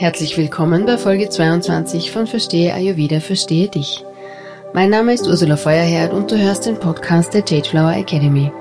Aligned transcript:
Herzlich 0.00 0.38
willkommen 0.38 0.86
bei 0.86 0.96
Folge 0.96 1.28
22 1.28 2.12
von 2.12 2.28
Verstehe 2.28 2.72
Ayurveda, 2.72 3.18
Verstehe 3.18 3.66
dich. 3.66 4.04
Mein 4.72 4.90
Name 4.90 5.12
ist 5.12 5.26
Ursula 5.26 5.56
Feuerherd 5.56 6.12
und 6.12 6.30
du 6.30 6.38
hörst 6.38 6.66
den 6.66 6.78
Podcast 6.78 7.34
der 7.34 7.42
Jade 7.44 7.68
Flower 7.68 7.96
Academy. 7.96 8.52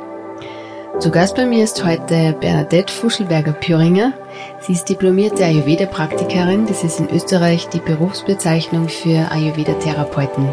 Zu 0.97 1.11
Gast 1.11 1.35
bei 1.35 1.45
mir 1.45 1.63
ist 1.63 1.85
heute 1.85 2.35
Bernadette 2.41 2.91
Fuschelberger-Püringer. 2.91 4.13
Sie 4.61 4.73
ist 4.73 4.89
diplomierte 4.89 5.45
Ayurveda-Praktikerin. 5.45 6.65
Das 6.65 6.83
ist 6.83 6.99
in 6.99 7.09
Österreich 7.11 7.67
die 7.67 7.81
Berufsbezeichnung 7.81 8.89
für 8.89 9.31
Ayurveda-Therapeuten. 9.31 10.49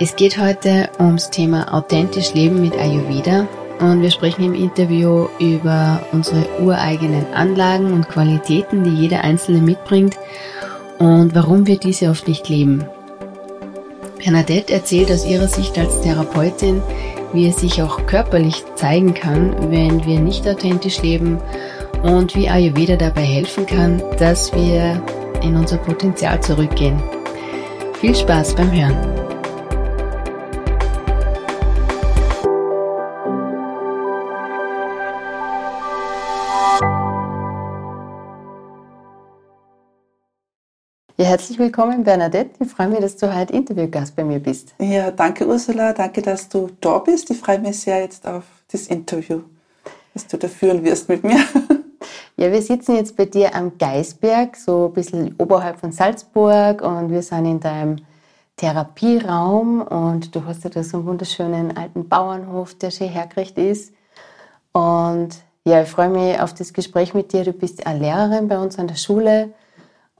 Es 0.00 0.16
geht 0.16 0.36
heute 0.36 0.90
ums 1.00 1.30
Thema 1.30 1.72
authentisch 1.72 2.34
Leben 2.34 2.60
mit 2.60 2.76
Ayurveda 2.76 3.48
und 3.80 4.02
wir 4.02 4.10
sprechen 4.10 4.44
im 4.44 4.54
Interview 4.54 5.26
über 5.38 6.00
unsere 6.12 6.46
ureigenen 6.60 7.26
Anlagen 7.34 7.92
und 7.92 8.08
Qualitäten, 8.08 8.84
die 8.84 8.94
jeder 8.94 9.22
Einzelne 9.22 9.60
mitbringt 9.60 10.16
und 10.98 11.34
warum 11.34 11.66
wir 11.66 11.78
diese 11.78 12.10
oft 12.10 12.28
nicht 12.28 12.48
leben. 12.48 12.84
Bernadette 14.18 14.72
erzählt 14.72 15.10
aus 15.10 15.26
ihrer 15.26 15.48
Sicht 15.48 15.78
als 15.78 16.00
Therapeutin, 16.00 16.82
wie 17.32 17.48
es 17.48 17.58
sich 17.58 17.82
auch 17.82 18.06
körperlich 18.06 18.64
zeigen 18.76 19.12
kann, 19.12 19.54
wenn 19.70 20.04
wir 20.06 20.20
nicht 20.20 20.48
authentisch 20.48 21.02
leben 21.02 21.38
und 22.02 22.34
wie 22.34 22.48
Ayurveda 22.48 22.96
dabei 22.96 23.22
helfen 23.22 23.66
kann, 23.66 24.02
dass 24.18 24.52
wir 24.54 25.02
in 25.42 25.56
unser 25.56 25.78
Potenzial 25.78 26.40
zurückgehen. 26.40 27.02
Viel 28.00 28.14
Spaß 28.14 28.54
beim 28.54 28.72
Hören! 28.72 29.23
Ja, 41.24 41.30
herzlich 41.30 41.58
willkommen, 41.58 42.04
Bernadette. 42.04 42.50
Ich 42.62 42.68
freue 42.70 42.88
mich, 42.88 42.98
dass 42.98 43.16
du 43.16 43.34
heute 43.34 43.54
Interviewgast 43.54 44.14
bei 44.14 44.22
mir 44.22 44.40
bist. 44.40 44.74
Ja, 44.78 45.10
danke, 45.10 45.46
Ursula. 45.46 45.94
Danke, 45.94 46.20
dass 46.20 46.50
du 46.50 46.68
da 46.82 46.98
bist. 46.98 47.30
Ich 47.30 47.38
freue 47.38 47.58
mich 47.60 47.80
sehr 47.80 48.00
jetzt 48.00 48.28
auf 48.28 48.44
das 48.70 48.88
Interview, 48.88 49.40
das 50.12 50.26
du 50.26 50.36
da 50.36 50.48
führen 50.48 50.84
wirst 50.84 51.08
mit 51.08 51.24
mir. 51.24 51.38
Ja, 52.36 52.52
wir 52.52 52.60
sitzen 52.60 52.96
jetzt 52.96 53.16
bei 53.16 53.24
dir 53.24 53.54
am 53.54 53.78
Geisberg, 53.78 54.56
so 54.56 54.88
ein 54.88 54.92
bisschen 54.92 55.34
oberhalb 55.38 55.80
von 55.80 55.92
Salzburg 55.92 56.82
und 56.82 57.10
wir 57.10 57.22
sind 57.22 57.46
in 57.46 57.60
deinem 57.60 57.96
Therapieraum 58.56 59.80
und 59.80 60.34
du 60.34 60.44
hast 60.44 60.64
ja 60.64 60.70
da 60.70 60.82
so 60.82 60.98
einen 60.98 61.06
wunderschönen 61.06 61.74
alten 61.74 62.06
Bauernhof, 62.06 62.74
der 62.74 62.90
schön 62.90 63.08
hergerichtet 63.08 63.64
ist. 63.64 63.94
Und 64.72 65.30
ja, 65.64 65.80
ich 65.82 65.88
freue 65.88 66.10
mich 66.10 66.38
auf 66.38 66.52
das 66.52 66.74
Gespräch 66.74 67.14
mit 67.14 67.32
dir. 67.32 67.44
Du 67.44 67.52
bist 67.52 67.86
eine 67.86 68.00
Lehrerin 68.00 68.48
bei 68.48 68.58
uns 68.58 68.78
an 68.78 68.88
der 68.88 68.96
Schule 68.96 69.54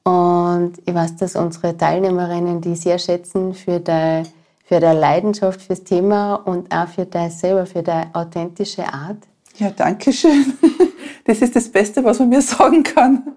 und 0.04 0.74
ich 0.84 0.94
weiß, 0.94 1.16
dass 1.16 1.34
unsere 1.34 1.76
Teilnehmerinnen 1.76 2.60
die 2.60 2.76
sehr 2.76 2.98
schätzen 2.98 3.54
für 3.54 3.80
deine, 3.80 4.24
für 4.64 4.78
deine 4.78 5.00
Leidenschaft 5.00 5.62
fürs 5.62 5.82
Thema 5.82 6.34
und 6.34 6.72
auch 6.74 6.88
für 6.88 7.06
deine 7.06 7.30
selber, 7.30 7.66
für 7.66 7.82
deine 7.82 8.14
authentische 8.14 8.84
Art. 8.92 9.18
Ja, 9.56 9.70
danke 9.70 10.12
schön. 10.12 10.52
Das 11.26 11.40
ist 11.40 11.56
das 11.56 11.70
Beste, 11.70 12.04
was 12.04 12.18
man 12.18 12.28
mir 12.28 12.42
sagen 12.42 12.82
kann. 12.82 13.36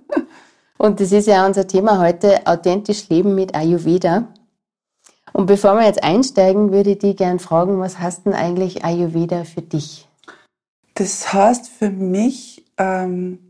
Und 0.77 0.99
das 0.99 1.13
ist 1.13 1.25
ja 1.25 1.45
unser 1.45 1.65
Thema 1.67 1.99
heute, 1.99 2.45
authentisch 2.45 3.07
leben 3.07 3.33
mit 3.33 3.55
Ayurveda. 3.55 4.27
Und 5.31 5.45
bevor 5.45 5.75
wir 5.75 5.85
jetzt 5.85 6.03
einsteigen, 6.03 6.73
würde 6.73 6.91
ich 6.91 6.99
dich 6.99 7.15
gerne 7.15 7.39
fragen, 7.39 7.79
was 7.79 7.97
heißt 7.97 8.25
denn 8.25 8.33
eigentlich 8.33 8.83
Ayurveda 8.83 9.45
für 9.45 9.61
dich? 9.61 10.09
Das 10.95 11.31
heißt 11.31 11.69
für 11.69 11.89
mich, 11.89 12.65
ähm, 12.77 13.46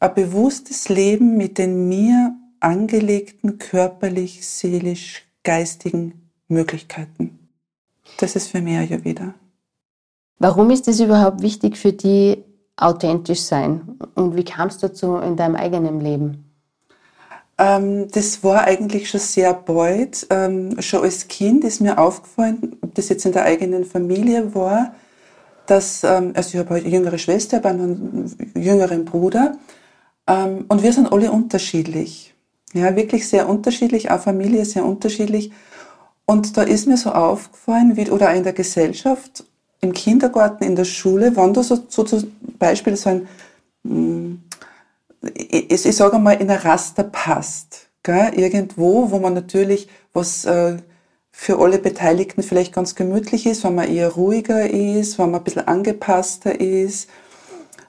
ein 0.00 0.14
bewusstes 0.14 0.88
Leben 0.88 1.36
mit 1.36 1.58
den 1.58 1.88
mir 1.88 2.34
angelegten 2.58 3.58
körperlich, 3.58 4.46
seelisch, 4.46 5.26
geistigen 5.44 6.30
Möglichkeiten. 6.48 7.38
Das 8.18 8.34
ist 8.34 8.48
für 8.48 8.60
mich 8.60 8.76
Ayurveda. 8.76 9.34
Warum 10.38 10.70
ist 10.70 10.88
es 10.88 11.00
überhaupt 11.00 11.42
wichtig 11.42 11.76
für 11.76 11.92
die 11.92 12.42
authentisch 12.76 13.42
sein? 13.42 13.98
Und 14.14 14.36
wie 14.36 14.44
kam 14.44 14.68
es 14.68 14.78
dazu 14.78 15.16
in 15.16 15.36
deinem 15.36 15.54
eigenen 15.54 16.00
Leben? 16.00 16.50
Ähm, 17.58 18.08
das 18.10 18.42
war 18.42 18.64
eigentlich 18.64 19.10
schon 19.10 19.20
sehr 19.20 19.52
bald. 19.52 20.26
Ähm, 20.30 20.80
schon 20.80 21.02
als 21.02 21.28
Kind 21.28 21.62
ist 21.64 21.82
mir 21.82 21.98
aufgefallen, 21.98 22.76
ob 22.80 22.94
das 22.94 23.10
jetzt 23.10 23.26
in 23.26 23.32
der 23.32 23.44
eigenen 23.44 23.84
Familie 23.84 24.54
war, 24.54 24.94
dass, 25.66 26.02
ähm, 26.04 26.32
also 26.34 26.50
ich 26.54 26.56
habe 26.56 26.76
eine 26.76 26.88
jüngere 26.88 27.18
Schwester, 27.18 27.58
aber 27.58 27.68
einen 27.68 28.34
jüngeren 28.54 29.04
Bruder. 29.04 29.58
Ähm, 30.30 30.64
und 30.68 30.82
wir 30.82 30.92
sind 30.92 31.12
alle 31.12 31.30
unterschiedlich. 31.32 32.34
Ja, 32.72 32.94
wirklich 32.94 33.28
sehr 33.28 33.48
unterschiedlich, 33.48 34.10
auch 34.10 34.20
Familie 34.20 34.64
sehr 34.64 34.84
unterschiedlich. 34.84 35.50
Und 36.24 36.56
da 36.56 36.62
ist 36.62 36.86
mir 36.86 36.96
so 36.96 37.10
aufgefallen, 37.10 37.96
wie, 37.96 38.08
oder 38.08 38.30
auch 38.30 38.36
in 38.36 38.44
der 38.44 38.52
Gesellschaft, 38.52 39.44
im 39.80 39.92
Kindergarten, 39.92 40.62
in 40.62 40.76
der 40.76 40.84
Schule, 40.84 41.36
wenn 41.36 41.52
du 41.52 41.62
so, 41.62 41.78
so 41.88 42.04
zum 42.04 42.30
Beispiel 42.58 42.94
so 42.94 43.10
ein, 43.10 43.28
mm, 43.82 44.34
ich, 45.34 45.84
ich 45.84 45.96
sage 45.96 46.18
mal, 46.18 46.34
in 46.34 46.48
ein 46.48 46.58
Raster 46.58 47.02
passt, 47.02 47.88
gell? 48.04 48.32
irgendwo, 48.36 49.10
wo 49.10 49.18
man 49.18 49.34
natürlich 49.34 49.88
was 50.12 50.44
äh, 50.44 50.76
für 51.32 51.58
alle 51.58 51.78
Beteiligten 51.78 52.42
vielleicht 52.42 52.72
ganz 52.72 52.94
gemütlich 52.94 53.46
ist, 53.46 53.64
wenn 53.64 53.74
man 53.74 53.88
eher 53.88 54.10
ruhiger 54.10 54.68
ist, 54.68 55.18
wenn 55.18 55.30
man 55.30 55.40
ein 55.40 55.44
bisschen 55.44 55.66
angepasster 55.66 56.60
ist, 56.60 57.08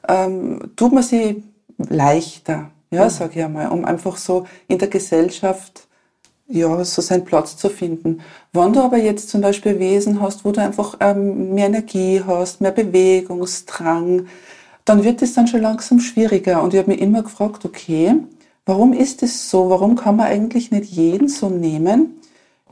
ähm, 0.07 0.71
tut 0.75 0.93
man 0.93 1.03
sich 1.03 1.43
leichter, 1.89 2.71
ja, 2.91 3.05
mhm. 3.05 3.09
sag 3.09 3.35
ich 3.35 3.43
einmal, 3.43 3.69
um 3.69 3.85
einfach 3.85 4.17
so 4.17 4.45
in 4.67 4.77
der 4.77 4.87
Gesellschaft 4.87 5.87
ja, 6.51 6.83
so 6.83 7.01
seinen 7.01 7.23
Platz 7.23 7.55
zu 7.55 7.69
finden. 7.69 8.21
Wenn 8.51 8.73
du 8.73 8.81
aber 8.81 8.97
jetzt 8.97 9.29
zum 9.29 9.41
Beispiel 9.41 9.79
Wesen 9.79 10.21
hast, 10.21 10.43
wo 10.43 10.51
du 10.51 10.61
einfach 10.61 10.97
ähm, 10.99 11.53
mehr 11.53 11.67
Energie 11.67 12.21
hast, 12.25 12.59
mehr 12.59 12.71
Bewegungsdrang, 12.71 14.27
dann 14.83 15.03
wird 15.03 15.21
es 15.21 15.33
dann 15.33 15.47
schon 15.47 15.61
langsam 15.61 15.99
schwieriger. 15.99 16.61
Und 16.61 16.73
ich 16.73 16.79
habe 16.79 16.91
mich 16.91 17.01
immer 17.01 17.23
gefragt, 17.23 17.63
okay, 17.63 18.15
warum 18.65 18.93
ist 18.93 19.23
es 19.23 19.49
so? 19.49 19.69
Warum 19.69 19.95
kann 19.95 20.17
man 20.17 20.27
eigentlich 20.27 20.71
nicht 20.71 20.91
jeden 20.91 21.29
so 21.29 21.49
nehmen? 21.49 22.20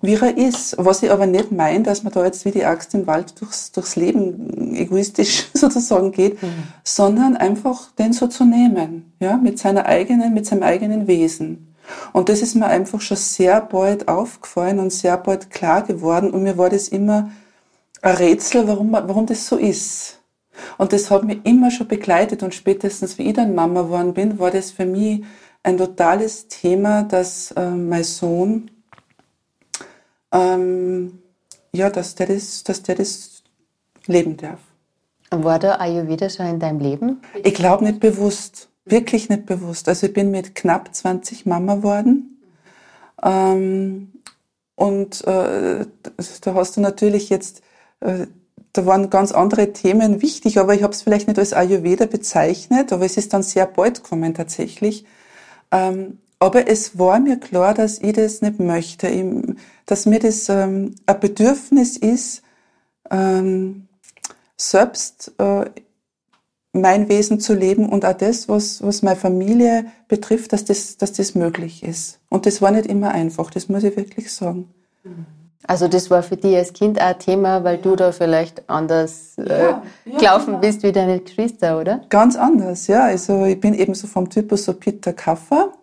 Wie 0.02 0.16
er 0.16 0.38
ist. 0.38 0.76
Was 0.78 1.04
ich 1.04 1.12
aber 1.12 1.26
nicht 1.26 1.52
meine, 1.52 1.84
dass 1.84 2.04
man 2.04 2.14
da 2.14 2.26
jetzt 2.26 2.46
wie 2.46 2.52
die 2.52 2.66
Axt 2.66 2.94
im 2.94 3.08
Wald 3.08 3.40
durchs, 3.40 3.72
durchs 3.72 3.96
Leben 3.96 4.74
egoistisch 4.76 5.48
sozusagen 5.54 6.12
geht, 6.12 6.42
mhm. 6.42 6.64
sondern 6.84 7.38
einfach 7.38 7.92
den 7.92 8.14
so 8.14 8.28
zu 8.28 8.46
nehmen, 8.46 9.14
ja, 9.20 9.38
mit 9.38 9.60
seiner 9.60 9.86
eigenen, 9.86 10.34
mit 10.34 10.46
seinem 10.46 10.64
eigenen 10.64 11.08
Wesen. 11.08 11.76
Und 12.14 12.30
das 12.30 12.42
ist 12.42 12.56
mir 12.56 12.68
einfach 12.68 13.02
schon 13.02 13.18
sehr 13.18 13.62
bald 13.62 14.08
aufgefallen 14.08 14.80
und 14.80 14.94
sehr 14.94 15.18
bald 15.18 15.50
klar 15.50 15.82
geworden 15.82 16.32
und 16.32 16.44
mir 16.44 16.58
war 16.58 16.70
das 16.70 16.88
immer 16.88 17.32
ein 18.02 18.16
Rätsel, 18.16 18.68
warum, 18.68 18.92
warum 18.92 19.26
das 19.26 19.48
so 19.48 19.58
ist. 19.58 20.20
Und 20.78 20.94
das 20.94 21.10
hat 21.10 21.24
mich 21.24 21.40
immer 21.44 21.72
schon 21.72 21.88
begleitet 21.88 22.44
und 22.44 22.54
spätestens 22.54 23.18
wie 23.18 23.30
ich 23.30 23.34
dann 23.34 23.56
Mama 23.56 23.84
geworden 23.84 24.14
bin, 24.14 24.40
war 24.40 24.52
das 24.52 24.72
für 24.72 24.86
mich 24.86 25.24
ein 25.64 25.78
totales 25.78 26.48
Thema, 26.48 27.04
dass 27.04 27.52
äh, 27.52 27.70
mein 27.70 28.04
Sohn 28.04 28.72
ähm, 30.32 31.20
ja, 31.74 31.90
dass 31.90 32.16
der, 32.16 32.28
das, 32.28 32.64
dass 32.64 32.84
der 32.84 32.96
das 32.96 33.44
leben 34.06 34.38
darf. 34.38 34.60
War 35.32 35.60
der 35.60 35.80
Ayurveda 35.80 36.30
schon 36.30 36.48
in 36.48 36.60
deinem 36.60 36.80
Leben? 36.80 37.22
Ich 37.44 37.54
glaube 37.54 37.84
nicht 37.84 38.00
bewusst, 38.00 38.70
wirklich 38.86 39.30
nicht 39.30 39.46
bewusst. 39.46 39.88
Also 39.88 40.08
ich 40.08 40.14
bin 40.14 40.32
mit 40.32 40.56
knapp 40.56 40.94
20 40.94 41.46
Mama 41.46 41.76
geworden. 41.76 42.42
Ähm, 43.24 44.12
und 44.76 45.28
äh, 45.28 45.86
da 46.42 46.54
hast 46.54 46.78
du 46.78 46.82
natürlich 46.82 47.30
jetzt, 47.30 47.62
äh, 48.00 48.28
da 48.74 48.86
waren 48.86 49.10
ganz 49.10 49.32
andere 49.32 49.74
Themen 49.74 50.22
wichtig, 50.22 50.58
aber 50.58 50.74
ich 50.74 50.84
habe 50.84 50.94
es 50.94 51.02
vielleicht 51.02 51.28
nicht 51.28 51.38
als 51.38 51.54
Ayurveda 51.54 52.06
bezeichnet, 52.06 52.92
aber 52.94 53.06
es 53.06 53.18
ist 53.18 53.34
dann 53.34 53.44
sehr 53.44 53.66
bald 53.66 54.04
gekommen 54.04 54.34
tatsächlich. 54.34 55.06
Ähm, 55.72 56.20
aber 56.40 56.68
es 56.68 56.98
war 56.98 57.20
mir 57.20 57.38
klar, 57.38 57.74
dass 57.74 58.00
ich 58.00 58.14
das 58.14 58.42
nicht 58.42 58.60
möchte, 58.60 59.56
dass 59.86 60.06
mir 60.06 60.20
das 60.20 60.48
ähm, 60.50 60.96
ein 61.06 61.20
Bedürfnis 61.20 61.98
ist, 61.98 62.42
ähm, 63.12 63.88
selbst 64.56 65.34
äh, 65.38 65.66
mein 66.72 67.10
Wesen 67.10 67.40
zu 67.40 67.54
leben 67.54 67.90
und 67.90 68.06
auch 68.06 68.14
das, 68.14 68.48
was, 68.48 68.84
was 68.84 69.02
meine 69.02 69.16
Familie 69.16 69.86
betrifft, 70.08 70.54
dass 70.54 70.66
das, 70.66 70.98
dass 70.98 71.14
das 71.14 71.36
möglich 71.36 71.84
ist. 71.84 72.20
Und 72.30 72.46
das 72.46 72.62
war 72.62 72.72
nicht 72.72 72.86
immer 72.86 73.12
einfach, 73.12 73.50
das 73.52 73.70
muss 73.70 73.84
ich 73.84 73.98
wirklich 73.98 74.32
sagen. 74.32 74.70
Also 75.66 75.88
das 75.88 76.10
war 76.10 76.24
für 76.24 76.38
dich 76.38 76.56
als 76.56 76.74
Kind 76.74 77.00
auch 77.00 77.06
ein 77.06 77.20
Thema, 77.20 77.64
weil 77.64 77.78
du 77.80 77.96
da 77.96 78.12
vielleicht 78.12 78.70
anders 78.70 79.38
äh, 79.38 79.50
ja, 79.50 79.84
ja, 80.06 80.18
gelaufen 80.18 80.46
genau. 80.48 80.60
bist 80.60 80.84
wie 80.84 80.92
deine 80.92 81.20
Geschwister, 81.20 81.80
oder? 81.80 82.02
Ganz 82.10 82.36
anders, 82.36 82.88
ja. 82.88 83.04
Also 83.04 83.46
ich 83.46 83.60
bin 83.60 83.74
eben 83.74 83.94
so 83.94 84.08
vom 84.08 84.30
Typus 84.30 84.66
so 84.66 84.74
Peter 84.74 85.14
Kaffer. 85.14 85.74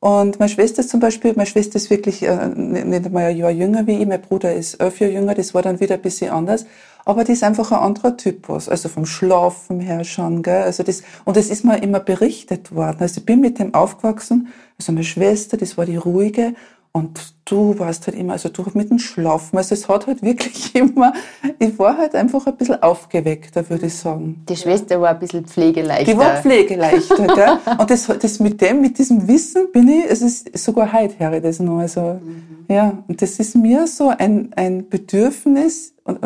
Und 0.00 0.38
meine 0.38 0.48
Schwester 0.48 0.86
zum 0.86 1.00
Beispiel, 1.00 1.32
meine 1.34 1.46
Schwester 1.46 1.76
ist 1.76 1.90
wirklich 1.90 2.22
äh, 2.22 2.48
nicht 2.54 3.06
einmal 3.06 3.24
ein 3.24 3.36
Jahr 3.36 3.50
jünger 3.50 3.86
wie 3.86 3.98
ich, 4.00 4.06
mein 4.06 4.20
Bruder 4.20 4.54
ist 4.54 4.74
elf 4.74 5.00
Jahre 5.00 5.12
jünger, 5.12 5.34
das 5.34 5.54
war 5.54 5.62
dann 5.62 5.80
wieder 5.80 5.96
ein 5.96 6.02
bisschen 6.02 6.30
anders. 6.30 6.66
aber 7.08 7.24
die 7.24 7.32
ist 7.32 7.42
einfach 7.42 7.72
ein 7.72 7.78
anderer 7.78 8.18
Typus, 8.18 8.68
also 8.68 8.90
vom 8.90 9.06
Schlafen 9.06 9.80
her 9.80 10.04
schon, 10.04 10.42
gell? 10.42 10.62
Also 10.62 10.82
das, 10.82 11.02
und 11.24 11.38
es 11.38 11.48
ist 11.48 11.64
mir 11.64 11.82
immer 11.82 12.00
berichtet 12.00 12.74
worden. 12.74 12.98
Also 13.00 13.20
ich 13.20 13.24
bin 13.24 13.40
mit 13.40 13.58
dem 13.58 13.72
aufgewachsen, 13.72 14.48
also 14.78 14.92
meine 14.92 15.04
Schwester, 15.04 15.56
das 15.56 15.78
war 15.78 15.86
die 15.86 15.96
ruhige, 15.96 16.54
und 16.98 17.34
du 17.44 17.78
warst 17.78 18.08
halt 18.08 18.16
immer, 18.16 18.32
also 18.32 18.48
du 18.48 18.64
mit 18.74 18.90
dem 18.90 18.98
Schlafen, 18.98 19.56
also 19.56 19.72
es 19.72 19.88
hat 19.88 20.08
halt 20.08 20.20
wirklich 20.20 20.74
immer, 20.74 21.12
ich 21.60 21.78
war 21.78 21.96
halt 21.96 22.16
einfach 22.16 22.44
ein 22.46 22.56
bisschen 22.56 22.82
aufgeweckter, 22.82 23.70
würde 23.70 23.86
ich 23.86 23.94
sagen. 23.94 24.44
Die 24.48 24.56
Schwester 24.56 25.00
war 25.00 25.10
ein 25.10 25.18
bisschen 25.20 25.46
pflegeleichter. 25.46 26.12
Die 26.12 26.18
war 26.18 26.42
pflegeleichter, 26.42 27.26
gell? 27.34 27.58
Und 27.78 27.88
das, 27.88 28.06
das 28.06 28.40
mit 28.40 28.60
dem, 28.60 28.80
mit 28.80 28.98
diesem 28.98 29.28
Wissen 29.28 29.70
bin 29.72 29.88
ich, 29.88 30.06
es 30.08 30.22
ist 30.22 30.58
sogar 30.58 30.92
heute 30.92 31.18
höre 31.20 31.34
ich 31.34 31.42
das 31.42 31.60
noch, 31.60 31.78
also, 31.78 32.20
mhm. 32.20 32.66
ja. 32.68 32.98
Und 33.06 33.22
das 33.22 33.38
ist 33.38 33.54
mir 33.54 33.86
so 33.86 34.08
ein, 34.08 34.50
ein 34.56 34.88
Bedürfnis 34.88 35.94
und, 36.02 36.18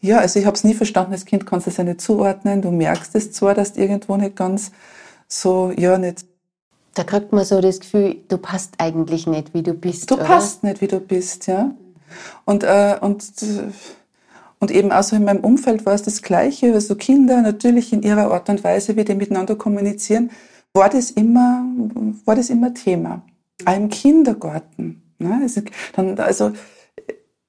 ja, 0.00 0.18
also 0.18 0.38
ich 0.38 0.46
habe 0.46 0.56
es 0.56 0.64
nie 0.64 0.74
verstanden, 0.74 1.12
als 1.12 1.24
Kind 1.24 1.46
kannst 1.46 1.66
du 1.66 1.70
es 1.70 1.76
ja 1.76 1.84
nicht 1.84 2.00
zuordnen, 2.00 2.62
du 2.62 2.70
merkst 2.70 3.14
es 3.16 3.32
zwar, 3.32 3.54
dass 3.54 3.72
du 3.72 3.80
irgendwo 3.80 4.16
nicht 4.16 4.36
ganz 4.36 4.70
so, 5.28 5.72
ja, 5.76 5.98
nicht 5.98 6.26
da 6.94 7.04
kriegt 7.04 7.32
man 7.32 7.44
so 7.44 7.60
das 7.60 7.80
Gefühl, 7.80 8.16
du 8.28 8.38
passt 8.38 8.74
eigentlich 8.78 9.26
nicht, 9.26 9.54
wie 9.54 9.62
du 9.62 9.74
bist. 9.74 10.10
Du 10.10 10.16
oder? 10.16 10.24
passt 10.24 10.62
nicht, 10.62 10.80
wie 10.80 10.88
du 10.88 11.00
bist, 11.00 11.46
ja. 11.46 11.74
Und, 12.44 12.62
äh, 12.64 12.98
und, 13.00 13.24
und 14.58 14.70
eben 14.70 14.92
auch 14.92 15.02
so 15.02 15.16
in 15.16 15.24
meinem 15.24 15.40
Umfeld 15.40 15.86
war 15.86 15.94
es 15.94 16.02
das 16.02 16.22
Gleiche. 16.22 16.74
Also 16.74 16.94
Kinder 16.94 17.40
natürlich 17.40 17.92
in 17.92 18.02
ihrer 18.02 18.30
Art 18.30 18.48
und 18.48 18.62
Weise, 18.62 18.96
wie 18.96 19.04
die 19.04 19.14
miteinander 19.14 19.56
kommunizieren, 19.56 20.30
war 20.74 20.90
das 20.90 21.10
immer, 21.10 21.64
war 22.24 22.36
das 22.36 22.50
immer 22.50 22.74
Thema. 22.74 23.22
Auch 23.64 23.76
im 23.76 23.88
Kindergarten. 23.88 25.02
Ne? 25.18 25.40
Also, 25.42 25.62
dann, 25.94 26.18
also, 26.18 26.52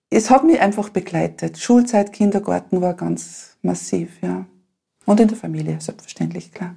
es 0.10 0.30
hat 0.30 0.44
mich 0.44 0.60
einfach 0.60 0.90
begleitet. 0.90 1.58
Schulzeit, 1.58 2.14
Kindergarten 2.14 2.82
war 2.82 2.94
ganz 2.94 3.58
massiv, 3.62 4.22
ja. 4.22 4.46
Und 5.06 5.20
in 5.20 5.28
der 5.28 5.38
Familie, 5.38 5.78
selbstverständlich, 5.82 6.52
klar. 6.54 6.76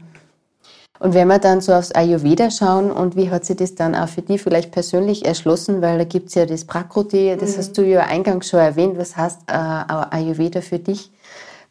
Und 0.99 1.15
wenn 1.15 1.29
wir 1.29 1.39
dann 1.39 1.61
so 1.61 1.73
aufs 1.73 1.93
Ayurveda 1.93 2.51
schauen 2.51 2.91
und 2.91 3.17
wie 3.17 3.31
hat 3.31 3.45
sich 3.45 3.57
das 3.57 3.75
dann 3.75 3.95
auch 3.95 4.09
für 4.09 4.23
dich 4.23 4.43
vielleicht 4.43 4.73
persönlich 4.73 5.25
erschlossen, 5.25 5.83
weil 5.83 5.99
da 5.99 6.05
gibt 6.05 6.29
es 6.29 6.35
ja 6.35 6.47
das 6.47 6.65
Prakriti, 6.65 7.37
das 7.39 7.53
mhm. 7.53 7.59
hast 7.59 7.79
du 7.79 7.83
ja 7.83 8.01
eingangs 8.01 8.49
schon 8.49 8.61
erwähnt, 8.61 8.99
was 8.99 9.17
heißt 9.17 9.41
äh, 9.49 9.53
Ayurveda 9.53 10.61
für 10.61 10.79
dich? 10.79 11.11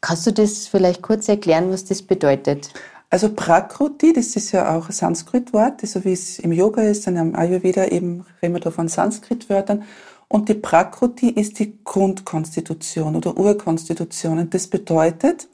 Kannst 0.02 0.28
du 0.28 0.32
das 0.32 0.68
vielleicht 0.68 1.02
kurz 1.02 1.28
erklären, 1.28 1.72
was 1.72 1.86
das 1.86 2.04
bedeutet? 2.04 2.70
Also 3.10 3.30
Prakruti, 3.34 4.14
das 4.14 4.36
ist 4.36 4.52
ja 4.52 4.76
auch 4.76 4.90
ein 4.90 4.92
Sanskrit-Wort, 4.92 5.82
so 5.88 6.04
wie 6.04 6.14
es 6.14 6.40
im 6.40 6.52
Yoga 6.52 6.82
ist, 6.82 7.08
dann 7.08 7.16
im 7.16 7.36
Ayurveda 7.36 7.86
eben 7.86 8.26
reden 8.42 8.56
wir 8.56 8.60
da 8.60 8.72
von 8.72 8.88
Sanskrit-Wörtern. 8.88 9.84
Und 10.28 10.50
die 10.50 10.56
Prakruti 10.56 11.30
ist 11.30 11.60
die 11.60 11.78
Grundkonstitution 11.84 13.16
oder 13.16 13.38
Urkonstitution. 13.38 14.40
Und 14.40 14.54
das 14.54 14.68
bedeutet, 14.68 15.48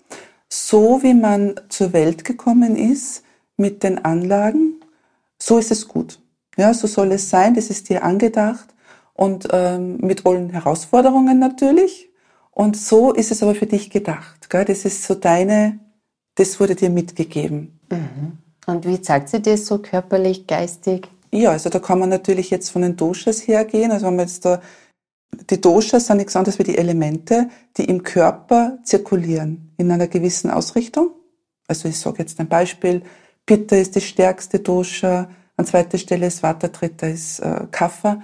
so 0.50 1.03
wie 1.03 1.13
man 1.13 1.56
zur 1.69 1.94
Welt 1.94 2.25
gekommen 2.25 2.75
ist, 2.75 3.23
mit 3.61 3.83
den 3.83 4.03
Anlagen, 4.03 4.81
so 5.41 5.57
ist 5.57 5.71
es 5.71 5.87
gut. 5.87 6.19
Ja, 6.57 6.73
so 6.73 6.87
soll 6.87 7.13
es 7.13 7.29
sein, 7.29 7.53
das 7.53 7.69
ist 7.69 7.89
dir 7.89 8.03
angedacht 8.03 8.67
und 9.13 9.47
ähm, 9.51 9.97
mit 9.97 10.25
allen 10.25 10.49
Herausforderungen 10.49 11.39
natürlich. 11.39 12.09
Und 12.51 12.75
so 12.75 13.13
ist 13.13 13.31
es 13.31 13.41
aber 13.41 13.55
für 13.55 13.65
dich 13.65 13.89
gedacht. 13.89 14.49
Gell? 14.49 14.65
Das 14.65 14.83
ist 14.83 15.03
so 15.03 15.15
deine, 15.15 15.79
das 16.35 16.59
wurde 16.59 16.75
dir 16.75 16.89
mitgegeben. 16.89 17.79
Mhm. 17.89 18.37
Und 18.67 18.85
wie 18.85 19.01
zeigt 19.01 19.29
sich 19.29 19.41
das 19.41 19.65
so 19.65 19.77
körperlich, 19.79 20.47
geistig? 20.47 21.07
Ja, 21.31 21.51
also 21.51 21.69
da 21.69 21.79
kann 21.79 21.99
man 21.99 22.09
natürlich 22.09 22.49
jetzt 22.49 22.69
von 22.69 22.81
den 22.81 22.97
Doshas 22.97 23.47
hergehen. 23.47 23.91
Also 23.91 24.07
wenn 24.07 24.17
man 24.17 24.27
jetzt 24.27 24.43
da, 24.43 24.61
die 25.49 25.61
Doshas 25.61 26.07
sind 26.07 26.17
nichts 26.17 26.35
anderes 26.35 26.59
wie 26.59 26.63
die 26.63 26.77
Elemente, 26.77 27.49
die 27.77 27.85
im 27.85 28.03
Körper 28.03 28.79
zirkulieren 28.83 29.73
in 29.77 29.89
einer 29.91 30.07
gewissen 30.07 30.51
Ausrichtung. 30.51 31.11
Also 31.67 31.87
ich 31.87 31.97
sage 31.97 32.17
jetzt 32.19 32.39
ein 32.39 32.49
Beispiel, 32.49 33.01
Pitta 33.45 33.75
ist 33.75 33.95
die 33.95 34.01
stärkste 34.01 34.59
Dosha, 34.59 35.29
an 35.57 35.65
zweiter 35.65 35.97
Stelle 35.97 36.27
ist 36.27 36.41
Vata, 36.41 36.67
dritter 36.69 37.09
ist 37.09 37.39
äh, 37.39 37.67
Kapha. 37.71 38.21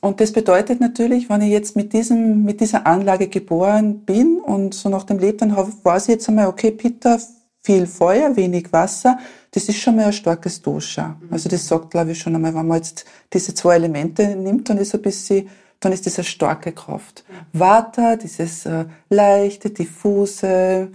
Und 0.00 0.20
das 0.20 0.32
bedeutet 0.32 0.80
natürlich, 0.80 1.30
wenn 1.30 1.40
ich 1.40 1.50
jetzt 1.50 1.76
mit, 1.76 1.92
diesem, 1.92 2.44
mit 2.44 2.60
dieser 2.60 2.86
Anlage 2.86 3.28
geboren 3.28 4.00
bin 4.00 4.38
und 4.38 4.74
so 4.74 4.88
nach 4.88 5.04
dem 5.04 5.18
Leben, 5.18 5.38
dann 5.38 5.56
weiß 5.56 6.04
ich 6.04 6.14
jetzt 6.14 6.28
einmal, 6.28 6.48
okay, 6.48 6.70
Pitta, 6.72 7.18
viel 7.62 7.86
Feuer, 7.86 8.36
wenig 8.36 8.72
Wasser, 8.72 9.18
das 9.50 9.68
ist 9.68 9.78
schon 9.78 9.96
mal 9.96 10.06
ein 10.06 10.12
starkes 10.12 10.60
Dosha. 10.60 11.16
Also 11.30 11.48
das 11.48 11.66
sagt, 11.66 11.90
glaube 11.90 12.12
ich, 12.12 12.18
schon 12.18 12.34
einmal, 12.34 12.54
wenn 12.54 12.66
man 12.66 12.76
jetzt 12.76 13.06
diese 13.32 13.54
zwei 13.54 13.76
Elemente 13.76 14.36
nimmt, 14.36 14.68
dann 14.68 14.76
ist 14.78 14.94
ein 14.94 15.00
bisschen, 15.00 15.48
dann 15.80 15.92
ist 15.92 16.04
das 16.04 16.18
eine 16.18 16.24
starke 16.24 16.72
Kraft. 16.72 17.24
Vata, 17.52 18.16
dieses 18.16 18.66
äh, 18.66 18.84
leichte, 19.08 19.70
diffuse, 19.70 20.88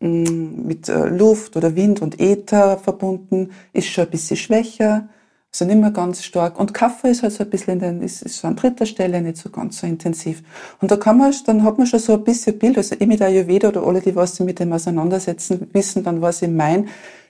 mit 0.00 0.88
äh, 0.88 1.08
Luft 1.08 1.56
oder 1.56 1.74
Wind 1.74 2.02
und 2.02 2.20
Äther 2.20 2.78
verbunden, 2.78 3.50
ist 3.72 3.88
schon 3.88 4.04
ein 4.04 4.10
bisschen 4.10 4.36
schwächer, 4.36 5.08
also 5.52 5.64
nicht 5.64 5.80
mehr 5.80 5.90
ganz 5.90 6.22
stark. 6.22 6.58
Und 6.60 6.74
Kaffee 6.74 7.10
ist 7.10 7.22
halt 7.22 7.32
so 7.32 7.44
ein 7.44 7.50
bisschen 7.50 7.74
in 7.74 7.78
den, 7.80 8.02
ist, 8.02 8.22
ist 8.22 8.38
so 8.38 8.48
an 8.48 8.56
dritter 8.56 8.86
Stelle, 8.86 9.20
nicht 9.22 9.38
so 9.38 9.50
ganz 9.50 9.80
so 9.80 9.86
intensiv. 9.86 10.42
Und 10.80 10.90
da 10.90 10.96
kann 10.96 11.18
man, 11.18 11.34
dann 11.46 11.64
hat 11.64 11.78
man 11.78 11.86
schon 11.86 12.00
so 12.00 12.14
ein 12.14 12.24
bisschen 12.24 12.58
Bild, 12.58 12.76
also 12.76 12.94
ich 12.98 13.06
mit 13.06 13.22
Ayurveda 13.22 13.68
oder 13.68 13.84
alle, 13.84 14.00
die 14.00 14.14
was 14.14 14.36
sich 14.36 14.46
mit 14.46 14.60
dem 14.60 14.72
auseinandersetzen, 14.72 15.68
wissen 15.72 16.04
dann, 16.04 16.20
was 16.20 16.42
ich 16.42 16.50
meine. 16.50 16.86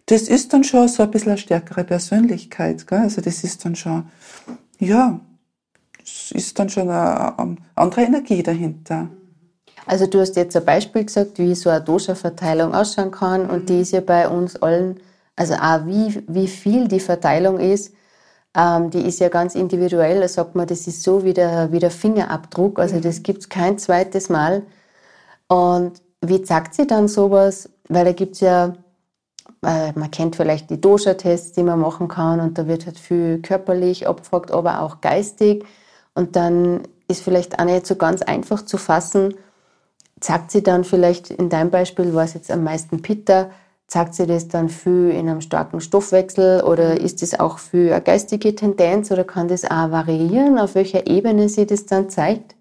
Das 0.07 0.23
ist 0.23 0.53
dann 0.53 0.65
schon 0.65 0.89
so 0.89 1.03
ein 1.03 1.11
bisschen 1.11 1.33
eine 1.33 1.39
stärkere 1.39 1.85
Persönlichkeit, 1.85 2.87
gell? 2.87 3.01
also 3.01 3.21
das 3.21 3.45
ist 3.45 3.65
dann 3.65 3.77
schon, 3.77 4.05
ja, 4.79 5.21
es 6.03 6.33
ist 6.33 6.59
dann 6.59 6.71
schon 6.71 6.89
eine, 6.89 7.39
eine 7.39 7.57
andere 7.75 8.03
Energie 8.03 8.43
dahinter. 8.43 9.11
Also 9.89 10.07
du 10.07 10.21
hast 10.21 10.37
jetzt 10.37 10.55
ein 10.55 10.67
Beispiel 10.67 11.07
gesagt, 11.07 11.39
wie 11.39 11.55
so 11.55 11.71
eine 11.71 11.81
Dosha-Verteilung 11.81 12.75
ausschauen 12.75 13.11
kann 13.11 13.49
und 13.49 13.63
mhm. 13.63 13.67
die 13.67 13.81
ist 13.81 13.93
ja 13.93 14.03
bei 14.03 14.29
uns 14.29 14.57
allen, 14.57 15.01
also 15.35 15.55
auch 15.55 15.87
wie, 15.87 16.23
wie 16.29 16.47
viel 16.47 16.89
die 16.89 17.01
Verteilung 17.01 17.59
ist, 17.59 17.95
ähm, 18.55 18.91
die 18.91 19.01
ist 19.01 19.19
ja 19.19 19.31
ganz 19.31 19.55
individuell. 19.55 20.21
Da 20.21 20.29
sagt 20.29 20.55
man, 20.55 20.67
das 20.67 20.87
ist 20.87 21.03
so 21.03 21.25
wie 21.25 21.33
der, 21.33 21.73
wie 21.73 21.79
der 21.79 21.91
Fingerabdruck, 21.91 22.79
also 22.79 22.97
mhm. 22.97 23.01
das 23.01 23.23
gibt 23.23 23.41
es 23.41 23.49
kein 23.49 23.79
zweites 23.79 24.29
Mal. 24.29 24.63
Und 25.49 26.03
wie 26.21 26.43
zeigt 26.43 26.75
sie 26.75 26.87
dann 26.87 27.09
sowas? 27.09 27.71
Weil 27.89 28.05
da 28.05 28.13
gibt 28.13 28.35
es 28.35 28.41
ja, 28.41 28.75
äh, 29.65 29.93
man 29.95 30.11
kennt 30.11 30.37
vielleicht 30.37 30.69
die 30.69 30.83
Dosha-Tests, 30.83 31.53
die 31.53 31.63
man 31.63 31.81
machen 31.81 32.09
kann 32.09 32.41
und 32.41 32.59
da 32.59 32.67
wird 32.67 32.85
halt 32.85 32.99
viel 32.99 33.41
körperlich 33.41 34.07
abgefragt, 34.07 34.51
aber 34.51 34.83
auch 34.83 35.01
geistig. 35.01 35.65
Und 36.15 36.37
dann 36.37 36.83
ist 37.09 37.23
vielleicht 37.23 37.59
auch 37.59 37.65
nicht 37.65 37.87
so 37.87 37.97
ganz 37.97 38.21
einfach 38.21 38.67
zu 38.67 38.77
fassen, 38.77 39.33
Zeigt 40.21 40.51
sie 40.51 40.63
dann 40.63 40.85
vielleicht, 40.85 41.31
in 41.31 41.49
deinem 41.49 41.71
Beispiel 41.71 42.15
war 42.15 42.25
es 42.25 42.35
jetzt 42.35 42.51
am 42.51 42.65
meisten 42.65 43.03
Pitta, 43.03 43.51
zeigt 43.87 44.15
sie 44.15 44.27
das 44.27 44.49
dann 44.49 44.69
viel 44.69 45.11
in 45.11 45.29
einem 45.29 45.41
starken 45.41 45.81
Stoffwechsel 45.81 46.63
oder 46.63 47.01
ist 47.01 47.23
das 47.23 47.39
auch 47.39 47.59
für 47.59 47.95
eine 47.95 48.03
geistige 48.03 48.55
Tendenz 48.55 49.11
oder 49.11 49.25
kann 49.25 49.49
das 49.49 49.65
auch 49.65 49.91
variieren, 49.91 50.59
auf 50.59 50.75
welcher 50.75 51.07
Ebene 51.07 51.49
sie 51.49 51.67
das 51.67 51.87
dann 51.87 52.11
zeigt? 52.11 52.55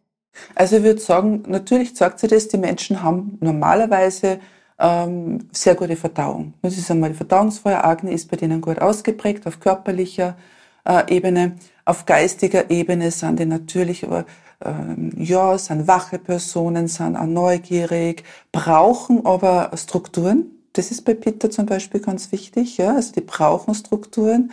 Also 0.56 0.78
ich 0.78 0.84
würde 0.84 1.02
sagen, 1.02 1.44
natürlich 1.48 1.96
zeigt 1.96 2.20
sie 2.20 2.28
das, 2.28 2.48
die 2.48 2.58
Menschen 2.58 3.04
haben 3.04 3.38
normalerweise 3.42 4.40
ähm, 4.80 5.50
sehr 5.52 5.76
gute 5.76 5.96
Verdauung. 5.96 6.54
Das 6.62 6.78
ist 6.78 6.90
einmal 6.92 7.10
die 7.10 7.16
Verdauungsfeuer, 7.16 7.84
Agne 7.84 8.12
ist 8.14 8.30
bei 8.30 8.38
denen 8.38 8.62
gut 8.62 8.80
ausgeprägt 8.80 9.48
auf 9.48 9.60
körperlicher 9.60 10.38
äh, 10.86 11.14
Ebene. 11.14 11.56
Auf 11.86 12.06
geistiger 12.06 12.70
Ebene 12.70 13.12
sind 13.12 13.40
die 13.40 13.46
natürlich 13.46 14.06
aber 14.06 14.26
ja, 14.60 15.58
sind 15.58 15.88
wache 15.88 16.18
Personen, 16.18 16.88
sind 16.88 17.16
auch 17.16 17.26
neugierig, 17.26 18.24
brauchen 18.52 19.26
aber 19.26 19.72
Strukturen. 19.76 20.52
Das 20.74 20.92
ist 20.92 21.06
bei 21.06 21.14
Peter 21.14 21.50
zum 21.50 21.66
Beispiel 21.66 22.02
ganz 22.02 22.32
wichtig. 22.32 22.78
Ja? 22.78 22.96
Also 22.96 23.14
die 23.14 23.22
brauchen 23.22 23.76
Strukturen, 23.76 24.52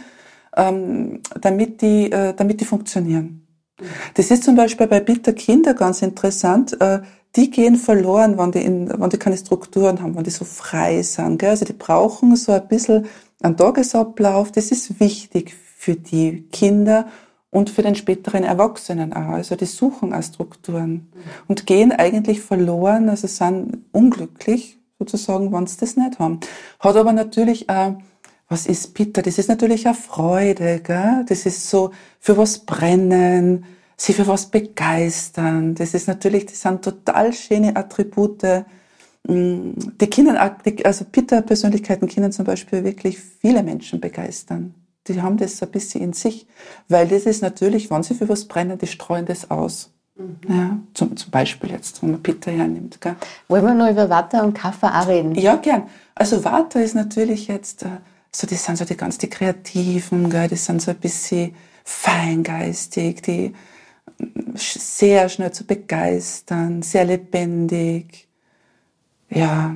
ähm, 0.57 1.21
damit, 1.41 1.81
die, 1.81 2.13
äh, 2.13 2.35
damit 2.35 2.61
die 2.61 2.65
funktionieren. 2.65 3.47
Das 4.15 4.31
ist 4.31 4.45
zum 4.45 4.57
Beispiel 4.57 4.87
bei 4.87 5.01
Peter 5.01 5.33
Kinder 5.33 5.75
ganz 5.75 6.03
interessant. 6.03 6.81
Äh, 6.81 7.01
die 7.35 7.51
gehen 7.51 7.77
verloren, 7.77 8.39
wenn 8.39 8.53
die, 8.53 8.65
in, 8.65 8.89
wenn 8.89 9.11
die 9.11 9.19
keine 9.19 9.37
Strukturen 9.37 10.01
haben, 10.01 10.15
wenn 10.15 10.25
die 10.25 10.31
so 10.31 10.45
frei 10.45 11.03
sind. 11.03 11.39
Gell? 11.39 11.51
Also 11.51 11.65
die 11.65 11.73
brauchen 11.73 12.37
so 12.37 12.53
ein 12.53 12.69
bisschen 12.69 13.07
einen 13.43 13.57
Tagesablauf. 13.57 14.53
Das 14.53 14.71
ist 14.71 15.01
wichtig 15.01 15.55
für 15.77 15.97
die 15.97 16.43
Kinder 16.53 17.09
und 17.55 17.71
für 17.71 17.83
den 17.83 17.95
späteren 17.95 18.43
Erwachsenen 18.43 19.13
auch. 19.13 19.29
Also 19.29 19.55
die 19.55 19.67
suchen 19.67 20.13
auch 20.13 20.23
Strukturen 20.25 21.07
und 21.47 21.67
gehen 21.67 21.93
eigentlich 21.93 22.41
verloren, 22.41 23.09
also 23.09 23.29
sind 23.29 23.85
unglücklich 23.93 24.79
sozusagen, 24.99 25.53
wenn 25.53 25.69
sie 25.69 25.79
das 25.79 25.97
nicht 25.97 26.19
haben. 26.19 26.41
Hat 26.81 26.97
aber 26.97 27.13
natürlich 27.13 27.71
auch, 27.71 27.95
was 28.49 28.67
ist 28.67 28.93
bitter? 28.95 29.23
Das 29.23 29.39
ist 29.39 29.49
natürlich 29.49 29.89
auch 29.89 29.95
Freude, 29.95 30.81
gell? 30.81 31.25
Das 31.29 31.47
ist 31.47 31.71
so 31.71 31.93
für 32.19 32.37
was 32.37 32.59
brennen, 32.59 33.65
sie 33.97 34.15
für 34.15 34.27
was 34.27 34.47
begeistern. 34.47 35.77
Das 35.77 35.95
ist 35.95 36.09
natürlich, 36.09 36.47
das 36.47 36.61
sind 36.61 36.83
total 36.83 37.33
schöne 37.33 37.77
Attribute. 37.77 38.65
Mm, 39.29 39.71
die 40.01 40.11
können, 40.11 40.37
also 40.37 41.05
Pitta-Persönlichkeiten 41.05 42.09
können 42.09 42.33
zum 42.33 42.45
Beispiel 42.45 42.83
wirklich 42.83 43.21
viele 43.21 43.63
Menschen 43.63 44.01
begeistern 44.01 44.75
die 45.09 45.21
haben 45.21 45.37
das 45.37 45.59
so 45.59 45.67
ein 45.67 45.73
bisschen 45.73 46.01
in 46.01 46.13
sich, 46.13 46.47
weil 46.89 47.09
das 47.09 47.25
ist 47.25 47.43
natürlich, 47.43 47.91
wenn 47.91 48.03
sie 48.03 48.15
für 48.15 48.29
was 48.29 48.47
brennen, 48.47 48.79
die 48.79 48.87
streuen 48.87 49.27
das 49.27 49.51
aus. 49.51 49.93
Mhm. 50.17 50.39
Ja, 50.49 50.79
zum, 50.95 51.17
zum 51.17 51.31
Beispiel 51.31 51.71
jetzt, 51.71 52.03
wenn 52.03 52.13
man 52.13 52.23
Pitta 52.23 52.51
hernimmt. 52.51 53.01
Gell? 53.01 53.17
Wollen 53.49 53.65
wir 53.65 53.75
noch 53.75 53.91
über 53.91 54.09
Watter 54.09 54.45
und 54.45 54.55
Kaffee 54.55 54.87
auch 54.87 55.09
reden? 55.09 55.35
Ja, 55.35 55.57
gern. 55.57 55.85
Also 56.15 56.45
Watter 56.45 56.83
ist 56.83 56.95
natürlich 56.95 57.49
jetzt, 57.49 57.83
äh, 57.83 57.99
so 58.31 58.47
das 58.47 58.65
sind 58.65 58.79
so 58.79 58.85
die 58.85 58.97
ganz 58.97 59.19
die 59.19 59.29
Kreativen, 59.29 60.31
gell? 60.31 60.49
die 60.49 60.57
sind 60.57 60.81
so 60.81 60.93
ein 60.93 60.99
bisschen 60.99 61.55
feingeistig, 61.85 63.23
die 63.23 63.55
sehr 64.55 65.29
schnell 65.29 65.53
zu 65.53 65.65
begeistern, 65.67 66.83
sehr 66.83 67.05
lebendig. 67.05 68.29
Ja, 69.29 69.75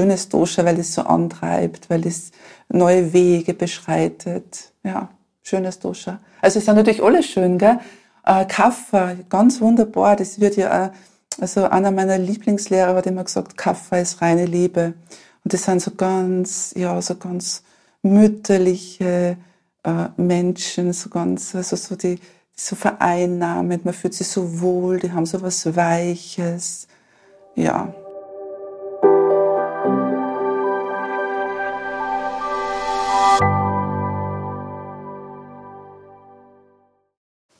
schönes 0.00 0.28
Dosha, 0.28 0.64
weil 0.64 0.78
es 0.78 0.94
so 0.94 1.02
antreibt, 1.02 1.90
weil 1.90 2.06
es 2.06 2.30
neue 2.68 3.12
Wege 3.12 3.52
beschreitet. 3.52 4.72
Ja, 4.82 5.10
schönes 5.42 5.78
Dosha. 5.78 6.20
Also 6.40 6.58
es 6.58 6.64
sind 6.64 6.76
natürlich 6.76 7.02
alle 7.02 7.22
schön, 7.22 7.58
gell? 7.58 7.78
Äh, 8.24 8.46
Kaffer, 8.46 9.16
ganz 9.28 9.60
wunderbar. 9.60 10.16
Das 10.16 10.40
wird 10.40 10.56
ja, 10.56 10.92
also 11.38 11.64
einer 11.64 11.90
meiner 11.90 12.16
Lieblingslehrer 12.16 12.94
hat 12.94 13.06
immer 13.06 13.24
gesagt, 13.24 13.58
Kaffer 13.58 14.00
ist 14.00 14.22
reine 14.22 14.46
Liebe. 14.46 14.94
Und 15.44 15.52
das 15.52 15.64
sind 15.64 15.82
so 15.82 15.90
ganz, 15.90 16.72
ja, 16.76 17.00
so 17.02 17.16
ganz 17.16 17.62
mütterliche 18.02 19.36
äh, 19.82 20.04
Menschen, 20.16 20.94
so 20.94 21.10
ganz, 21.10 21.54
also 21.54 21.76
so 21.76 21.94
die, 21.94 22.18
so 22.56 22.74
vereinnahmend, 22.74 23.84
man 23.84 23.94
fühlt 23.94 24.14
sich 24.14 24.28
so 24.28 24.60
wohl, 24.60 24.98
die 24.98 25.12
haben 25.12 25.26
so 25.26 25.42
was 25.42 25.76
Weiches. 25.76 26.86
Ja. 27.54 27.92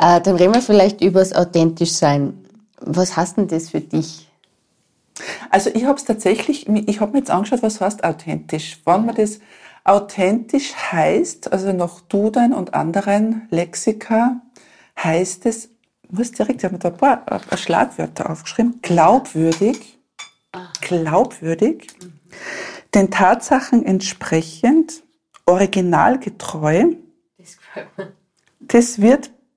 Äh, 0.01 0.21
dann 0.23 0.37
reden 0.37 0.55
wir 0.55 0.63
vielleicht 0.63 1.03
über 1.03 1.21
das 1.21 1.35
authentisch 1.35 1.93
sein. 1.93 2.45
Was 2.81 3.17
heißt 3.17 3.37
denn 3.37 3.49
das 3.49 3.71
für 3.71 3.83
dich? 3.83 4.29
Also 5.51 5.69
ich 5.75 5.85
habe 5.85 5.99
es 5.99 6.07
tatsächlich, 6.07 6.67
ich 6.69 7.01
habe 7.01 7.13
mir 7.13 7.19
jetzt 7.19 7.31
angeschaut, 7.31 7.63
was 7.63 7.81
heißt 7.81 8.03
authentisch. 8.03 8.81
Wann 8.85 9.05
man 9.05 9.15
das 9.15 9.41
authentisch 9.85 10.75
heißt, 10.75 11.53
also 11.53 11.73
nach 11.73 12.01
Duden 12.01 12.55
und 12.55 12.73
anderen 12.73 13.47
Lexika, 13.51 14.41
heißt 15.03 15.45
es, 15.45 15.69
ich 16.05 16.11
muss 16.11 16.33
direkt, 16.33 16.61
ich 16.61 16.65
habe 16.65 16.75
mir 16.75 16.79
da 16.79 16.89
ein 16.89 16.97
paar, 16.97 17.31
ein 17.31 17.41
paar 17.41 17.59
Schlagwörter 17.59 18.31
aufgeschrieben, 18.31 18.81
glaubwürdig, 18.81 19.99
glaubwürdig, 20.81 21.89
den 22.95 23.11
Tatsachen 23.11 23.85
entsprechend, 23.85 25.03
originalgetreu. 25.45 26.95
Das, 27.39 27.59
das 28.61 29.01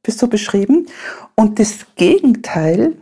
wird 0.03 0.17
so 0.17 0.27
beschrieben. 0.27 0.87
Und 1.35 1.59
das 1.59 1.85
Gegenteil 1.95 2.97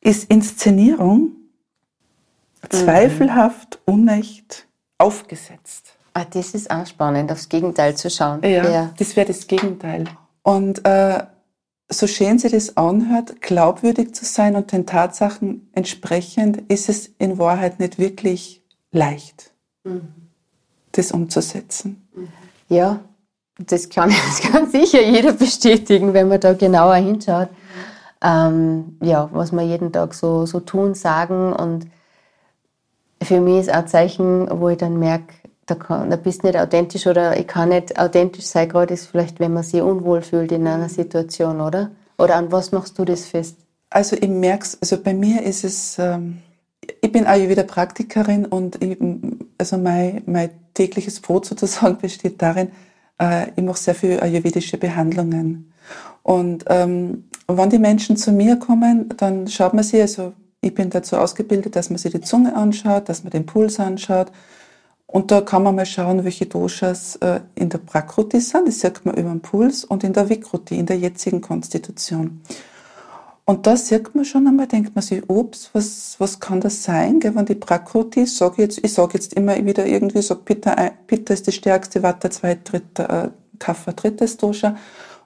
ist 0.00 0.30
Inszenierung, 0.30 1.20
mhm. 1.20 2.70
zweifelhaft, 2.70 3.78
unecht, 3.84 4.66
aufgesetzt. 4.98 5.94
Ah, 6.14 6.24
das 6.24 6.54
ist 6.54 6.70
auch 6.70 6.86
spannend, 6.86 7.30
aufs 7.30 7.48
Gegenteil 7.48 7.96
zu 7.96 8.10
schauen. 8.10 8.42
Ja, 8.42 8.68
ja. 8.68 8.94
das 8.98 9.14
wäre 9.16 9.28
das 9.28 9.46
Gegenteil. 9.46 10.04
Und 10.42 10.84
äh, 10.84 11.22
so 11.88 12.06
schön 12.06 12.38
sie 12.38 12.48
das 12.48 12.76
anhört, 12.76 13.40
glaubwürdig 13.40 14.14
zu 14.14 14.24
sein 14.24 14.56
und 14.56 14.72
den 14.72 14.86
Tatsachen 14.86 15.68
entsprechend, 15.72 16.70
ist 16.70 16.88
es 16.88 17.10
in 17.18 17.38
Wahrheit 17.38 17.78
nicht 17.78 17.98
wirklich 17.98 18.62
leicht, 18.92 19.52
mhm. 19.84 20.08
das 20.92 21.12
umzusetzen. 21.12 22.08
Ja, 22.68 23.00
das 23.66 23.88
kann, 23.88 24.10
das 24.26 24.40
kann 24.40 24.70
sicher 24.70 25.02
jeder 25.02 25.32
bestätigen, 25.32 26.14
wenn 26.14 26.28
man 26.28 26.40
da 26.40 26.52
genauer 26.54 26.96
hinschaut. 26.96 27.48
Ähm, 28.22 28.98
ja, 29.02 29.30
was 29.32 29.52
wir 29.52 29.62
jeden 29.62 29.92
Tag 29.92 30.14
so, 30.14 30.44
so 30.46 30.60
tun, 30.60 30.94
sagen. 30.94 31.52
Und 31.52 31.86
für 33.22 33.40
mich 33.40 33.60
ist 33.60 33.70
auch 33.70 33.76
ein 33.76 33.88
Zeichen, 33.88 34.48
wo 34.60 34.68
ich 34.68 34.78
dann 34.78 34.98
merke, 34.98 35.34
da, 35.66 35.74
kann, 35.74 36.10
da 36.10 36.16
bist 36.16 36.42
du 36.42 36.48
nicht 36.48 36.58
authentisch 36.58 37.06
oder 37.06 37.38
ich 37.38 37.46
kann 37.46 37.68
nicht 37.70 37.98
authentisch 37.98 38.46
sein, 38.46 38.68
gerade 38.68 38.92
ist 38.92 39.06
vielleicht, 39.06 39.40
wenn 39.40 39.54
man 39.54 39.62
sich 39.62 39.80
unwohl 39.80 40.20
fühlt 40.20 40.52
in 40.52 40.66
einer 40.66 40.88
Situation, 40.88 41.60
oder? 41.60 41.90
Oder 42.18 42.36
an 42.36 42.52
was 42.52 42.72
machst 42.72 42.98
du 42.98 43.04
das 43.04 43.26
fest? 43.26 43.56
Also 43.88 44.16
ich 44.16 44.28
merke 44.28 44.64
es, 44.64 44.78
also 44.80 44.98
bei 44.98 45.14
mir 45.14 45.42
ist 45.42 45.64
es, 45.64 45.98
ähm, 45.98 46.38
ich 47.00 47.12
bin 47.12 47.24
wieder 47.24 47.62
Praktikerin 47.62 48.46
und 48.46 48.82
ich, 48.82 48.98
also 49.58 49.78
mein, 49.78 50.22
mein 50.26 50.50
tägliches 50.74 51.20
Brot 51.20 51.46
sozusagen 51.46 51.98
besteht 52.02 52.42
darin, 52.42 52.70
ich 53.56 53.62
mache 53.62 53.78
sehr 53.78 53.94
viel 53.94 54.20
ayurvedische 54.20 54.78
Behandlungen. 54.78 55.72
Und 56.22 56.64
ähm, 56.68 57.24
wenn 57.46 57.70
die 57.70 57.78
Menschen 57.78 58.16
zu 58.16 58.32
mir 58.32 58.56
kommen, 58.56 59.08
dann 59.16 59.48
schaut 59.48 59.74
man 59.74 59.84
sie, 59.84 60.00
also 60.00 60.32
ich 60.60 60.74
bin 60.74 60.90
dazu 60.90 61.16
ausgebildet, 61.16 61.76
dass 61.76 61.90
man 61.90 61.98
sich 61.98 62.12
die 62.12 62.20
Zunge 62.20 62.54
anschaut, 62.54 63.08
dass 63.08 63.24
man 63.24 63.30
den 63.30 63.46
Puls 63.46 63.80
anschaut. 63.80 64.30
Und 65.06 65.30
da 65.30 65.40
kann 65.40 65.64
man 65.64 65.74
mal 65.74 65.86
schauen, 65.86 66.24
welche 66.24 66.46
Doshas 66.46 67.16
äh, 67.16 67.40
in 67.56 67.68
der 67.68 67.78
Prakruti 67.78 68.40
sind. 68.40 68.68
Das 68.68 68.80
sieht 68.80 69.04
man 69.04 69.16
über 69.16 69.30
den 69.30 69.40
Puls 69.40 69.84
und 69.84 70.04
in 70.04 70.12
der 70.12 70.28
Vikruti, 70.28 70.78
in 70.78 70.86
der 70.86 70.98
jetzigen 70.98 71.40
Konstitution. 71.40 72.42
Und 73.50 73.66
da 73.66 73.76
sieht 73.76 74.14
man 74.14 74.24
schon 74.24 74.46
einmal, 74.46 74.68
denkt 74.68 74.94
man 74.94 75.02
sich, 75.02 75.28
ups, 75.28 75.70
was, 75.72 76.14
was 76.20 76.38
kann 76.38 76.60
das 76.60 76.84
sein? 76.84 77.18
Gell? 77.18 77.34
Wenn 77.34 77.46
die 77.46 77.56
Prakruti, 77.56 78.20
ich 78.22 78.36
sage 78.36 78.62
jetzt, 78.62 78.78
ich 78.78 78.92
sage 78.92 79.14
jetzt 79.14 79.34
immer 79.34 79.56
wieder 79.66 79.86
irgendwie, 79.86 80.22
sag 80.22 80.44
Pitta, 80.44 80.92
Pitta 81.08 81.34
ist 81.34 81.48
die 81.48 81.50
stärkste, 81.50 82.00
Vata 82.00 82.30
zweit, 82.30 82.60
dritter, 82.70 83.24
äh, 83.24 83.30
Kapha 83.58 83.90
drittes 83.90 84.36
Dosha. 84.36 84.76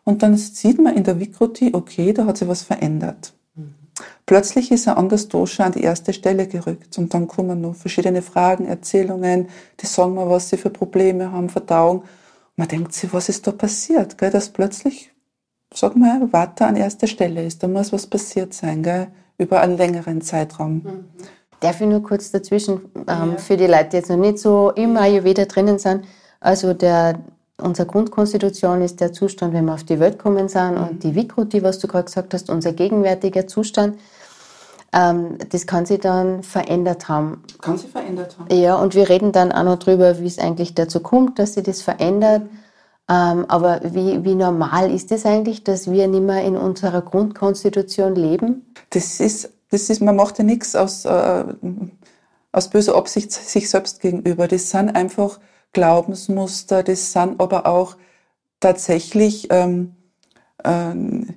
Und 0.04 0.22
dann 0.22 0.38
sieht 0.38 0.80
man 0.80 0.96
in 0.96 1.04
der 1.04 1.20
Vikruti, 1.20 1.72
okay, 1.74 2.14
da 2.14 2.24
hat 2.24 2.38
sich 2.38 2.48
was 2.48 2.62
verändert. 2.62 3.34
Mhm. 3.56 3.74
Plötzlich 4.24 4.72
ist 4.72 4.88
ein 4.88 4.96
anderes 4.96 5.28
Dosha 5.28 5.66
an 5.66 5.72
die 5.72 5.82
erste 5.82 6.14
Stelle 6.14 6.46
gerückt 6.46 6.96
und 6.96 7.12
dann 7.12 7.28
kommen 7.28 7.60
noch 7.60 7.74
verschiedene 7.74 8.22
Fragen, 8.22 8.64
Erzählungen, 8.64 9.48
die 9.82 9.86
sagen 9.86 10.14
mir, 10.14 10.30
was 10.30 10.48
sie 10.48 10.56
für 10.56 10.70
Probleme 10.70 11.30
haben, 11.30 11.50
Verdauung. 11.50 12.04
Man 12.56 12.68
denkt 12.68 12.94
sich, 12.94 13.12
was 13.12 13.28
ist 13.28 13.46
da 13.46 13.52
passiert, 13.52 14.16
gell? 14.16 14.30
dass 14.30 14.48
plötzlich 14.48 15.13
sag 15.78 15.96
mal, 15.96 16.32
Watte 16.32 16.66
an 16.66 16.76
erster 16.76 17.06
Stelle 17.06 17.44
ist. 17.44 17.62
Da 17.62 17.68
muss 17.68 17.92
was 17.92 18.06
passiert 18.06 18.54
sein, 18.54 18.82
gell? 18.82 19.08
über 19.38 19.60
einen 19.60 19.76
längeren 19.76 20.20
Zeitraum. 20.20 20.74
Mhm. 20.74 21.04
Darf 21.60 21.80
ich 21.80 21.86
nur 21.86 22.02
kurz 22.02 22.30
dazwischen, 22.30 22.82
ähm, 23.08 23.32
ja. 23.32 23.36
für 23.36 23.56
die 23.56 23.66
Leute, 23.66 23.88
die 23.92 23.96
jetzt 23.96 24.10
noch 24.10 24.16
nicht 24.16 24.38
so 24.38 24.70
im 24.70 24.96
Ayurveda 24.96 25.46
drinnen 25.46 25.78
sind, 25.78 26.04
also 26.40 26.74
der, 26.74 27.18
unsere 27.60 27.88
Grundkonstitution 27.88 28.82
ist 28.82 29.00
der 29.00 29.12
Zustand, 29.12 29.54
wenn 29.54 29.64
wir 29.64 29.74
auf 29.74 29.84
die 29.84 29.98
Welt 29.98 30.18
kommen 30.18 30.48
sind 30.48 30.74
mhm. 30.74 30.84
und 30.84 31.02
die 31.02 31.14
Vikruti, 31.14 31.62
was 31.62 31.78
du 31.78 31.88
gerade 31.88 32.04
gesagt 32.04 32.34
hast, 32.34 32.50
unser 32.50 32.72
gegenwärtiger 32.72 33.46
Zustand, 33.46 33.98
ähm, 34.92 35.38
das 35.48 35.66
kann 35.66 35.86
sich 35.86 36.00
dann 36.00 36.42
verändert 36.42 37.08
haben. 37.08 37.42
Kann 37.60 37.78
sich 37.78 37.90
verändert 37.90 38.36
haben. 38.38 38.54
Ja, 38.54 38.76
und 38.76 38.94
wir 38.94 39.08
reden 39.08 39.32
dann 39.32 39.50
auch 39.50 39.64
noch 39.64 39.78
drüber, 39.78 40.20
wie 40.20 40.26
es 40.26 40.38
eigentlich 40.38 40.74
dazu 40.74 41.00
kommt, 41.00 41.38
dass 41.38 41.54
sich 41.54 41.64
das 41.64 41.82
verändert. 41.82 42.44
Mhm 42.44 42.63
aber 43.06 43.80
wie, 43.84 44.24
wie 44.24 44.34
normal 44.34 44.90
ist 44.90 45.10
es 45.12 45.22
das 45.22 45.30
eigentlich, 45.30 45.62
dass 45.62 45.90
wir 45.90 46.08
nicht 46.08 46.22
mehr 46.22 46.44
in 46.44 46.56
unserer 46.56 47.02
Grundkonstitution 47.02 48.14
leben? 48.14 48.74
Das 48.90 49.20
ist, 49.20 49.50
das 49.70 49.90
ist 49.90 50.00
man 50.00 50.16
macht 50.16 50.38
ja 50.38 50.44
nichts 50.44 50.74
aus, 50.74 51.04
äh, 51.04 51.44
aus 52.52 52.70
böser 52.70 52.94
Absicht 52.94 53.32
sich 53.32 53.68
selbst 53.68 54.00
gegenüber. 54.00 54.48
Das 54.48 54.70
sind 54.70 54.96
einfach 54.96 55.38
Glaubensmuster, 55.72 56.82
das 56.82 57.12
sind 57.12 57.40
aber 57.40 57.66
auch 57.66 57.96
tatsächlich, 58.60 59.48
ähm, 59.50 59.94
ähm, 60.64 61.34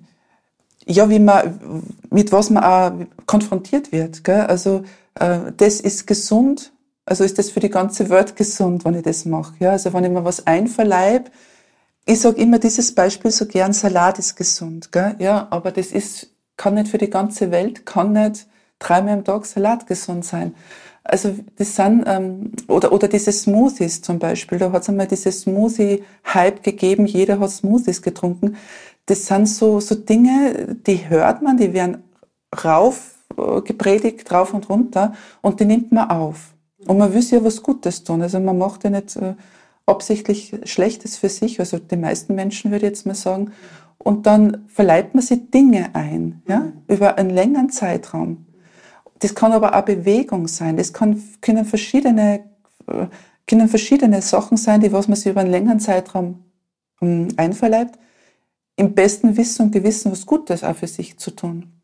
ja, 0.85 1.09
wie 1.09 1.19
man, 1.19 1.83
mit 2.09 2.31
was 2.31 2.49
man 2.49 2.63
auch 2.63 3.25
konfrontiert 3.25 3.91
wird. 3.91 4.23
Gell? 4.23 4.41
Also 4.41 4.83
äh, 5.15 5.51
das 5.57 5.81
ist 5.81 6.07
gesund, 6.07 6.71
also 7.05 7.25
ist 7.25 7.37
das 7.37 7.49
für 7.49 7.59
die 7.59 7.69
ganze 7.69 8.09
Welt 8.09 8.37
gesund, 8.37 8.85
wenn 8.85 8.95
ich 8.95 9.03
das 9.03 9.25
mache. 9.25 9.53
Ja? 9.59 9.71
Also 9.71 9.91
wenn 9.91 10.05
ich 10.05 10.11
mir 10.11 10.23
was 10.23 10.47
einverleib, 10.47 11.29
ich 12.07 12.21
sage 12.21 12.41
immer 12.41 12.57
dieses 12.57 12.95
Beispiel 12.95 13.31
so 13.31 13.45
gern, 13.45 13.73
Salat 13.73 14.17
ist 14.17 14.35
gesund, 14.35 14.91
gell? 14.91 15.15
ja, 15.19 15.47
aber 15.49 15.71
das 15.71 15.87
ist, 15.87 16.31
kann 16.55 16.75
nicht 16.75 16.87
für 16.87 16.97
die 16.97 17.09
ganze 17.09 17.51
Welt, 17.51 17.85
kann 17.85 18.13
nicht 18.13 18.47
dreimal 18.79 19.13
am 19.13 19.23
Tag 19.25 19.45
Salat 19.45 19.85
gesund 19.87 20.23
sein. 20.23 20.55
Also 21.03 21.35
das 21.57 21.75
sind, 21.75 22.05
ähm, 22.07 22.53
oder, 22.67 22.93
oder 22.93 23.09
diese 23.09 23.31
Smoothies 23.31 24.01
zum 24.01 24.19
Beispiel, 24.19 24.57
da 24.57 24.71
hat 24.71 24.83
es 24.83 24.89
einmal 24.89 25.07
diese 25.07 25.31
Smoothie-Hype 25.31 26.63
gegeben, 26.63 27.05
jeder 27.05 27.39
hat 27.39 27.51
Smoothies 27.51 28.01
getrunken. 28.01 28.55
Das 29.05 29.25
sind 29.25 29.47
so, 29.47 29.81
so 29.81 29.95
Dinge, 29.95 30.77
die 30.87 31.09
hört 31.09 31.41
man, 31.41 31.57
die 31.57 31.73
werden 31.73 32.03
rauf 32.63 33.15
äh, 33.37 33.61
gepredigt, 33.61 34.31
rauf 34.31 34.53
und 34.53 34.69
runter 34.69 35.13
und 35.41 35.59
die 35.59 35.65
nimmt 35.65 35.91
man 35.91 36.09
auf. 36.09 36.53
Und 36.85 36.97
man 36.97 37.13
will 37.13 37.23
ja 37.23 37.43
was 37.43 37.61
Gutes 37.61 38.03
tun. 38.05 38.21
Also 38.21 38.39
man 38.39 38.57
macht 38.57 38.85
ja 38.85 38.91
nicht... 38.91 39.17
Äh, 39.17 39.33
absichtlich 39.87 40.53
Schlechtes 40.65 41.17
für 41.17 41.29
sich, 41.29 41.59
also 41.59 41.79
die 41.79 41.97
meisten 41.97 42.35
Menschen 42.35 42.71
würde 42.71 42.85
ich 42.85 42.91
jetzt 42.91 43.05
mal 43.05 43.15
sagen, 43.15 43.51
und 43.97 44.27
dann 44.27 44.65
verleibt 44.67 45.15
man 45.15 45.23
sich 45.23 45.49
Dinge 45.49 45.95
ein, 45.95 46.43
ja, 46.47 46.59
mhm. 46.59 46.73
über 46.87 47.17
einen 47.17 47.31
längeren 47.31 47.69
Zeitraum. 47.69 48.45
Das 49.19 49.33
kann 49.33 49.51
aber 49.51 49.75
auch 49.75 49.85
Bewegung 49.85 50.47
sein, 50.47 50.77
das 50.77 50.93
kann, 50.93 51.23
können 51.41 51.65
verschiedene, 51.65 52.41
können 53.47 53.67
verschiedene 53.67 54.21
Sachen 54.21 54.57
sein, 54.57 54.81
die 54.81 54.91
was 54.91 55.07
man 55.07 55.15
sich 55.15 55.31
über 55.31 55.41
einen 55.41 55.51
längeren 55.51 55.79
Zeitraum 55.79 56.43
um, 56.99 57.29
einverleibt. 57.37 57.97
im 58.75 58.93
besten 58.93 59.35
Wissen 59.37 59.63
und 59.63 59.71
Gewissen 59.71 60.11
was 60.11 60.25
Gutes 60.25 60.63
auch 60.63 60.75
für 60.75 60.87
sich 60.87 61.17
zu 61.17 61.31
tun. 61.31 61.76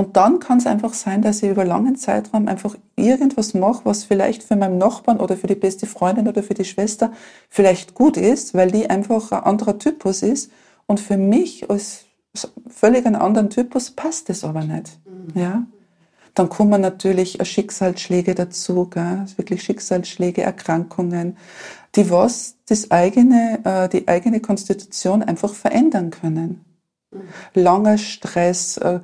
Und 0.00 0.16
dann 0.16 0.38
kann 0.38 0.56
es 0.56 0.66
einfach 0.66 0.94
sein, 0.94 1.20
dass 1.20 1.42
ich 1.42 1.50
über 1.50 1.66
langen 1.66 1.94
Zeitraum 1.94 2.48
einfach 2.48 2.74
irgendwas 2.96 3.52
mache, 3.52 3.82
was 3.84 4.02
vielleicht 4.02 4.42
für 4.42 4.56
meinen 4.56 4.78
Nachbarn 4.78 5.20
oder 5.20 5.36
für 5.36 5.46
die 5.46 5.54
beste 5.54 5.86
Freundin 5.86 6.26
oder 6.26 6.42
für 6.42 6.54
die 6.54 6.64
Schwester 6.64 7.12
vielleicht 7.50 7.92
gut 7.92 8.16
ist, 8.16 8.54
weil 8.54 8.70
die 8.70 8.88
einfach 8.88 9.30
ein 9.30 9.44
anderer 9.44 9.78
Typus 9.78 10.22
ist. 10.22 10.50
Und 10.86 11.00
für 11.00 11.18
mich 11.18 11.68
als 11.68 12.06
völlig 12.66 13.04
einen 13.04 13.16
anderen 13.16 13.50
Typus 13.50 13.90
passt 13.90 14.30
es 14.30 14.42
aber 14.42 14.64
nicht. 14.64 14.98
Mhm. 15.04 15.38
Ja? 15.38 15.66
Dann 16.32 16.48
kommen 16.48 16.80
natürlich 16.80 17.36
Schicksalsschläge 17.46 18.34
dazu, 18.34 18.88
gell? 18.88 19.26
wirklich 19.36 19.62
Schicksalsschläge, 19.62 20.40
Erkrankungen, 20.40 21.36
die 21.94 22.08
was 22.08 22.56
das 22.70 22.90
eigene, 22.90 23.60
äh, 23.64 23.88
die 23.90 24.08
eigene 24.08 24.40
Konstitution 24.40 25.22
einfach 25.22 25.52
verändern 25.52 26.08
können. 26.08 26.64
Mhm. 27.10 27.20
Langer 27.52 27.98
Stress, 27.98 28.78
äh, 28.78 29.00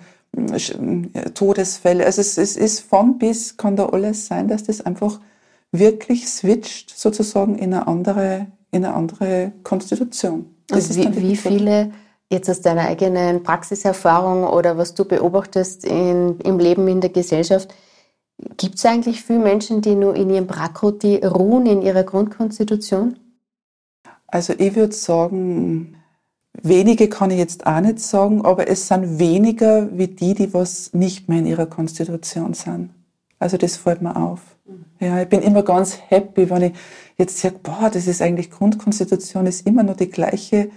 Todesfälle. 1.35 2.05
Also 2.05 2.21
es, 2.21 2.37
es 2.39 2.57
ist 2.57 2.81
von 2.81 3.19
bis 3.19 3.57
kann 3.57 3.77
da 3.77 3.87
alles 3.87 4.27
sein, 4.27 4.49
dass 4.49 4.65
das 4.65 4.81
einfach 4.81 5.21
wirklich 5.73 6.29
switcht 6.29 6.91
sozusagen 6.97 7.57
in 7.57 7.73
eine 7.73 7.87
andere, 7.87 8.47
in 8.71 8.85
eine 8.85 8.95
andere 8.95 9.53
Konstitution. 9.63 10.55
Das 10.69 10.91
Und 10.91 11.17
wie, 11.17 11.23
wie 11.23 11.37
viele 11.37 11.93
jetzt 12.31 12.51
aus 12.51 12.61
deiner 12.61 12.83
eigenen 12.83 13.43
Praxiserfahrung 13.43 14.45
oder 14.45 14.77
was 14.77 14.95
du 14.95 15.05
beobachtest 15.05 15.85
in, 15.85 16.39
im 16.41 16.59
Leben 16.59 16.89
in 16.89 17.01
der 17.01 17.11
Gesellschaft, 17.11 17.73
gibt 18.57 18.77
es 18.77 18.85
eigentlich 18.85 19.23
viele 19.23 19.39
Menschen, 19.39 19.81
die 19.81 19.95
nur 19.95 20.15
in 20.15 20.31
ihrem 20.31 20.47
Prakroti 20.47 21.17
ruhen, 21.25 21.67
in 21.67 21.83
ihrer 21.83 22.05
Grundkonstitution? 22.05 23.19
Also 24.27 24.55
ich 24.59 24.75
würde 24.75 24.95
sagen, 24.95 25.96
Wenige 26.63 27.09
kann 27.09 27.31
ich 27.31 27.39
jetzt 27.39 27.67
auch 27.67 27.81
nicht 27.81 28.01
sagen, 28.01 28.45
aber 28.45 28.69
es 28.69 28.89
sind 28.89 29.19
weniger 29.19 29.89
wie 29.97 30.09
die, 30.09 30.35
die 30.35 30.55
was 30.55 30.93
nicht 30.93 31.29
mehr 31.29 31.39
in 31.39 31.47
ihrer 31.47 31.67
Konstitution 31.67 32.55
sind. 32.55 32.91
Also 33.39 33.57
das 33.57 33.77
fällt 33.77 34.03
mir 34.03 34.17
auf. 34.17 34.41
Ja, 34.99 35.21
ich 35.21 35.29
bin 35.29 35.43
immer 35.43 35.63
ganz 35.63 35.99
happy, 36.09 36.49
wenn 36.49 36.63
ich 36.63 36.73
jetzt 37.19 37.39
sage, 37.39 37.57
boah, 37.63 37.91
das 37.93 38.07
ist 38.07 38.23
eigentlich 38.23 38.51
Grundkonstitution, 38.51 39.47
ist 39.47 39.67
immer 39.67 39.83
noch 39.83 39.97
die 39.97 40.11
gleiche, 40.11 40.71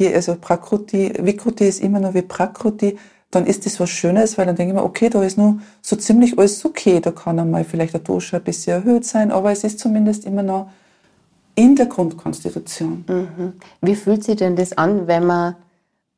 also 0.00 0.36
Prakruti, 0.36 1.12
Vikruti 1.20 1.66
ist 1.66 1.82
immer 1.82 2.00
noch 2.00 2.14
wie 2.14 2.22
Prakruti, 2.22 2.98
dann 3.30 3.46
ist 3.46 3.66
das 3.66 3.78
was 3.80 3.90
Schönes, 3.90 4.38
weil 4.38 4.46
dann 4.46 4.56
denke 4.56 4.72
ich 4.72 4.78
mir, 4.78 4.84
okay, 4.84 5.10
da 5.10 5.22
ist 5.22 5.36
nur 5.36 5.60
so 5.82 5.96
ziemlich 5.96 6.38
alles 6.38 6.64
okay, 6.64 7.00
da 7.00 7.10
kann 7.10 7.38
einmal 7.38 7.64
vielleicht 7.64 7.92
der 7.92 8.00
Dosha 8.00 8.38
ein 8.38 8.44
bisschen 8.44 8.82
erhöht 8.82 9.04
sein, 9.04 9.30
aber 9.30 9.52
es 9.52 9.64
ist 9.64 9.78
zumindest 9.78 10.24
immer 10.24 10.42
noch 10.42 10.70
in 11.56 11.74
der 11.74 11.86
Grundkonstitution. 11.86 13.04
Mhm. 13.08 13.52
Wie 13.80 13.96
fühlt 13.96 14.22
sich 14.22 14.36
denn 14.36 14.54
das 14.54 14.78
an, 14.78 15.08
wenn 15.08 15.26
man, 15.26 15.56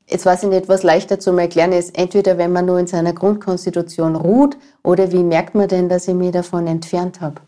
jetzt 0.07 0.27
weiß 0.27 0.43
ich 0.43 0.49
nicht, 0.51 0.69
was 0.69 0.83
leichter 0.83 1.19
zu 1.19 1.35
erklären 1.37 1.73
ist, 1.73 1.97
entweder 1.97 2.37
wenn 2.37 2.53
man 2.53 2.67
nur 2.67 2.79
in 2.79 2.87
seiner 2.87 3.15
Grundkonstitution 3.15 4.17
ruht 4.17 4.59
oder 4.83 5.11
wie 5.13 5.23
merkt 5.23 5.55
man 5.55 5.69
denn, 5.69 5.89
dass 5.89 6.09
ich 6.09 6.15
mich 6.15 6.33
davon 6.33 6.67
entfernt 6.67 7.21
habe? 7.21 7.41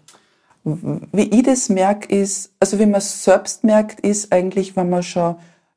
Wie 0.65 1.23
ich 1.23 1.43
das 1.43 1.69
merke, 1.69 2.15
ist, 2.15 2.53
also 2.61 2.79
wie 2.79 2.87
man 2.87 2.99
es 2.99 3.25
selbst 3.25 3.65
merkt, 3.65 4.01
ist 4.01 4.33
eigentlich, 4.33 4.77
wenn 4.77 4.89
man 4.89 5.03
schon 5.03 5.37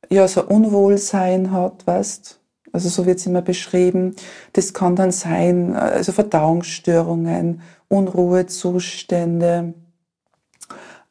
ja, 0.09 0.27
so 0.27 0.43
Unwohlsein 0.43 1.51
hat, 1.51 1.85
weißt 1.87 2.39
also 2.73 2.89
so 2.89 3.05
wird 3.05 3.19
es 3.19 3.27
immer 3.27 3.43
beschrieben. 3.43 4.15
Das 4.53 4.73
kann 4.73 4.95
dann 4.95 5.11
sein, 5.11 5.75
also 5.75 6.11
Verdauungsstörungen, 6.11 7.61
Unruhezustände, 7.87 9.75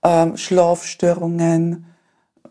ähm, 0.03 0.37
Schlafstörungen. 0.37 1.87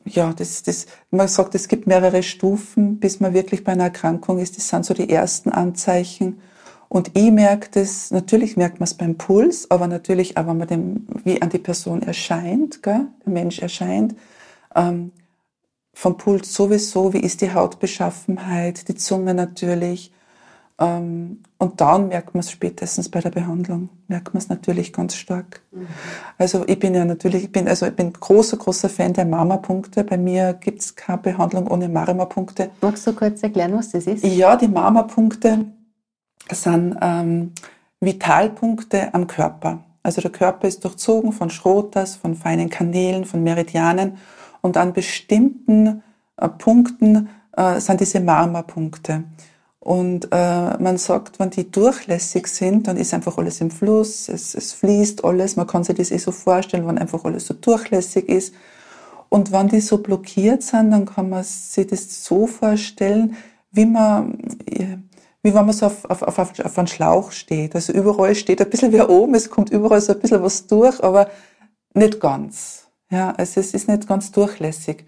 Ja, 0.06 0.34
das, 0.34 0.64
das, 0.64 0.88
man 1.12 1.28
sagt, 1.28 1.54
es 1.56 1.68
gibt 1.68 1.88
mehrere 1.88 2.24
Stufen, 2.24 3.00
bis 3.00 3.20
man 3.20 3.34
wirklich 3.34 3.64
bei 3.64 3.74
einer 3.74 3.86
Erkrankung 3.86 4.40
ist. 4.40 4.58
Das 4.58 4.68
sind 4.70 4.86
so 4.86 4.94
die 4.94 5.10
ersten 5.10 5.52
Anzeichen. 5.52 6.42
Und 6.90 7.12
ich 7.14 7.32
merke 7.32 7.70
das, 7.72 8.12
natürlich 8.12 8.58
merkt 8.58 8.80
man 8.80 8.86
es 8.86 8.96
beim 8.96 9.16
Puls, 9.16 9.72
aber 9.72 9.88
natürlich 9.88 10.36
auch, 10.36 10.48
wenn 10.48 10.58
man 10.58 10.68
dem, 10.68 11.08
wie 11.24 11.42
an 11.42 11.50
die 11.50 11.58
Person 11.58 12.02
erscheint, 12.02 12.84
gell? 12.84 13.08
der 13.26 13.32
Mensch 13.32 13.60
erscheint. 13.60 14.16
Ähm, 14.76 15.12
vom 15.94 16.18
Puls 16.18 16.54
sowieso, 16.54 17.14
wie 17.14 17.20
ist 17.20 17.42
die 17.42 17.54
Hautbeschaffenheit, 17.54 18.88
die 18.88 18.96
Zunge 18.96 19.34
natürlich, 19.34 20.12
und 20.84 21.74
dann 21.78 22.08
merkt 22.08 22.34
man 22.34 22.40
es 22.40 22.50
spätestens 22.50 23.08
bei 23.08 23.20
der 23.20 23.30
Behandlung, 23.30 23.90
merkt 24.08 24.34
man 24.34 24.42
es 24.42 24.50
natürlich 24.50 24.92
ganz 24.92 25.16
stark. 25.16 25.62
Mhm. 25.72 25.86
Also 26.40 26.64
ich 26.66 26.80
bin 26.80 26.96
ja 26.96 27.06
natürlich, 27.06 27.44
ich 27.44 27.52
bin, 27.52 27.68
also 27.68 27.86
ich 27.86 27.96
bin 27.96 28.12
großer, 28.12 28.58
großer 28.58 28.90
Fan 28.90 29.14
der 29.14 29.26
Mama-Punkte. 29.26 30.04
Bei 30.04 30.18
mir 30.18 30.54
gibt 30.54 30.82
es 30.82 30.96
keine 30.96 31.20
Behandlung 31.20 31.68
ohne 31.68 31.88
Marima-Punkte. 31.88 32.72
Magst 32.82 33.06
du 33.06 33.14
kurz 33.14 33.44
erklären, 33.44 33.74
was 33.78 33.92
das 33.92 34.08
ist? 34.08 34.26
Ja, 34.26 34.56
die 34.56 34.68
Mama-Punkte 34.68 35.66
sind 36.52 36.98
ähm, 37.00 37.52
Vitalpunkte 38.00 39.14
am 39.14 39.28
Körper. 39.28 39.84
Also 40.02 40.20
der 40.22 40.32
Körper 40.32 40.68
ist 40.68 40.84
durchzogen 40.84 41.32
von 41.32 41.52
Schrotas, 41.52 42.16
von 42.16 42.34
feinen 42.34 42.72
Kanälen, 42.72 43.26
von 43.26 43.44
Meridianen 43.44 44.18
und 44.62 44.78
an 44.78 44.94
bestimmten 44.94 46.02
äh, 46.38 46.50
Punkten 46.50 47.30
äh, 47.56 47.80
sind 47.80 48.00
diese 48.00 48.20
Marma-Punkte. 48.20 49.26
Und 49.84 50.28
äh, 50.32 50.78
man 50.78 50.98
sagt, 51.00 51.40
wenn 51.40 51.50
die 51.50 51.72
durchlässig 51.72 52.46
sind, 52.46 52.88
dann 52.88 52.98
ist 52.98 53.16
einfach 53.16 53.40
alles 53.40 53.62
im 53.62 53.72
Fluss, 53.72 54.30
es, 54.30 54.54
es 54.54 54.74
fließt 54.74 55.26
alles. 55.26 55.56
Man 55.56 55.66
kann 55.66 55.84
sich 55.84 55.96
das 55.96 56.12
eh 56.12 56.20
so 56.20 56.32
vorstellen, 56.32 56.86
wenn 56.88 57.00
einfach 57.00 57.26
alles 57.26 57.48
so 57.48 57.56
durchlässig 57.56 58.30
ist. 58.30 58.54
Und 59.30 59.52
wenn 59.52 59.70
die 59.70 59.82
so 59.82 59.98
blockiert 59.98 60.62
sind, 60.62 60.92
dann 60.92 61.06
kann 61.06 61.30
man 61.30 61.44
sich 61.44 61.88
das 61.88 62.24
so 62.24 62.46
vorstellen, 62.46 63.36
wie 63.72 63.88
man, 63.88 64.38
äh, 64.68 64.98
wie 65.42 65.54
wenn 65.56 65.66
man 65.66 65.74
so 65.74 65.88
auf, 65.88 66.06
auf, 66.06 66.22
auf, 66.22 66.60
auf 66.60 66.78
einen 66.78 66.88
Schlauch 66.88 67.32
steht. 67.32 67.74
Also 67.74 67.92
überall 67.92 68.36
steht 68.36 68.62
ein 68.62 68.70
bisschen 68.70 68.94
wie 68.94 69.02
oben, 69.02 69.34
es 69.34 69.50
kommt 69.50 69.72
überall 69.72 70.02
so 70.02 70.14
ein 70.14 70.20
bisschen 70.20 70.44
was 70.44 70.68
durch, 70.68 71.04
aber 71.04 71.28
nicht 71.96 72.20
ganz. 72.20 72.88
Ja, 73.10 73.32
also 73.32 73.60
es 73.60 73.74
ist 73.74 73.88
nicht 73.88 74.08
ganz 74.08 74.32
durchlässig. 74.32 75.06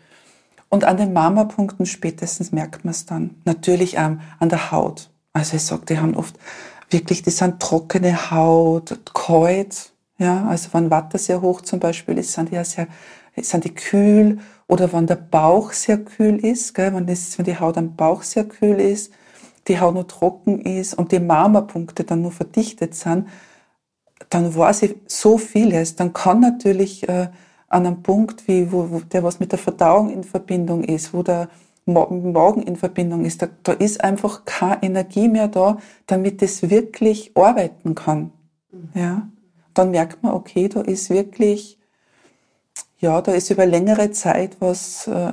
Und 0.73 0.85
an 0.85 0.97
den 0.97 1.13
Marmorpunkten 1.13 1.85
spätestens 1.85 2.51
merkt 2.51 2.83
man 2.83 2.93
es 2.93 3.05
dann. 3.05 3.35
Natürlich 3.45 3.95
ähm, 3.95 4.21
an 4.39 4.49
der 4.49 4.71
Haut. 4.71 5.11
Also 5.31 5.55
ich 5.55 5.61
sage, 5.61 5.85
die 5.85 5.99
haben 5.99 6.15
oft 6.15 6.35
wirklich, 6.89 7.21
die 7.21 7.29
sind 7.29 7.59
trockene 7.59 8.31
Haut, 8.31 8.99
kalt. 9.13 9.93
Ja, 10.17 10.47
also 10.47 10.69
wenn 10.71 10.89
Watter 10.89 11.19
sehr 11.19 11.43
hoch 11.43 11.61
zum 11.61 11.79
Beispiel 11.79 12.17
ist, 12.17 12.33
sind 12.33 12.49
die 12.49 12.55
ja 12.55 12.63
sehr, 12.63 12.87
sind 13.39 13.65
die 13.65 13.75
kühl. 13.75 14.39
Oder 14.67 14.91
wenn 14.93 15.05
der 15.05 15.17
Bauch 15.17 15.73
sehr 15.73 15.99
kühl 15.99 16.43
ist, 16.43 16.73
gell, 16.73 16.91
wenn, 16.95 17.05
das, 17.05 17.37
wenn 17.37 17.45
die 17.45 17.59
Haut 17.59 17.77
am 17.77 17.95
Bauch 17.95 18.23
sehr 18.23 18.45
kühl 18.45 18.79
ist, 18.79 19.13
die 19.67 19.79
Haut 19.79 19.93
nur 19.93 20.07
trocken 20.07 20.59
ist 20.59 20.95
und 20.95 21.11
die 21.11 21.19
Marmorpunkte 21.19 22.03
dann 22.03 22.23
nur 22.23 22.31
verdichtet 22.31 22.95
sind, 22.95 23.27
dann 24.31 24.55
weiß 24.55 24.81
ich 24.81 24.95
so 25.05 25.37
vieles. 25.37 25.97
Dann 25.97 26.13
kann 26.13 26.39
natürlich 26.39 27.07
äh, 27.07 27.27
an 27.73 27.85
einem 27.85 28.03
Punkt, 28.03 28.47
wie, 28.47 28.71
wo, 28.71 28.91
wo 28.91 28.99
der 28.99 29.23
was 29.23 29.39
mit 29.39 29.51
der 29.51 29.59
Verdauung 29.59 30.09
in 30.09 30.23
Verbindung 30.23 30.83
ist, 30.83 31.13
wo 31.13 31.23
der 31.23 31.49
Magen 31.85 32.61
in 32.61 32.75
Verbindung 32.77 33.25
ist, 33.25 33.41
da, 33.41 33.49
da 33.63 33.73
ist 33.73 34.03
einfach 34.03 34.45
keine 34.45 34.81
Energie 34.83 35.27
mehr 35.27 35.49
da, 35.49 35.77
damit 36.07 36.41
es 36.41 36.69
wirklich 36.69 37.31
arbeiten 37.35 37.95
kann. 37.95 38.31
Mhm. 38.71 38.89
Ja, 38.93 39.27
dann 39.73 39.91
merkt 39.91 40.23
man, 40.23 40.33
okay, 40.33 40.69
da 40.69 40.81
ist 40.81 41.09
wirklich, 41.09 41.77
ja, 42.99 43.21
da 43.21 43.33
ist 43.33 43.49
über 43.49 43.65
längere 43.65 44.11
Zeit 44.11 44.57
was 44.59 45.07
äh, 45.07 45.31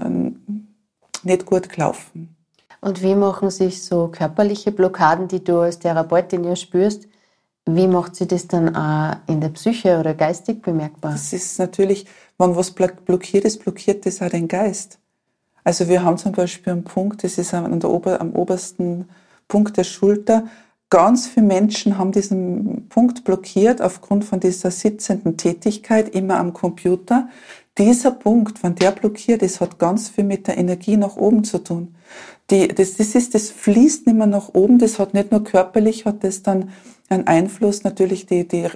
nicht 1.22 1.46
gut 1.46 1.68
gelaufen. 1.68 2.35
Und 2.81 3.03
wie 3.03 3.14
machen 3.14 3.50
sich 3.50 3.85
so 3.85 4.09
körperliche 4.09 4.72
Blockaden, 4.72 5.29
die 5.29 5.44
du 5.44 5.59
als 5.59 5.79
Therapeutin 5.79 6.44
ja 6.44 6.57
spürst, 6.57 7.07
wie 7.66 7.87
macht 7.87 8.16
sie 8.16 8.27
das 8.27 8.49
dann 8.49 8.75
auch 8.75 9.16
in 9.27 9.40
der 9.40 9.51
Psyche 9.51 9.99
oder 9.99 10.14
geistig 10.14 10.62
bemerkbar? 10.62 11.12
Das 11.12 11.33
ist 11.33 11.59
natürlich, 11.59 12.07
wenn 12.38 12.57
was 12.57 12.73
blockiert 12.73 13.44
ist, 13.44 13.62
blockiert 13.62 14.07
das 14.07 14.23
auch 14.23 14.31
den 14.31 14.49
Geist. 14.49 14.99
Also 15.62 15.88
wir 15.88 16.03
haben 16.03 16.18
zum 16.18 16.33
Beispiel 16.33 16.73
einen 16.73 16.85
Punkt, 16.85 17.23
das 17.23 17.38
ist 17.38 17.53
der 17.53 17.90
Ober, 17.90 18.20
am 18.20 18.33
obersten 18.33 19.09
Punkt 19.46 19.77
der 19.77 19.85
Schulter. 19.85 20.44
Ganz 20.88 21.29
viele 21.29 21.46
Menschen 21.46 21.99
haben 21.99 22.12
diesen 22.12 22.88
Punkt 22.88 23.25
blockiert 23.25 23.81
aufgrund 23.81 24.25
von 24.25 24.40
dieser 24.40 24.70
sitzenden 24.70 25.37
Tätigkeit 25.37 26.09
immer 26.14 26.38
am 26.38 26.53
Computer. 26.53 27.29
Dieser 27.79 28.11
Punkt, 28.11 28.62
wenn 28.62 28.75
der 28.75 28.90
blockiert 28.90 29.42
ist, 29.42 29.61
hat 29.61 29.79
ganz 29.79 30.09
viel 30.09 30.25
mit 30.25 30.49
der 30.49 30.59
Energie 30.59 30.96
nach 30.96 31.16
oben 31.16 31.44
zu 31.44 31.59
tun. 31.59 31.94
Die, 32.51 32.66
das, 32.66 32.96
das, 32.96 33.14
ist, 33.14 33.35
das 33.35 33.51
fließt 33.51 34.07
nicht 34.07 34.16
mehr 34.16 34.27
nach 34.27 34.49
oben, 34.55 34.79
das 34.79 34.99
hat 34.99 35.14
nicht 35.14 35.31
nur 35.31 35.44
körperlich, 35.44 36.05
hat 36.05 36.25
das 36.25 36.42
dann 36.42 36.70
einen 37.11 37.27
Einfluss, 37.27 37.85
natürlich 37.85 38.27
die, 38.27 38.46
die 38.46 38.66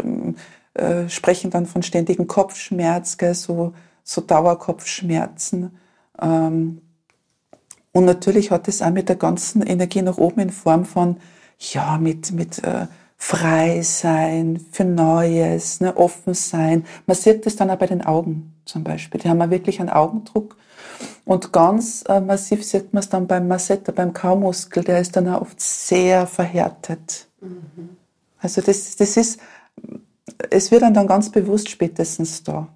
äh, 0.75 1.09
sprechen 1.09 1.51
dann 1.51 1.67
von 1.67 1.83
ständigen 1.83 2.27
Kopfschmerz, 2.27 3.17
gell, 3.17 3.35
so, 3.35 3.73
so 4.03 4.21
Dauerkopfschmerzen. 4.21 5.79
Ähm, 6.21 6.81
und 7.93 8.05
natürlich 8.05 8.51
hat 8.51 8.67
es 8.67 8.83
auch 8.83 8.91
mit 8.91 9.09
der 9.09 9.17
ganzen 9.17 9.63
Energie 9.63 10.03
nach 10.03 10.19
oben 10.19 10.41
in 10.41 10.51
Form 10.51 10.85
von, 10.85 11.19
ja, 11.59 11.97
mit, 11.99 12.33
mit 12.33 12.63
äh, 12.65 12.89
frei 13.17 13.83
sein, 13.83 14.61
für 14.73 14.85
Neues, 14.85 15.81
ne, 15.81 15.97
offen 15.97 16.35
sein. 16.35 16.85
Man 17.07 17.17
sieht 17.17 17.47
das 17.47 17.55
dann 17.55 17.71
auch 17.71 17.79
bei 17.79 17.87
den 17.87 18.05
Augen 18.05 18.55
zum 18.65 18.83
Beispiel. 18.83 19.21
Die 19.21 19.29
haben 19.29 19.39
wir 19.39 19.51
wirklich 19.51 19.79
einen 19.79 19.91
Augendruck. 19.91 20.57
Und 21.25 21.53
ganz 21.53 22.05
äh, 22.09 22.21
massiv 22.21 22.65
sieht 22.65 22.93
man 22.93 23.03
es 23.03 23.09
dann 23.09 23.27
beim 23.27 23.49
Masseter, 23.49 23.93
beim 23.93 24.13
Kaumuskel, 24.13 24.85
der 24.85 25.01
ist 25.01 25.17
dann 25.17 25.29
auch 25.29 25.43
oft 25.43 25.61
sehr 25.61 26.27
verhärtet. 26.27 27.29
Mhm. 27.41 27.94
Also 28.45 28.61
das, 28.61 28.95
das 28.97 29.17
ist, 29.17 29.41
es 30.51 30.71
wird 30.71 30.83
dann, 30.83 30.93
dann 30.93 31.07
ganz 31.07 31.31
bewusst 31.31 31.71
spätestens 31.71 32.43
da. 32.43 32.69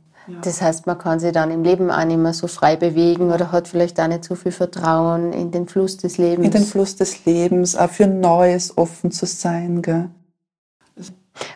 Das 0.43 0.63
heißt, 0.63 0.87
man 0.87 0.99
kann 0.99 1.21
sich 1.21 1.33
dann 1.33 1.51
im 1.51 1.63
Leben 1.63 1.91
auch 1.91 2.05
nicht 2.05 2.19
mehr 2.19 2.33
so 2.33 2.47
frei 2.47 2.77
bewegen 2.77 3.31
oder 3.31 3.53
hat 3.53 3.69
vielleicht 3.69 4.01
auch 4.01 4.09
nicht 4.09 4.25
so 4.25 4.35
viel 4.35 4.53
Vertrauen 4.53 5.33
in 5.33 5.51
den 5.51 5.69
Fluss 5.69 5.99
des 5.99 6.17
Lebens. 6.17 6.47
In 6.47 6.53
den 6.53 6.65
Fluss 6.65 6.97
des 6.97 7.25
Lebens, 7.27 7.77
auch 7.77 7.91
für 7.91 8.07
Neues 8.07 8.77
offen 8.77 9.11
zu 9.11 9.27
sein. 9.27 9.83
Gell? 9.83 10.09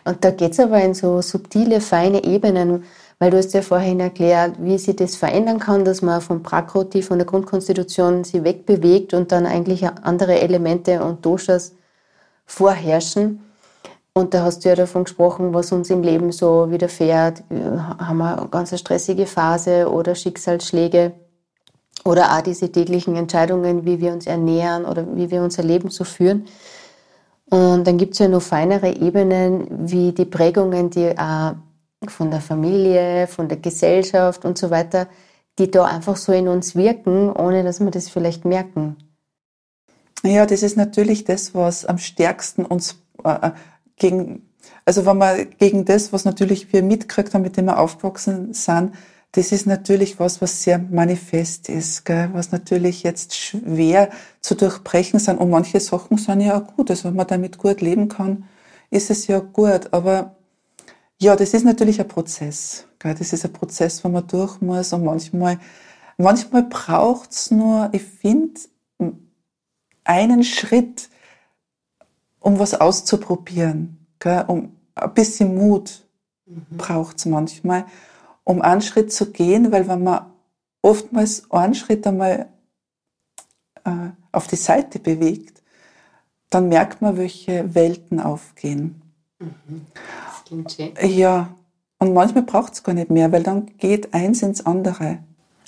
Und 0.05 0.23
da 0.23 0.31
geht 0.31 0.53
es 0.53 0.59
aber 0.59 0.81
in 0.81 0.93
so 0.93 1.21
subtile, 1.21 1.81
feine 1.81 2.23
Ebenen, 2.23 2.83
weil 3.17 3.31
du 3.31 3.37
hast 3.37 3.53
ja 3.53 3.63
vorhin 3.63 3.99
erklärt, 3.99 4.55
wie 4.59 4.77
sich 4.77 4.95
das 4.95 5.15
verändern 5.15 5.59
kann, 5.59 5.85
dass 5.85 6.01
man 6.03 6.21
vom 6.21 6.43
Prakroti, 6.43 7.01
von 7.01 7.17
der 7.17 7.27
Grundkonstitution, 7.27 8.23
sich 8.23 8.43
wegbewegt 8.43 9.13
und 9.13 9.31
dann 9.31 9.45
eigentlich 9.47 9.87
andere 9.87 10.39
Elemente 10.39 11.03
und 11.03 11.25
Doshas 11.25 11.73
vorherrschen. 12.45 13.39
Und 14.15 14.33
da 14.33 14.43
hast 14.43 14.63
du 14.63 14.69
ja 14.69 14.75
davon 14.75 15.05
gesprochen, 15.05 15.53
was 15.53 15.71
uns 15.71 15.89
im 15.89 16.03
Leben 16.03 16.31
so 16.31 16.69
widerfährt. 16.69 17.43
Haben 17.49 18.17
wir 18.17 18.37
eine 18.37 18.47
ganz 18.49 18.77
stressige 18.77 19.25
Phase 19.25 19.91
oder 19.91 20.13
Schicksalsschläge 20.13 21.13
oder 22.05 22.37
auch 22.37 22.41
diese 22.41 22.71
täglichen 22.71 23.15
Entscheidungen, 23.15 23.85
wie 23.85 23.99
wir 23.99 24.13
uns 24.13 24.27
ernähren 24.27 24.85
oder 24.85 25.15
wie 25.15 25.31
wir 25.31 25.41
unser 25.41 25.63
Leben 25.63 25.89
so 25.89 26.03
führen. 26.03 26.45
Und 27.49 27.85
dann 27.85 27.97
gibt 27.97 28.13
es 28.13 28.19
ja 28.19 28.27
noch 28.27 28.41
feinere 28.41 28.95
Ebenen, 28.95 29.89
wie 29.89 30.11
die 30.11 30.25
Prägungen, 30.25 30.89
die 30.89 31.17
auch 31.17 31.53
von 32.07 32.29
der 32.29 32.41
Familie, 32.41 33.27
von 33.27 33.47
der 33.47 33.57
Gesellschaft 33.57 34.45
und 34.45 34.57
so 34.57 34.69
weiter, 34.69 35.07
die 35.57 35.71
da 35.71 35.85
einfach 35.85 36.17
so 36.17 36.33
in 36.33 36.47
uns 36.47 36.75
wirken, 36.75 37.31
ohne 37.31 37.63
dass 37.63 37.79
wir 37.79 37.91
das 37.91 38.09
vielleicht 38.09 38.45
merken. 38.45 38.97
Ja, 40.23 40.45
das 40.45 40.63
ist 40.63 40.77
natürlich 40.77 41.25
das, 41.25 41.53
was 41.53 41.85
am 41.85 41.97
stärksten 41.97 42.65
uns 42.65 42.97
äh, 43.23 43.51
gegen, 43.97 44.49
also 44.85 45.05
wenn 45.05 45.17
man 45.17 45.49
gegen 45.57 45.85
das, 45.85 46.13
was 46.13 46.25
natürlich 46.25 46.71
wir 46.73 46.83
mitkriegt 46.83 47.33
haben, 47.33 47.41
mit 47.41 47.57
dem 47.57 47.65
wir 47.65 47.79
aufgewachsen 47.79 48.53
sind, 48.53 48.93
das 49.33 49.51
ist 49.51 49.65
natürlich 49.65 50.19
was, 50.19 50.41
was 50.41 50.61
sehr 50.61 50.77
manifest 50.77 51.67
ist, 51.67 52.05
gell? 52.05 52.29
was 52.33 52.51
natürlich 52.51 53.01
jetzt 53.01 53.35
schwer 53.35 54.11
zu 54.41 54.53
durchbrechen 54.53 55.19
sind. 55.19 55.39
Und 55.39 55.49
manche 55.49 55.79
Sachen 55.79 56.17
sind 56.17 56.41
ja 56.41 56.55
auch 56.55 56.75
gut. 56.75 56.91
Also 56.91 57.05
wenn 57.05 57.15
man 57.15 57.25
damit 57.25 57.57
gut 57.57 57.81
leben 57.81 58.09
kann, 58.09 58.47
ist 58.91 59.09
es 59.09 59.25
ja 59.25 59.39
gut. 59.39 59.91
Aber 59.91 60.35
ja, 61.19 61.35
das 61.35 61.55
ist 61.55 61.65
natürlich 61.65 61.99
ein 61.99 62.07
Prozess. 62.07 62.85
Gell? 62.99 63.15
Das 63.15 63.33
ist 63.33 63.43
ein 63.43 63.53
Prozess, 63.53 64.03
wo 64.03 64.09
man 64.09 64.27
durch 64.27 64.61
muss. 64.61 64.93
Und 64.93 65.03
manchmal, 65.03 65.57
manchmal 66.17 66.63
braucht's 66.63 67.49
nur, 67.49 67.89
ich 67.91 68.03
finde, 68.03 68.61
einen 70.03 70.43
Schritt, 70.43 71.09
um 72.43 72.59
was 72.59 72.79
auszuprobieren. 72.79 74.05
Gell? 74.19 74.43
Um 74.47 74.75
ein 74.95 75.13
bisschen 75.13 75.55
Mut 75.55 76.05
mhm. 76.45 76.77
braucht's 76.77 77.25
manchmal, 77.25 77.85
um 78.43 78.61
einen 78.61 78.81
Schritt 78.81 79.11
zu 79.11 79.31
gehen, 79.31 79.71
weil 79.71 79.87
wenn 79.87 80.03
man 80.03 80.25
oftmals 80.81 81.49
einen 81.49 81.73
Schritt 81.73 82.05
einmal 82.05 82.47
äh, 83.85 84.09
auf 84.31 84.47
die 84.47 84.57
Seite 84.57 84.99
bewegt, 84.99 85.63
dann 86.49 86.69
merkt 86.69 87.01
man, 87.01 87.17
welche 87.17 87.73
Welten 87.73 88.19
aufgehen. 88.19 89.01
Mhm. 89.39 89.87
Das 89.95 90.43
klingt 90.45 90.71
schön. 90.71 90.91
Ja, 91.01 91.55
und 91.97 92.13
manchmal 92.13 92.43
braucht 92.43 92.73
es 92.73 92.83
gar 92.83 92.93
nicht 92.93 93.09
mehr, 93.09 93.31
weil 93.31 93.43
dann 93.43 93.65
geht 93.77 94.13
eins 94.13 94.43
ins 94.43 94.65
andere. 94.65 95.19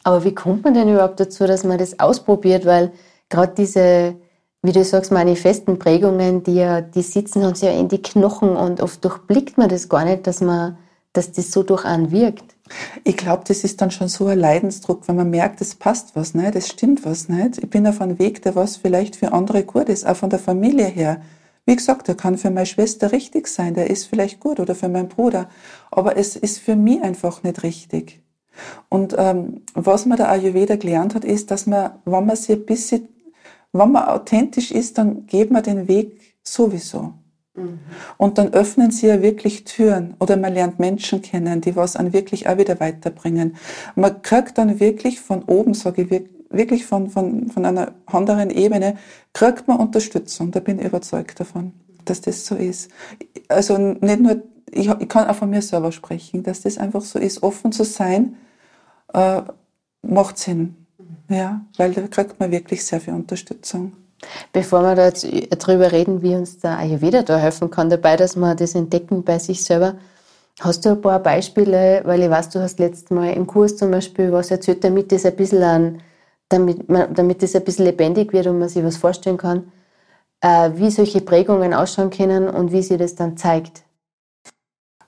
Aber 0.03 0.23
wie 0.23 0.35
kommt 0.35 0.65
man 0.65 0.73
denn 0.73 0.89
überhaupt 0.89 1.19
dazu, 1.19 1.47
dass 1.47 1.63
man 1.63 1.79
das 1.79 1.99
ausprobiert? 1.99 2.65
Weil 2.65 2.91
gerade 3.29 3.53
diese 3.55 4.17
wie 4.65 4.71
du 4.71 4.83
sagst, 4.83 5.11
manifesten 5.11 5.79
Prägungen, 5.79 6.43
die, 6.43 6.55
ja, 6.55 6.81
die 6.81 7.01
sitzen 7.01 7.43
uns 7.43 7.61
ja 7.61 7.71
in 7.71 7.87
die 7.87 8.01
Knochen 8.01 8.55
und 8.55 8.81
oft 8.81 9.03
durchblickt 9.03 9.57
man 9.57 9.69
das 9.69 9.89
gar 9.89 10.05
nicht, 10.05 10.27
dass, 10.27 10.41
man, 10.41 10.77
dass 11.13 11.31
das 11.31 11.51
so 11.51 11.63
durch 11.63 11.85
einen 11.85 12.11
wirkt. 12.11 12.55
Ich 13.03 13.17
glaube, 13.17 13.43
das 13.47 13.63
ist 13.63 13.81
dann 13.81 13.91
schon 13.91 14.07
so 14.07 14.27
ein 14.27 14.39
Leidensdruck, 14.39 15.07
wenn 15.07 15.15
man 15.15 15.29
merkt, 15.29 15.61
es 15.61 15.75
passt 15.75 16.15
was 16.15 16.33
nicht, 16.33 16.55
es 16.55 16.69
stimmt 16.69 17.05
was 17.05 17.29
nicht. 17.29 17.59
Ich 17.59 17.69
bin 17.69 17.85
auf 17.85 18.01
einem 18.01 18.17
Weg, 18.17 18.41
der 18.41 18.55
was 18.55 18.77
vielleicht 18.77 19.15
für 19.15 19.33
andere 19.33 19.63
gut 19.63 19.89
ist, 19.89 20.05
auch 20.05 20.15
von 20.15 20.29
der 20.29 20.39
Familie 20.39 20.85
her. 20.85 21.21
Wie 21.65 21.75
gesagt, 21.75 22.07
der 22.07 22.15
kann 22.15 22.37
für 22.37 22.51
meine 22.51 22.65
Schwester 22.65 23.11
richtig 23.11 23.47
sein, 23.47 23.73
der 23.73 23.89
ist 23.89 24.05
vielleicht 24.05 24.39
gut 24.39 24.59
oder 24.59 24.75
für 24.75 24.89
meinen 24.89 25.09
Bruder, 25.09 25.49
aber 25.91 26.17
es 26.17 26.35
ist 26.35 26.59
für 26.59 26.75
mich 26.75 27.01
einfach 27.01 27.43
nicht 27.43 27.63
richtig. 27.63 28.21
Und 28.89 29.15
ähm, 29.17 29.61
was 29.73 30.05
man 30.05 30.17
der 30.17 30.29
Ayurveda 30.29 30.75
gelernt 30.75 31.15
hat, 31.15 31.25
ist, 31.25 31.51
dass 31.51 31.65
man, 31.65 31.91
wenn 32.05 32.25
man 32.25 32.35
sich 32.35 32.55
ein 32.55 32.65
bisschen 32.65 33.09
wenn 33.77 33.91
man 33.91 34.05
authentisch 34.05 34.71
ist, 34.71 34.97
dann 34.97 35.25
geht 35.27 35.51
man 35.51 35.63
den 35.63 35.87
Weg 35.87 36.19
sowieso. 36.43 37.13
Mhm. 37.55 37.79
Und 38.17 38.37
dann 38.37 38.53
öffnen 38.53 38.91
sie 38.91 39.07
ja 39.07 39.21
wirklich 39.21 39.63
Türen 39.65 40.15
oder 40.19 40.37
man 40.37 40.53
lernt 40.53 40.79
Menschen 40.79 41.21
kennen, 41.21 41.61
die 41.61 41.75
was 41.75 41.95
an 41.95 42.13
wirklich 42.13 42.47
auch 42.47 42.57
wieder 42.57 42.79
weiterbringen. 42.79 43.55
Man 43.95 44.21
kriegt 44.21 44.57
dann 44.57 44.79
wirklich 44.79 45.19
von 45.19 45.43
oben, 45.43 45.73
sage 45.73 46.03
ich 46.03 46.23
wirklich 46.49 46.85
von, 46.85 47.09
von, 47.09 47.49
von 47.49 47.65
einer 47.65 47.93
anderen 48.05 48.49
Ebene, 48.49 48.97
kriegt 49.33 49.67
man 49.67 49.77
Unterstützung. 49.77 50.51
Da 50.51 50.59
bin 50.59 50.79
ich 50.79 50.85
überzeugt 50.85 51.39
davon, 51.39 51.73
dass 52.05 52.21
das 52.21 52.45
so 52.45 52.55
ist. 52.55 52.89
Also 53.49 53.77
nicht 53.77 54.19
nur, 54.19 54.41
ich, 54.71 54.89
ich 54.89 55.09
kann 55.09 55.27
auch 55.27 55.35
von 55.35 55.49
mir 55.49 55.61
selber 55.61 55.91
sprechen, 55.91 56.43
dass 56.43 56.61
das 56.61 56.77
einfach 56.77 57.01
so 57.01 57.19
ist, 57.19 57.43
offen 57.43 57.71
zu 57.71 57.83
sein, 57.83 58.37
äh, 59.13 59.41
macht 60.01 60.37
Sinn. 60.37 60.84
Ja, 61.29 61.61
weil 61.77 61.93
da 61.93 62.07
kriegt 62.07 62.39
man 62.39 62.51
wirklich 62.51 62.85
sehr 62.85 62.99
viel 62.99 63.13
Unterstützung. 63.13 63.93
Bevor 64.53 64.81
wir 64.81 64.95
da 64.95 65.05
jetzt 65.05 65.25
drüber 65.59 65.91
reden, 65.91 66.21
wie 66.21 66.35
uns 66.35 66.59
der 66.59 66.77
Ayurveda 66.77 67.23
da 67.23 67.37
helfen 67.37 67.69
kann, 67.69 67.89
dabei, 67.89 68.15
dass 68.15 68.35
wir 68.35 68.55
das 68.55 68.75
entdecken 68.75 69.23
bei 69.23 69.39
sich 69.39 69.63
selber, 69.63 69.95
hast 70.59 70.85
du 70.85 70.89
ein 70.89 71.01
paar 71.01 71.19
Beispiele, 71.19 72.01
weil 72.05 72.23
ich 72.23 72.29
weiß, 72.29 72.49
du 72.49 72.61
hast 72.61 72.79
letztes 72.79 73.09
Mal 73.11 73.33
im 73.33 73.45
Kurs 73.45 73.77
zum 73.77 73.91
Beispiel 73.91 74.31
was 74.31 74.51
erzählt, 74.51 74.83
damit 74.83 75.11
das 75.11 75.25
ein 75.25 75.35
bisschen 75.35 75.63
an, 75.63 76.01
damit, 76.49 76.85
damit 76.87 77.43
das 77.43 77.55
ein 77.55 77.63
bisschen 77.63 77.85
lebendig 77.85 78.33
wird 78.33 78.47
und 78.47 78.59
man 78.59 78.69
sich 78.69 78.83
was 78.83 78.97
vorstellen 78.97 79.37
kann, 79.37 79.71
äh, 80.41 80.71
wie 80.75 80.91
solche 80.91 81.21
Prägungen 81.21 81.73
ausschauen 81.73 82.09
können 82.09 82.47
und 82.47 82.71
wie 82.71 82.81
sie 82.81 82.97
das 82.97 83.15
dann 83.15 83.37
zeigt. 83.37 83.83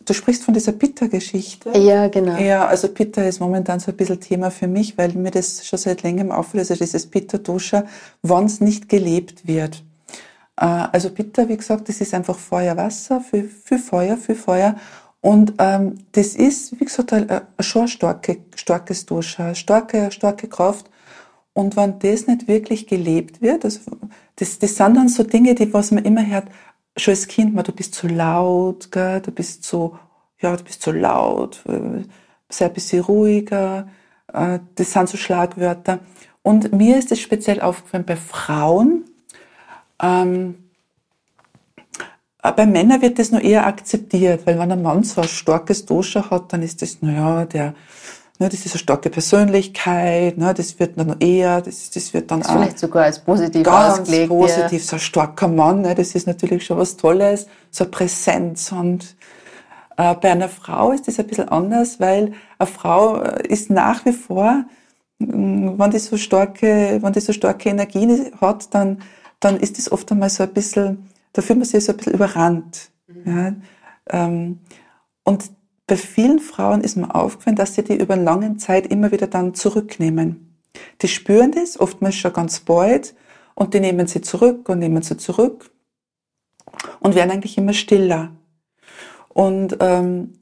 Du 0.07 0.13
sprichst 0.13 0.45
von 0.45 0.53
dieser 0.53 0.71
Pitta-Geschichte. 0.71 1.77
Ja, 1.77 2.07
genau. 2.07 2.37
Ja, 2.37 2.65
also 2.65 2.87
Pitta 2.87 3.23
ist 3.23 3.41
momentan 3.41 3.81
so 3.81 3.91
ein 3.91 3.97
bisschen 3.97 4.21
Thema 4.21 4.51
für 4.51 4.67
mich, 4.67 4.97
weil 4.97 5.11
mir 5.13 5.31
das 5.31 5.67
schon 5.67 5.77
seit 5.77 6.01
längerem 6.01 6.31
auffällt, 6.31 6.61
also 6.61 6.75
dieses 6.75 7.07
Pitta-Dosha, 7.07 7.83
wann 8.21 8.45
es 8.45 8.61
nicht 8.61 8.87
gelebt 8.87 9.45
wird. 9.45 9.83
Äh, 10.55 10.65
also 10.65 11.09
Pitta, 11.09 11.49
wie 11.49 11.57
gesagt, 11.57 11.89
das 11.89 11.99
ist 11.99 12.13
einfach 12.13 12.37
Feuer, 12.37 12.77
Wasser, 12.77 13.19
viel, 13.19 13.49
viel 13.49 13.79
Feuer, 13.79 14.15
viel 14.15 14.35
Feuer. 14.35 14.77
Und 15.19 15.55
ähm, 15.59 15.95
das 16.13 16.35
ist, 16.35 16.79
wie 16.79 16.85
gesagt, 16.85 17.13
schon 17.59 17.81
ein 17.81 17.87
starke, 17.89 18.37
starkes 18.55 19.05
Dosha, 19.05 19.55
starke, 19.55 20.09
starke 20.11 20.47
Kraft. 20.47 20.89
Und 21.51 21.75
wenn 21.75 21.99
das 21.99 22.27
nicht 22.27 22.47
wirklich 22.47 22.87
gelebt 22.87 23.41
wird, 23.41 23.65
also 23.65 23.81
das, 24.37 24.59
das 24.59 24.75
sind 24.75 24.95
dann 24.95 25.09
so 25.09 25.23
Dinge, 25.23 25.53
die 25.55 25.73
was 25.73 25.91
man 25.91 26.05
immer 26.05 26.25
hört, 26.25 26.45
schon 26.97 27.13
als 27.13 27.27
Kind 27.27 27.67
du 27.67 27.71
bist 27.71 27.95
zu 27.95 28.07
laut, 28.07 28.91
gell? 28.91 29.21
du 29.21 29.31
bist 29.31 29.63
so, 29.63 29.97
ja, 30.39 30.55
du 30.55 30.63
bist 30.63 30.81
zu 30.81 30.91
laut, 30.91 31.63
äh, 31.67 32.03
sei 32.49 32.65
ein 32.65 32.73
bisschen 32.73 33.03
ruhiger, 33.03 33.87
äh, 34.33 34.59
das 34.75 34.91
sind 34.91 35.09
so 35.09 35.17
Schlagwörter. 35.17 35.99
Und 36.41 36.73
mir 36.73 36.97
ist 36.97 37.11
es 37.11 37.19
speziell 37.19 37.61
aufgefallen 37.61 38.05
bei 38.05 38.15
Frauen, 38.15 39.05
ähm, 40.01 40.67
bei 42.55 42.65
Männern 42.65 43.01
wird 43.01 43.19
das 43.19 43.31
nur 43.31 43.41
eher 43.41 43.65
akzeptiert, 43.67 44.45
weil 44.45 44.57
wenn 44.57 44.71
ein 44.71 44.81
Mann 44.81 45.03
so 45.03 45.21
ein 45.21 45.27
starkes 45.27 45.85
Dosha 45.85 46.29
hat, 46.29 46.53
dann 46.53 46.61
ist 46.61 46.81
das, 46.81 47.01
naja, 47.01 47.45
der, 47.45 47.73
Ne, 48.39 48.49
das 48.49 48.65
ist 48.65 48.73
eine 48.73 48.79
starke 48.79 49.09
Persönlichkeit, 49.09 50.37
ne, 50.37 50.53
das 50.53 50.79
wird 50.79 50.99
dann 50.99 51.19
eher, 51.19 51.59
das, 51.59 51.89
das 51.89 52.13
wird 52.13 52.29
dann 52.29 52.41
das 52.41 52.49
auch 52.49 52.53
vielleicht 52.53 52.77
sogar 52.77 53.05
als 53.05 53.17
positiv 53.19 53.63
ganz 53.63 53.99
ausgelegt, 53.99 54.29
positiv, 54.29 54.79
ja. 54.79 54.87
so 54.87 54.95
ein 54.95 54.99
starker 54.99 55.47
Mann, 55.47 55.81
ne, 55.81 55.95
das 55.95 56.13
ist 56.13 56.27
natürlich 56.27 56.63
schon 56.63 56.77
was 56.77 56.97
Tolles, 56.97 57.47
so 57.71 57.85
eine 57.85 57.91
Präsenz 57.91 58.71
und 58.71 59.15
äh, 59.97 60.13
bei 60.13 60.31
einer 60.31 60.49
Frau 60.49 60.91
ist 60.91 61.07
das 61.07 61.19
ein 61.19 61.25
bisschen 61.25 61.49
anders, 61.49 61.99
weil 61.99 62.33
eine 62.59 62.67
Frau 62.67 63.21
äh, 63.21 63.47
ist 63.47 63.71
nach 63.71 64.05
wie 64.05 64.13
vor, 64.13 64.65
mm, 65.17 65.79
wenn 65.79 65.91
die 65.91 65.99
so 65.99 66.15
starke, 66.15 66.99
wenn 67.01 67.13
die 67.13 67.19
so 67.19 67.33
starke 67.33 67.69
Energie 67.69 68.31
hat, 68.39 68.71
dann, 68.73 69.01
dann 69.39 69.57
ist 69.57 69.79
das 69.79 69.91
oft 69.91 70.11
einmal 70.11 70.29
so 70.29 70.43
ein 70.43 70.53
bisschen, 70.53 71.09
da 71.33 71.41
fühlt 71.41 71.57
man 71.57 71.67
sich 71.67 71.83
so 71.83 71.91
ein 71.91 71.97
bisschen 71.97 72.13
überrannt. 72.13 72.91
Mhm. 73.07 73.23
Ja, 73.25 73.53
ähm, 74.11 74.59
und 75.23 75.56
bei 75.87 75.97
vielen 75.97 76.39
Frauen 76.39 76.81
ist 76.81 76.97
mir 76.97 77.13
aufgefallen, 77.13 77.55
dass 77.55 77.75
sie 77.75 77.83
die 77.83 77.95
über 77.95 78.13
eine 78.13 78.23
lange 78.23 78.57
Zeit 78.57 78.87
immer 78.87 79.11
wieder 79.11 79.27
dann 79.27 79.53
zurücknehmen. 79.53 80.57
Die 81.01 81.07
spüren 81.07 81.51
das, 81.51 81.79
oftmals 81.79 82.15
schon 82.15 82.33
ganz 82.33 82.59
bald, 82.59 83.15
und 83.55 83.73
die 83.73 83.79
nehmen 83.79 84.05
sie 84.05 84.21
zurück 84.21 84.69
und 84.69 84.79
nehmen 84.79 85.01
sie 85.01 85.17
zurück 85.17 85.71
und 86.99 87.15
werden 87.15 87.31
eigentlich 87.31 87.57
immer 87.57 87.73
stiller. 87.73 88.31
Und 89.29 89.77
ähm, 89.79 90.33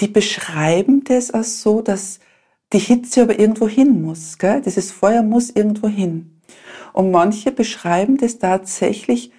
die 0.00 0.08
beschreiben 0.08 1.04
das 1.04 1.30
als 1.30 1.62
so, 1.62 1.80
dass, 1.80 2.18
die 2.72 2.78
Hitze 2.78 3.22
aber 3.22 3.38
irgendwo 3.38 3.68
hin 3.68 4.02
muss. 4.02 4.38
Gell? 4.38 4.62
Dieses 4.62 4.90
Feuer 4.90 5.22
muss 5.22 5.50
irgendwo 5.50 5.88
hin. 5.88 6.40
Und 6.92 7.10
manche 7.10 7.52
beschreiben 7.52 8.16
das 8.16 8.38
tatsächlich 8.38 9.32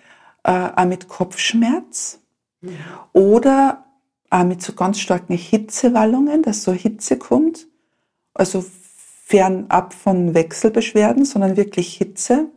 äh, 0.43 0.69
auch 0.75 0.85
mit 0.85 1.07
Kopfschmerz 1.07 2.19
mhm. 2.61 2.77
oder 3.13 3.85
auch 4.33 4.43
mit 4.43 4.61
so 4.63 4.73
ganz 4.73 4.99
starken 4.99 5.35
Hitzewallungen, 5.37 6.41
dass 6.41 6.63
so 6.63 6.73
Hitze 6.73 7.17
kommt. 7.17 7.67
Also 8.33 8.65
fernab 9.25 9.93
von 9.93 10.33
Wechselbeschwerden, 10.33 11.23
sondern 11.23 11.55
wirklich 11.55 11.95
Hitze. 11.95 12.47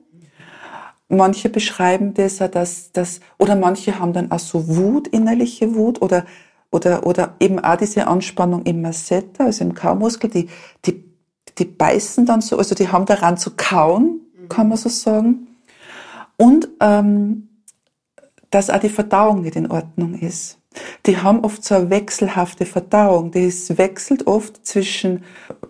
Manche 1.08 1.50
beschreiben 1.50 2.14
das, 2.14 2.38
dass, 2.38 2.92
dass, 2.92 3.20
oder 3.38 3.56
manche 3.56 3.98
haben 3.98 4.14
dann 4.14 4.32
auch 4.32 4.38
so 4.38 4.66
Wut, 4.76 5.06
innerliche 5.08 5.74
Wut 5.74 6.00
oder, 6.00 6.24
oder, 6.70 7.06
oder 7.06 7.36
eben 7.40 7.60
auch 7.60 7.76
diese 7.76 8.06
Anspannung 8.06 8.62
im 8.64 8.80
Masseter, 8.80 9.44
also 9.44 9.62
im 9.62 9.74
Kaumuskel, 9.74 10.30
die, 10.30 10.48
die, 10.84 11.04
die 11.58 11.64
beißen 11.66 12.24
dann 12.24 12.40
so, 12.40 12.56
also 12.56 12.74
die 12.74 12.88
haben 12.88 13.04
daran 13.04 13.36
zu 13.36 13.52
kauen, 13.54 14.22
kann 14.48 14.68
man 14.68 14.78
so 14.78 14.88
sagen. 14.88 15.46
Und 16.36 16.68
ähm, 16.80 17.48
dass 18.50 18.70
auch 18.70 18.80
die 18.80 18.88
Verdauung 18.88 19.42
nicht 19.42 19.56
in 19.56 19.70
Ordnung 19.70 20.14
ist. 20.14 20.58
Die 21.06 21.18
haben 21.18 21.40
oft 21.40 21.64
so 21.64 21.74
eine 21.74 21.90
wechselhafte 21.90 22.66
Verdauung. 22.66 23.30
Das 23.30 23.76
wechselt 23.78 24.26
oft 24.26 24.66
zwischen 24.66 25.24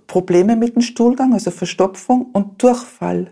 Probleme 0.06 0.56
mit 0.56 0.74
dem 0.74 0.82
Stuhlgang, 0.82 1.32
also 1.32 1.50
Verstopfung 1.50 2.26
und 2.32 2.62
Durchfall. 2.62 3.30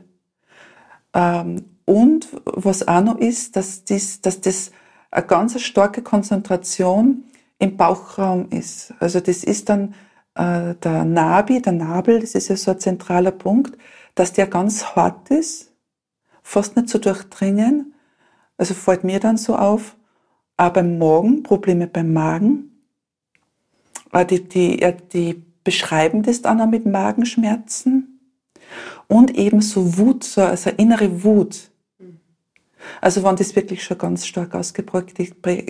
Ähm, 1.14 1.64
und 1.86 2.28
was 2.44 2.86
auch 2.86 3.02
noch 3.02 3.18
ist, 3.18 3.56
dass 3.56 3.84
das, 3.84 4.20
dass 4.20 4.40
das 4.40 4.70
eine 5.10 5.26
ganz 5.26 5.60
starke 5.60 6.02
Konzentration 6.02 7.24
im 7.58 7.76
Bauchraum 7.76 8.48
ist. 8.50 8.92
Also 9.00 9.20
das 9.20 9.44
ist 9.44 9.68
dann 9.68 9.94
äh, 10.34 10.74
der 10.74 11.04
Nabi, 11.04 11.62
der 11.62 11.72
Nabel, 11.72 12.20
das 12.20 12.34
ist 12.34 12.48
ja 12.48 12.56
so 12.56 12.72
ein 12.72 12.80
zentraler 12.80 13.30
Punkt, 13.30 13.78
dass 14.14 14.32
der 14.32 14.46
ganz 14.46 14.84
hart 14.96 15.30
ist, 15.30 15.72
fast 16.42 16.76
nicht 16.76 16.88
zu 16.88 16.98
durchdringen. 16.98 17.94
Also 18.56 18.74
fällt 18.74 19.04
mir 19.04 19.20
dann 19.20 19.36
so 19.36 19.56
auf. 19.56 19.96
Aber 20.56 20.82
Magen, 20.82 21.42
Probleme 21.42 21.86
beim 21.86 22.12
Magen. 22.12 22.80
Äh, 24.12 24.24
die, 24.26 24.44
die, 24.44 24.86
die 25.12 25.42
beschreiben 25.64 26.22
das 26.22 26.42
dann 26.42 26.60
auch 26.60 26.68
mit 26.68 26.86
Magenschmerzen. 26.86 28.20
Und 29.08 29.36
eben 29.36 29.60
so 29.60 29.98
Wut, 29.98 30.24
so 30.24 30.42
also 30.42 30.70
innere 30.70 31.24
Wut. 31.24 31.70
Also 33.00 33.24
wenn 33.24 33.36
das 33.36 33.56
wirklich 33.56 33.82
schon 33.82 33.98
ganz 33.98 34.26
stark 34.26 34.54
ausgeprägt, 34.54 35.16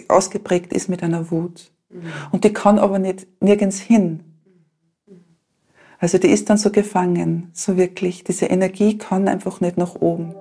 ausgeprägt 0.08 0.72
ist 0.72 0.88
mit 0.88 1.02
einer 1.02 1.30
Wut. 1.30 1.70
Und 2.32 2.44
die 2.44 2.52
kann 2.52 2.78
aber 2.78 2.98
nicht 2.98 3.26
nirgends 3.40 3.78
hin. 3.78 4.20
Also 5.98 6.18
die 6.18 6.28
ist 6.28 6.50
dann 6.50 6.58
so 6.58 6.70
gefangen, 6.70 7.50
so 7.52 7.76
wirklich. 7.76 8.24
Diese 8.24 8.46
Energie 8.46 8.98
kann 8.98 9.28
einfach 9.28 9.60
nicht 9.60 9.78
nach 9.78 9.94
oben. 9.94 10.34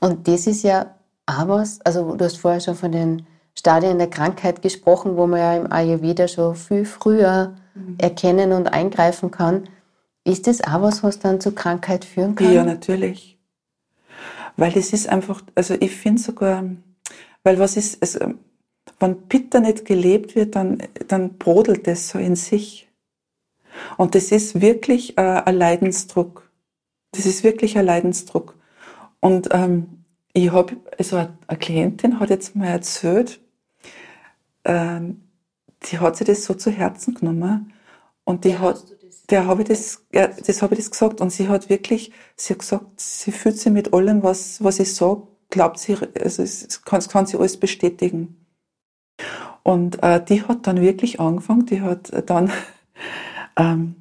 Und 0.00 0.26
das 0.26 0.46
ist 0.46 0.62
ja 0.62 0.94
auch 1.26 1.48
was, 1.48 1.80
also 1.82 2.16
du 2.16 2.24
hast 2.24 2.38
vorher 2.38 2.60
schon 2.60 2.74
von 2.74 2.92
den 2.92 3.26
Stadien 3.56 3.98
der 3.98 4.10
Krankheit 4.10 4.62
gesprochen, 4.62 5.16
wo 5.16 5.26
man 5.26 5.40
ja 5.40 5.56
im 5.56 5.72
Ayurveda 5.72 6.28
schon 6.28 6.56
viel 6.56 6.84
früher 6.84 7.56
mhm. 7.74 7.96
erkennen 7.98 8.52
und 8.52 8.68
eingreifen 8.68 9.30
kann. 9.30 9.68
Ist 10.24 10.46
das 10.46 10.62
auch 10.62 10.82
was, 10.82 11.02
was 11.02 11.18
dann 11.18 11.40
zur 11.40 11.54
Krankheit 11.54 12.04
führen 12.04 12.34
kann? 12.34 12.52
Ja, 12.52 12.64
natürlich. 12.64 13.38
Weil 14.56 14.76
es 14.76 14.92
ist 14.92 15.08
einfach, 15.08 15.42
also 15.54 15.74
ich 15.78 15.94
finde 15.94 16.20
sogar, 16.20 16.64
weil 17.42 17.58
was 17.58 17.76
ist, 17.76 18.02
also, 18.02 18.34
wenn 18.98 19.28
Pitta 19.28 19.60
nicht 19.60 19.84
gelebt 19.84 20.34
wird, 20.34 20.56
dann, 20.56 20.82
dann 21.08 21.38
brodelt 21.38 21.86
das 21.86 22.08
so 22.08 22.18
in 22.18 22.36
sich. 22.36 22.88
Und 23.96 24.14
das 24.14 24.32
ist 24.32 24.60
wirklich 24.60 25.16
äh, 25.16 25.20
ein 25.20 25.56
Leidensdruck. 25.56 26.50
Das 27.12 27.26
ist 27.26 27.44
wirklich 27.44 27.78
ein 27.78 27.86
Leidensdruck. 27.86 28.56
Und 29.20 29.48
ähm, 29.52 30.04
ich 30.32 30.50
habe, 30.50 30.76
also 30.98 31.16
eine 31.16 31.58
Klientin 31.58 32.20
hat 32.20 32.30
jetzt 32.30 32.56
mal 32.56 32.68
erzählt, 32.68 33.40
äh, 34.64 35.00
die 35.84 35.98
hat 35.98 36.16
sich 36.16 36.26
das 36.26 36.44
so 36.44 36.54
zu 36.54 36.70
Herzen 36.70 37.14
genommen 37.14 37.72
und 38.24 38.44
die 38.44 38.50
ja, 38.50 38.58
hat, 38.60 38.84
der 39.30 39.46
habe 39.46 39.62
ich 39.62 39.68
das, 39.68 40.04
ja, 40.12 40.26
das 40.28 40.62
habe 40.62 40.74
ich 40.74 40.80
das 40.80 40.90
gesagt 40.90 41.20
und 41.20 41.30
sie 41.30 41.48
hat 41.48 41.68
wirklich, 41.68 42.12
sie 42.36 42.54
hat 42.54 42.60
gesagt, 42.60 43.00
sie 43.00 43.32
fühlt 43.32 43.58
sich 43.58 43.72
mit 43.72 43.92
allem, 43.92 44.22
was, 44.22 44.62
was 44.62 44.78
ich 44.78 44.94
sage, 44.94 45.22
glaubt 45.50 45.78
sie, 45.78 45.96
also 46.20 46.42
es 46.42 46.82
kann, 46.84 47.00
kann 47.00 47.26
sie 47.26 47.36
alles 47.36 47.58
bestätigen. 47.58 48.36
Und 49.62 50.02
äh, 50.02 50.24
die 50.24 50.42
hat 50.42 50.66
dann 50.66 50.80
wirklich 50.80 51.20
angefangen, 51.20 51.66
die 51.66 51.82
hat 51.82 52.10
dann 52.28 52.50
ähm, 53.56 53.96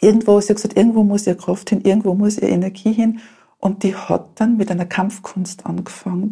irgendwo, 0.00 0.40
sie 0.40 0.50
hat 0.50 0.56
gesagt, 0.56 0.76
irgendwo 0.76 1.04
muss 1.04 1.26
ihr 1.26 1.36
Kraft 1.36 1.70
hin, 1.70 1.82
irgendwo 1.82 2.14
muss 2.14 2.38
ihr 2.38 2.48
Energie 2.48 2.92
hin 2.92 3.20
und 3.58 3.82
die 3.82 3.94
hat 3.94 4.40
dann 4.40 4.56
mit 4.56 4.70
einer 4.70 4.86
Kampfkunst 4.86 5.66
angefangen. 5.66 6.30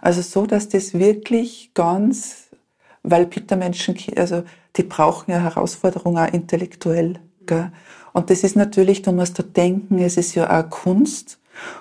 Also 0.00 0.22
so, 0.22 0.46
dass 0.46 0.68
das 0.68 0.94
wirklich 0.94 1.72
ganz, 1.74 2.50
weil 3.02 3.26
Peter-Menschen, 3.26 3.96
also 4.16 4.42
die 4.76 4.82
brauchen 4.82 5.30
ja 5.30 5.38
Herausforderungen 5.38 6.18
auch 6.18 6.32
intellektuell. 6.32 7.20
Gell? 7.46 7.70
Und 8.12 8.30
das 8.30 8.42
ist 8.44 8.56
natürlich, 8.56 9.02
du 9.02 9.12
musst 9.12 9.38
da 9.38 9.42
denken, 9.42 9.98
es 9.98 10.16
ist 10.16 10.34
ja 10.34 10.58
auch 10.58 10.68
Kunst. 10.68 11.38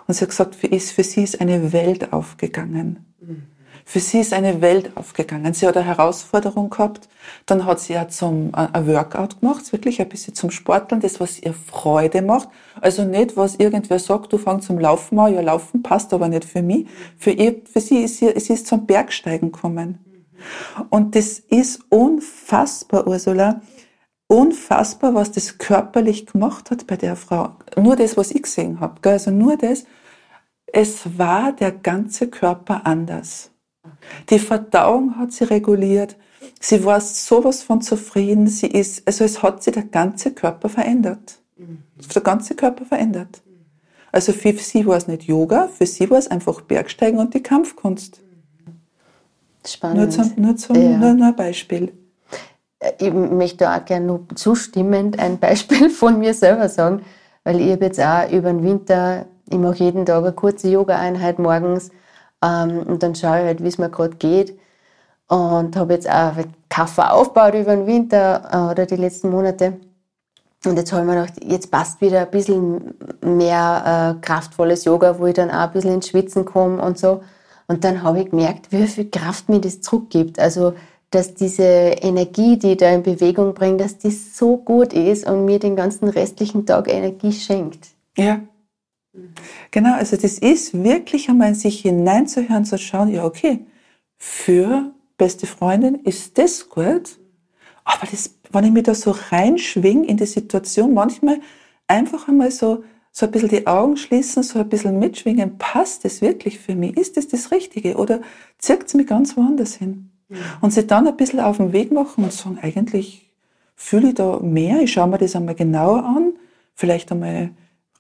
Und 0.08 0.14
sie 0.14 0.22
hat 0.22 0.30
gesagt, 0.30 0.56
für, 0.56 0.68
ist, 0.68 0.92
für 0.92 1.04
sie 1.04 1.24
ist 1.24 1.40
eine 1.42 1.72
Welt 1.74 2.14
aufgegangen. 2.14 3.06
Mhm. 3.20 3.44
Für 3.90 4.02
sie 4.02 4.20
ist 4.20 4.34
eine 4.34 4.60
Welt 4.60 4.92
aufgegangen. 4.96 5.54
Sie 5.54 5.66
hat 5.66 5.78
eine 5.78 5.86
Herausforderung 5.86 6.70
gehabt. 6.70 7.08
Dann 7.46 7.64
hat 7.64 7.80
sie 7.80 7.94
ja 7.94 8.10
zum, 8.10 8.50
äh, 8.50 8.68
ein 8.74 8.86
Workout 8.86 9.40
gemacht, 9.40 9.72
wirklich 9.72 10.02
ein 10.02 10.10
bisschen 10.10 10.36
zum 10.36 10.52
Sporteln, 10.52 11.00
das, 11.00 11.22
was 11.22 11.40
ihr 11.40 11.54
Freude 11.54 12.22
macht. 12.22 12.50
Also 12.82 13.06
nicht, 13.06 13.38
was 13.38 13.56
irgendwer 13.56 14.00
sagt, 14.00 14.34
du 14.34 14.40
fang 14.40 14.62
zum 14.62 14.78
Laufen 14.78 15.18
an, 15.20 15.34
ja, 15.34 15.40
Laufen 15.40 15.84
passt 15.84 16.14
aber 16.14 16.28
nicht 16.28 16.44
für 16.44 16.62
mich. 16.62 16.86
Für, 17.18 17.32
ihr, 17.32 17.62
für 17.64 17.80
sie 17.80 18.00
ist 18.00 18.18
sie, 18.18 18.38
sie 18.38 18.54
ist 18.56 18.68
zum 18.68 18.86
Bergsteigen 18.86 19.54
gekommen. 19.54 20.00
Und 20.90 21.16
das 21.16 21.40
ist 21.40 21.80
unfassbar, 21.88 23.08
Ursula. 23.08 23.62
Unfassbar, 24.28 25.16
was 25.16 25.32
das 25.32 25.60
körperlich 25.60 26.26
gemacht 26.26 26.72
hat 26.72 26.88
bei 26.88 26.98
der 26.98 27.16
Frau. 27.16 27.56
Nur 27.78 27.96
das, 27.96 28.18
was 28.18 28.32
ich 28.32 28.44
gesehen 28.44 28.82
habe. 28.82 29.10
Also 29.10 29.32
nur 29.32 29.56
das. 29.56 29.86
Es 30.74 31.18
war 31.18 31.54
der 31.54 31.72
ganze 31.72 32.28
Körper 32.28 32.86
anders. 32.86 33.52
Die 34.30 34.40
Verdauung 34.40 35.18
hat 35.18 35.32
sie 35.32 35.46
reguliert. 35.46 36.16
Sie 36.60 36.84
war 36.84 37.02
sowas 37.02 37.64
von 37.64 37.82
zufrieden. 37.82 38.48
Sie 38.48 38.68
ist, 38.68 39.08
also 39.08 39.24
es 39.24 39.44
hat 39.44 39.64
sich 39.64 39.74
der 39.74 39.84
ganze 39.84 40.32
Körper 40.32 40.70
verändert. 40.70 41.40
Mhm. 41.58 41.84
Der 42.14 42.22
ganze 42.22 42.56
Körper 42.56 42.86
verändert. 42.86 43.42
Also 44.12 44.34
für 44.34 44.54
sie 44.54 44.86
war 44.86 44.98
es 44.98 45.08
nicht 45.08 45.24
Yoga, 45.24 45.68
für 45.68 45.86
sie 45.86 46.10
war 46.10 46.18
es 46.18 46.28
einfach 46.28 46.62
Bergsteigen 46.62 47.20
und 47.20 47.34
die 47.34 47.44
Kampfkunst. 47.44 48.22
Spannend. 49.66 49.98
Nur 49.98 50.10
zum, 50.10 50.32
nur 50.38 50.56
zum 50.56 50.76
ja. 50.76 50.98
nur, 50.98 51.14
nur 51.14 51.28
ein 51.28 51.36
Beispiel. 51.36 51.92
Äh, 52.80 52.94
ich 53.00 53.14
möchte 53.14 53.70
auch 53.70 53.84
gerne 53.84 54.06
nur 54.06 54.26
zustimmend 54.36 55.20
ein 55.20 55.40
Beispiel 55.40 55.90
von 55.92 56.20
mir 56.20 56.34
selber 56.34 56.70
sagen, 56.70 57.02
weil 57.44 57.60
ich 57.60 57.72
habe 57.72 57.86
jetzt 57.86 58.00
auch 58.00 58.32
über 58.32 58.52
den 58.52 58.64
Winter, 58.64 59.26
ich 59.50 59.58
mache 59.58 59.84
jeden 59.84 60.06
Tag 60.06 60.24
eine 60.24 60.34
kurze 60.34 60.70
Yoga-Einheit 60.70 61.40
morgens 61.40 61.92
ähm, 62.44 62.80
und 62.80 63.04
dann 63.04 63.16
schaue 63.16 63.40
ich 63.40 63.46
halt, 63.46 63.64
wie 63.64 63.68
es 63.68 63.78
mir 63.78 63.90
gerade 63.90 64.16
geht. 64.18 64.58
Und 65.28 65.76
habe 65.76 65.94
jetzt 65.94 66.10
auch 66.10 66.34
Kaffee 66.70 67.12
aufgebaut 67.12 67.54
über 67.54 67.76
den 67.76 67.86
Winter 67.86 68.50
äh, 68.52 68.72
oder 68.72 68.86
die 68.86 68.96
letzten 68.96 69.30
Monate. 69.30 69.74
Und 70.66 70.78
jetzt 70.78 70.92
habe 70.92 71.02
ich 71.02 71.08
mir 71.08 71.22
gedacht, 71.22 71.44
jetzt 71.44 71.72
passt 71.72 72.02
wieder 72.02 72.22
ein 72.22 72.32
bisschen 72.32 72.96
mehr 73.22 74.18
äh, 74.18 74.26
kraftvolles 74.26 74.86
Yoga, 74.86 75.20
wo 75.20 75.26
ich 75.28 75.34
dann 75.34 75.52
auch 75.52 75.68
ein 75.68 75.72
bisschen 75.72 75.96
ins 75.96 76.08
Schwitzen 76.08 76.46
komme 76.46 76.82
und 76.82 76.98
so. 76.98 77.22
Und 77.68 77.84
dann 77.84 78.02
habe 78.04 78.22
ich 78.22 78.30
gemerkt, 78.30 78.72
wie 78.72 78.88
viel 78.88 79.10
Kraft 79.10 79.50
mir 79.50 79.60
das 79.60 79.82
zurückgibt. 79.82 80.40
Also, 80.40 80.74
dass 81.12 81.34
diese 81.34 81.64
Energie, 81.64 82.58
die 82.58 82.72
ich 82.72 82.78
da 82.78 82.90
in 82.90 83.04
Bewegung 83.04 83.54
bringt, 83.54 83.82
dass 83.82 83.98
die 83.98 84.12
so 84.12 84.58
gut 84.58 84.94
ist 84.94 85.28
und 85.28 85.46
mir 85.46 85.60
den 85.60 85.76
ganzen 85.76 86.10
restlichen 86.10 86.66
Tag 86.66 86.92
Energie 86.92 87.32
schenkt. 87.32 87.88
Ja, 88.18 88.40
Genau, 89.72 89.96
also 89.96 90.18
das 90.18 90.40
ist 90.40 90.84
wirklich 90.84 91.30
einmal 91.30 91.50
in 91.50 91.56
sich 91.56 91.82
hineinzuhören, 91.82 92.66
zu 92.66 92.78
schauen, 92.78 93.10
ja, 93.10 93.26
okay, 93.26 93.66
für 94.18 94.92
beste 95.18 95.48
Freundin 95.48 95.96
ist 95.96 96.38
das 96.38 96.70
gut, 96.70 97.18
aber 97.84 98.08
das, 98.10 98.36
wenn 98.52 98.66
ich 98.66 98.72
mich 98.72 98.84
da 98.84 98.94
so 98.94 99.16
reinschwing 99.30 100.04
in 100.04 100.18
die 100.18 100.26
Situation, 100.26 100.94
manchmal 100.94 101.40
einfach 101.88 102.28
einmal 102.28 102.52
so, 102.52 102.84
so 103.12 103.26
ein 103.26 103.32
bisschen 103.32 103.50
die 103.50 103.66
Augen 103.66 103.98
schließen, 103.98 104.44
so 104.44 104.60
ein 104.60 104.70
bisschen 104.70 105.00
mitschwingen, 105.00 105.58
passt 105.58 106.06
das 106.06 106.22
wirklich 106.22 106.60
für 106.60 106.76
mich? 106.76 106.98
Ist 106.98 107.18
das 107.18 107.28
das 107.28 107.52
Richtige? 107.52 107.96
Oder 107.96 108.22
zirkt 108.60 108.90
es 108.90 108.94
mich 108.94 109.08
ganz 109.08 109.36
woanders 109.38 109.76
hin? 109.76 110.12
Mhm. 110.30 110.38
Und 110.62 110.74
sie 110.74 110.86
dann 110.86 111.08
ein 111.08 111.18
bisschen 111.18 111.40
auf 111.40 111.58
den 111.58 111.74
Weg 111.74 111.92
machen 111.92 112.24
und 112.24 112.34
sagen, 112.34 112.60
eigentlich 112.62 113.32
fühle 113.76 114.10
ich 114.10 114.16
da 114.16 114.40
mehr, 114.40 114.82
ich 114.82 114.92
schaue 114.92 115.08
mir 115.08 115.18
das 115.18 115.36
einmal 115.36 115.56
genauer 115.56 116.04
an, 116.04 116.34
vielleicht 116.76 117.12
einmal 117.12 117.52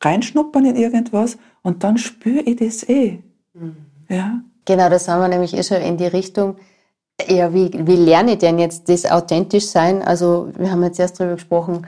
reinschnuppern 0.01 0.65
in 0.65 0.75
irgendwas 0.75 1.37
und 1.63 1.83
dann 1.83 1.97
spüre 1.97 2.41
ich 2.41 2.57
das 2.57 2.87
eh. 2.87 3.19
Mhm. 3.53 3.75
Ja. 4.09 4.41
Genau, 4.65 4.89
das 4.89 5.07
haben 5.07 5.21
wir 5.21 5.27
nämlich 5.27 5.55
eh 5.55 5.63
schon 5.63 5.77
in 5.77 5.97
die 5.97 6.07
Richtung. 6.07 6.57
Ja, 7.27 7.53
wie, 7.53 7.71
wie 7.73 7.95
lerne 7.95 8.33
ich 8.33 8.37
denn 8.39 8.59
jetzt 8.59 8.89
das 8.89 9.05
authentisch 9.05 9.67
sein? 9.67 10.01
Also, 10.03 10.51
wir 10.57 10.71
haben 10.71 10.83
jetzt 10.83 10.99
erst 10.99 11.19
darüber 11.19 11.35
gesprochen, 11.35 11.87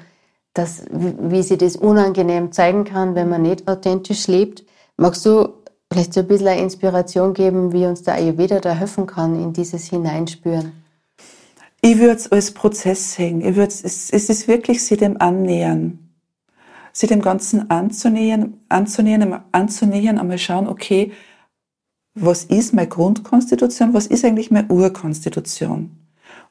dass, 0.53 0.85
wie, 0.91 1.43
sie 1.43 1.57
das 1.57 1.75
unangenehm 1.75 2.51
zeigen 2.51 2.83
kann, 2.83 3.15
wenn 3.15 3.29
man 3.29 3.43
nicht 3.43 3.67
authentisch 3.67 4.27
lebt. 4.27 4.63
Magst 4.97 5.25
du 5.25 5.49
vielleicht 5.91 6.13
so 6.13 6.21
ein 6.21 6.27
bisschen 6.27 6.47
eine 6.47 6.61
Inspiration 6.61 7.33
geben, 7.33 7.73
wie 7.73 7.85
uns 7.85 8.01
der 8.01 8.15
Ayurveda 8.15 8.59
da 8.59 8.73
helfen 8.73 9.05
kann, 9.05 9.41
in 9.41 9.53
dieses 9.53 9.85
Hineinspüren? 9.85 10.71
Ich 11.81 11.97
würde 11.97 12.15
es 12.15 12.31
als 12.31 12.51
Prozess 12.51 13.13
sehen. 13.13 13.41
Ich 13.41 13.55
würd, 13.55 13.69
es, 13.69 14.09
es 14.09 14.29
ist 14.29 14.47
wirklich 14.47 14.83
sie 14.83 14.97
dem 14.97 15.21
annähern. 15.21 16.08
Sie 16.93 17.07
dem 17.07 17.21
Ganzen 17.21 17.69
anzunähern, 17.69 18.59
anzunähern, 18.69 19.43
anzunähern, 19.51 20.17
einmal 20.17 20.37
schauen, 20.37 20.67
okay, 20.67 21.11
was 22.15 22.43
ist 22.45 22.73
meine 22.73 22.87
Grundkonstitution, 22.87 23.93
was 23.93 24.07
ist 24.07 24.25
eigentlich 24.25 24.51
meine 24.51 24.67
Urkonstitution? 24.67 25.95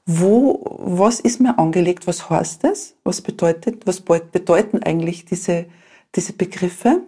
Wo, 0.07 0.62
was 0.79 1.20
ist 1.20 1.40
mir 1.40 1.59
angelegt, 1.59 2.07
was 2.07 2.31
heißt 2.31 2.64
das? 2.64 2.94
Was 3.05 3.20
bedeutet, 3.20 3.87
was 3.87 4.01
bedeuten 4.01 4.83
eigentlich 4.83 5.27
diese, 5.27 5.66
diese 6.14 6.33
Begriffe? 6.33 7.03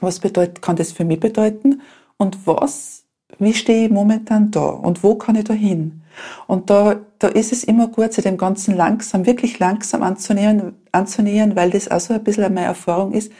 Was 0.00 0.20
bedeutet, 0.20 0.62
kann 0.62 0.76
das 0.76 0.92
für 0.92 1.04
mich 1.04 1.20
bedeuten? 1.20 1.82
Und 2.16 2.46
was, 2.46 3.04
wie 3.38 3.52
stehe 3.52 3.86
ich 3.86 3.92
momentan 3.92 4.50
da? 4.50 4.64
Und 4.64 5.02
wo 5.02 5.16
kann 5.16 5.36
ich 5.36 5.44
da 5.44 5.52
hin? 5.52 6.02
Und 6.46 6.70
da, 6.70 7.00
da 7.18 7.28
ist 7.28 7.52
es 7.52 7.64
immer 7.64 7.88
gut, 7.88 8.12
sich 8.12 8.24
dem 8.24 8.36
Ganzen 8.36 8.76
langsam, 8.76 9.26
wirklich 9.26 9.58
langsam 9.58 10.02
anzunähern, 10.02 10.74
anzunähern, 10.92 11.56
weil 11.56 11.70
das 11.70 11.90
auch 11.90 12.00
so 12.00 12.14
ein 12.14 12.24
bisschen 12.24 12.52
meine 12.54 12.66
Erfahrung 12.66 13.12
ist. 13.12 13.32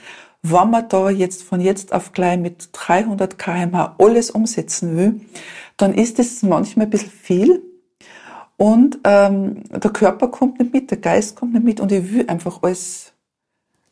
Wenn 0.43 0.69
man 0.69 0.87
da 0.89 1.09
jetzt 1.09 1.43
von 1.43 1.61
jetzt 1.61 1.93
auf 1.93 2.13
gleich 2.13 2.39
mit 2.39 2.69
300 2.71 3.37
kmh 3.37 3.95
alles 3.97 4.31
umsetzen 4.31 4.95
will, 4.95 5.21
dann 5.77 5.93
ist 5.93 6.19
das 6.19 6.43
manchmal 6.43 6.85
ein 6.85 6.89
bisschen 6.89 7.11
viel. 7.11 7.63
Und 8.55 8.99
ähm, 9.03 9.63
der 9.69 9.91
Körper 9.91 10.29
kommt 10.29 10.59
nicht 10.59 10.73
mit, 10.73 10.89
der 10.89 10.97
Geist 10.97 11.35
kommt 11.35 11.53
nicht 11.53 11.63
mit 11.63 11.79
und 11.79 11.91
ich 11.91 12.11
will 12.11 12.25
einfach 12.27 12.63
alles 12.63 13.13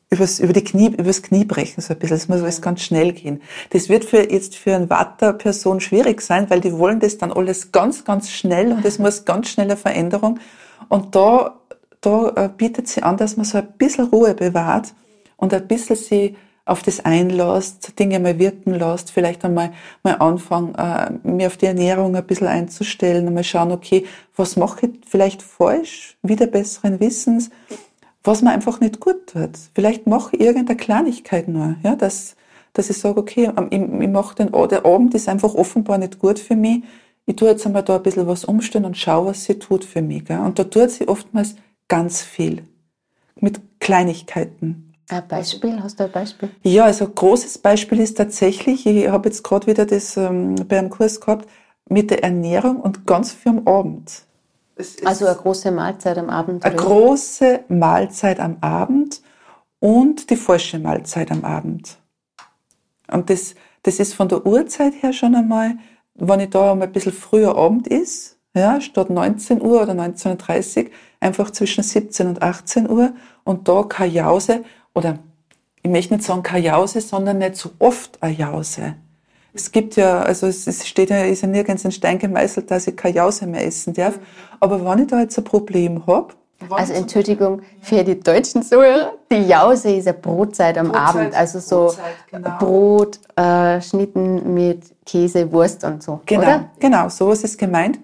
übers, 0.10 0.40
über 0.40 0.54
die 0.54 0.64
Knie, 0.64 0.88
übers 0.88 1.22
Knie 1.22 1.46
brechen, 1.46 1.82
so 1.82 1.94
ein 1.94 2.00
bisschen. 2.00 2.18
Das 2.18 2.28
muss 2.28 2.42
alles 2.42 2.62
ganz 2.62 2.82
schnell 2.82 3.14
gehen. 3.14 3.42
Das 3.72 3.90
wird 3.90 4.06
für, 4.06 4.32
jetzt 4.32 4.56
für 4.56 4.76
eine 4.76 4.90
Watter-Person 4.90 5.80
schwierig 5.80 6.22
sein, 6.22 6.50
weil 6.50 6.62
die 6.62 6.78
wollen 6.78 7.00
das 7.00 7.18
dann 7.18 7.32
alles 7.32 7.72
ganz, 7.72 8.06
ganz 8.06 8.30
schnell 8.30 8.72
und 8.72 8.86
es 8.86 9.00
muss 9.00 9.26
ganz 9.26 9.50
schnelle 9.50 9.78
Veränderung. 9.78 10.40
Und 10.90 11.16
da, 11.16 11.60
da 12.02 12.30
äh, 12.36 12.50
bietet 12.56 12.88
sie 12.88 13.04
an, 13.04 13.18
dass 13.18 13.38
man 13.38 13.46
so 13.46 13.58
ein 13.58 13.68
bisschen 13.78 14.06
Ruhe 14.06 14.34
bewahrt 14.34 14.94
und 15.38 15.54
ein 15.54 15.68
bisschen 15.68 15.96
sie 15.96 16.36
auf 16.66 16.82
das 16.82 17.06
einlässt, 17.06 17.98
Dinge 18.00 18.20
mal 18.20 18.40
wirken 18.40 18.74
lässt, 18.74 19.12
vielleicht 19.12 19.46
einmal 19.46 19.72
mal 20.02 20.16
anfangen, 20.16 20.74
äh, 20.76 21.12
mir 21.24 21.48
auf 21.48 21.58
die 21.58 21.68
Ernährung 21.68 22.16
ein 22.16 22.26
bisschen 22.26 22.48
einzustellen 22.48 23.32
mal 23.32 23.44
schauen, 23.44 23.72
okay, 23.72 24.06
was 24.36 24.56
mache 24.56 24.88
ich 24.88 25.00
vielleicht 25.08 25.44
falsch, 25.44 26.18
wieder 26.24 26.48
besseren 26.48 27.00
Wissens, 27.00 27.52
was 28.26 28.42
mir 28.42 28.52
einfach 28.52 28.80
nicht 28.80 29.00
gut 29.00 29.28
tut. 29.28 29.52
Vielleicht 29.74 30.08
mache 30.08 30.36
ich 30.36 30.42
irgendeine 30.42 30.78
Kleinigkeit 30.78 31.48
nur, 31.48 31.76
ja, 31.84 31.96
dass, 31.96 32.36
dass 32.74 32.90
ich 32.90 32.98
sage, 32.98 33.20
okay, 33.20 33.52
ich, 33.70 33.82
ich 33.82 34.10
mache 34.10 34.36
den, 34.36 34.52
der 34.70 34.86
Abend 34.86 35.14
ist 35.14 35.30
einfach 35.30 35.54
offenbar 35.54 35.98
nicht 35.98 36.20
gut 36.20 36.40
für 36.40 36.56
mich. 36.56 36.84
Ich 37.26 37.36
tue 37.36 37.50
jetzt 37.50 37.66
einmal 37.66 37.84
da 37.84 37.96
ein 37.96 38.04
bisschen 38.04 38.28
was 38.28 38.46
umstellen 38.46 38.86
und 38.86 38.98
schaue, 38.98 39.28
was 39.28 39.46
sie 39.46 39.58
tut 39.58 39.84
für 39.84 40.02
mich. 40.02 40.26
Gell? 40.26 40.40
Und 40.40 40.60
da 40.60 40.64
tut 40.64 40.92
sie 40.92 41.08
oftmals 41.08 41.56
ganz 41.88 42.22
viel. 42.22 42.64
Mit 43.40 43.60
Kleinigkeiten. 43.80 44.94
Ein 45.10 45.28
Beispiel? 45.28 45.82
Hast 45.82 46.00
du 46.00 46.06
ein 46.06 46.12
Beispiel? 46.12 46.50
Ja, 46.64 46.86
also 46.86 47.06
ein 47.06 47.16
großes 47.16 47.60
Beispiel 47.60 48.00
ist 48.00 48.18
tatsächlich, 48.18 48.86
ich 48.86 49.08
habe 49.08 49.30
jetzt 49.30 49.44
gerade 49.44 49.68
wieder 49.68 49.86
das 49.86 50.18
ähm, 50.18 50.56
bei 50.68 50.80
einem 50.80 50.90
Kurs 50.90 51.22
gehabt, 51.22 51.48
mit 51.88 52.10
der 52.10 52.24
Ernährung 52.24 52.80
und 52.80 53.06
ganz 53.06 53.32
viel 53.32 53.52
am 53.52 53.68
Abend 53.68 54.25
also 55.04 55.26
eine 55.26 55.36
große 55.36 55.72
Mahlzeit 55.72 56.18
am 56.18 56.30
Abend. 56.30 56.66
Eine 56.66 56.76
große 56.76 57.62
Mahlzeit 57.70 58.40
am 58.40 58.58
Abend 58.62 59.22
und 59.80 60.30
die 60.30 60.36
falsche 60.36 60.80
Mahlzeit 60.80 61.32
am 61.32 61.46
Abend. 61.46 61.98
Und 63.12 63.30
das, 63.30 63.56
das 63.84 64.00
ist 64.00 64.14
von 64.14 64.28
der 64.28 64.46
Uhrzeit 64.46 64.94
her 65.02 65.14
schon 65.14 65.36
einmal, 65.36 65.76
wenn 66.16 66.40
ich 66.40 66.50
da 66.50 66.72
einmal 66.72 66.88
ein 66.88 66.94
bisschen 66.94 67.14
früher 67.14 67.56
Abend 67.58 67.88
ist, 67.88 68.38
ja, 68.54 68.80
statt 68.80 69.10
19 69.10 69.62
Uhr 69.62 69.82
oder 69.82 69.94
19.30 69.94 70.86
Uhr, 70.86 70.92
einfach 71.20 71.52
zwischen 71.52 71.84
17 71.84 72.28
und 72.28 72.42
18 72.42 72.90
Uhr 72.90 73.14
und 73.44 73.68
da 73.68 73.84
keine 73.84 74.14
Jause 74.14 74.64
oder 74.94 75.20
ich 75.84 75.92
möchte 75.92 76.16
nicht 76.16 76.26
sagen 76.26 76.42
keine 76.42 76.66
Jause, 76.66 77.00
sondern 77.02 77.38
nicht 77.38 77.58
so 77.58 77.70
oft 77.78 78.24
eine 78.24 78.34
Jause. 78.34 78.96
Es 79.56 79.72
gibt 79.72 79.96
ja, 79.96 80.20
also 80.20 80.48
es 80.48 80.86
steht 80.86 81.10
ja, 81.10 81.24
ist 81.24 81.42
ja 81.42 81.48
nirgends 81.48 81.86
in 81.86 81.92
Stein 81.92 82.20
gemeißelt, 82.20 82.70
dass 82.70 82.88
ich 82.88 82.98
keine 82.98 83.16
Jause 83.16 83.48
mehr 83.48 83.66
essen 83.66 83.94
darf. 83.94 84.20
Aber 84.60 84.84
wenn 84.84 85.04
ich 85.04 85.08
da 85.08 85.22
jetzt 85.22 85.38
ein 85.38 85.46
Problem 85.46 86.06
habe, 86.06 86.34
also 86.70 86.94
Entschuldigung 86.94 87.62
für 87.82 88.04
die 88.04 88.20
deutschen 88.20 88.64
Zuhörer, 88.64 89.14
die 89.32 89.48
Jause 89.48 89.92
ist 89.92 90.08
eine 90.08 90.18
Brotzeit 90.18 90.78
am 90.78 90.88
Brotzeit, 90.88 91.16
Abend, 91.16 91.36
also 91.36 91.60
so 91.60 91.86
Brotzeit, 91.86 92.16
genau. 92.32 92.58
Brot, 92.58 93.20
äh, 93.38 93.82
Schnitten 93.82 94.54
mit 94.54 94.84
Käse, 95.06 95.52
Wurst 95.52 95.84
und 95.86 96.04
so. 96.04 96.22
Genau, 96.26 96.42
oder? 96.42 96.70
genau, 96.80 97.08
sowas 97.10 97.44
ist 97.44 97.58
gemeint. 97.58 98.00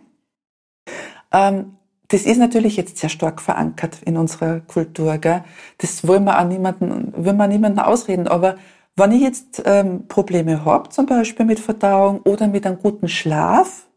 Ähm, 1.34 1.78
das 2.08 2.24
ist 2.24 2.38
natürlich 2.38 2.78
jetzt 2.78 2.98
sehr 2.98 3.10
stark 3.10 3.42
verankert 3.42 3.98
in 4.06 4.18
unserer 4.18 4.60
Kultur. 4.62 5.18
Gell? 5.18 5.44
Das 5.78 6.06
wollen 6.08 6.26
wir 6.26 6.40
auch 6.40 6.46
niemanden, 6.46 7.14
wollen 7.16 7.38
wir 7.38 7.48
niemanden 7.48 7.80
ausreden, 7.80 8.28
aber 8.28 8.56
wenn 8.96 9.12
ich 9.12 9.22
jetzt 9.22 9.62
ähm, 9.66 10.08
Probleme 10.08 10.66
habe, 10.66 10.90
zum 10.90 11.06
Beispiel 11.06 11.46
mit 11.46 11.60
Verdauung 11.60 12.22
oder 12.22 12.48
mit 12.48 12.66
einem 12.66 12.80
guten 12.80 13.08
Schlaf, 13.08 13.88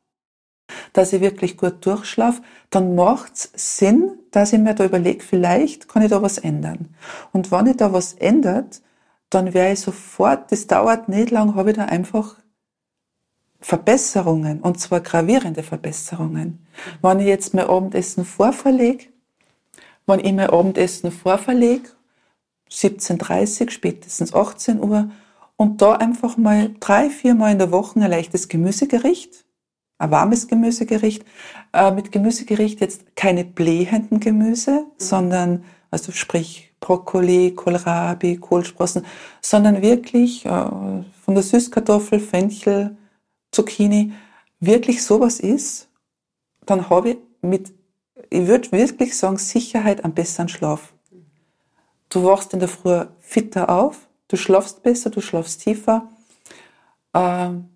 dass 0.93 1.13
ich 1.13 1.21
wirklich 1.21 1.57
gut 1.57 1.85
durchschlafe, 1.85 2.43
dann 2.71 2.95
macht 2.95 3.35
es 3.35 3.79
Sinn, 3.79 4.19
dass 4.31 4.53
ich 4.53 4.59
mir 4.59 4.75
da 4.75 4.85
überlege, 4.85 5.23
vielleicht 5.23 5.89
kann 5.89 6.03
ich 6.03 6.11
da 6.11 6.23
was 6.23 6.39
ändern. 6.39 6.95
Und 7.33 7.51
wenn 7.51 7.67
ich 7.67 7.77
da 7.77 7.93
was 7.93 8.15
ändert, 8.15 8.81
dann 9.31 9.53
wäre 9.53 9.73
ich 9.73 9.81
sofort, 9.81 10.51
das 10.53 10.67
dauert 10.67 11.09
nicht 11.09 11.31
lang, 11.31 11.55
habe 11.55 11.71
ich 11.71 11.77
da 11.77 11.85
einfach 11.87 12.37
Verbesserungen, 13.61 14.61
und 14.61 14.79
zwar 14.79 15.01
gravierende 15.01 15.63
Verbesserungen. 15.63 16.67
Wenn 17.03 17.21
ich 17.21 17.27
jetzt 17.27 17.55
mein 17.55 17.67
Abendessen 17.67 18.25
vorverlege, 18.25 19.07
wenn 20.07 20.21
ich 20.21 20.33
mein 20.33 20.51
Abendessen 20.51 21.11
vorverlege 21.11 21.89
17.30 22.75 23.71
spätestens 23.71 24.35
18 24.35 24.81
Uhr 24.81 25.11
und 25.57 25.81
da 25.81 25.95
einfach 25.95 26.37
mal 26.37 26.75
drei, 26.81 27.11
vier 27.11 27.35
Mal 27.35 27.53
in 27.53 27.59
der 27.59 27.71
Woche 27.71 28.01
ein 28.01 28.11
leichtes 28.11 28.49
Gemüsegericht, 28.49 29.45
ein 29.99 30.11
warmes 30.11 30.49
Gemüsegericht, 30.49 31.25
äh, 31.73 31.93
mit 31.93 32.11
Gemüsegericht 32.13 32.81
jetzt 32.81 33.17
keine 33.17 33.45
blähenden 33.45 34.21
Gemüse, 34.21 34.71
mhm. 34.71 34.87
sondern, 34.99 35.65
also 35.91 36.13
sprich 36.13 36.73
Brokkoli, 36.81 37.53
Kohlrabi, 37.55 38.37
Kohlsprossen, 38.37 39.07
sondern 39.41 39.81
wirklich 39.81 40.45
äh, 40.45 40.49
von 40.49 41.35
der 41.35 41.43
Süßkartoffel, 41.43 42.21
Fenchel, 42.21 42.97
Zucchini, 43.53 44.13
wirklich 44.61 45.03
sowas 45.03 45.41
ist, 45.41 45.89
dann 46.67 46.91
habe 46.91 47.11
ich 47.11 47.19
mit, 47.41 47.73
ich 48.31 48.47
würde 48.47 48.73
wirklich 48.73 49.17
sagen, 49.17 49.39
Sicherheit 49.39 50.05
am 50.05 50.13
besseren 50.13 50.49
Schlaf. 50.49 50.93
Du 52.15 52.23
wachst 52.23 52.53
in 52.53 52.61
der 52.61 52.69
Früh 52.69 53.07
fitter 53.19 53.69
auf, 53.69 54.07
du 54.29 54.37
schlafst 54.37 54.85
besser, 54.85 55.11
du 55.11 55.21
schlafst 55.21 55.63
tiefer. 55.63 56.09
Ähm, 57.13 57.71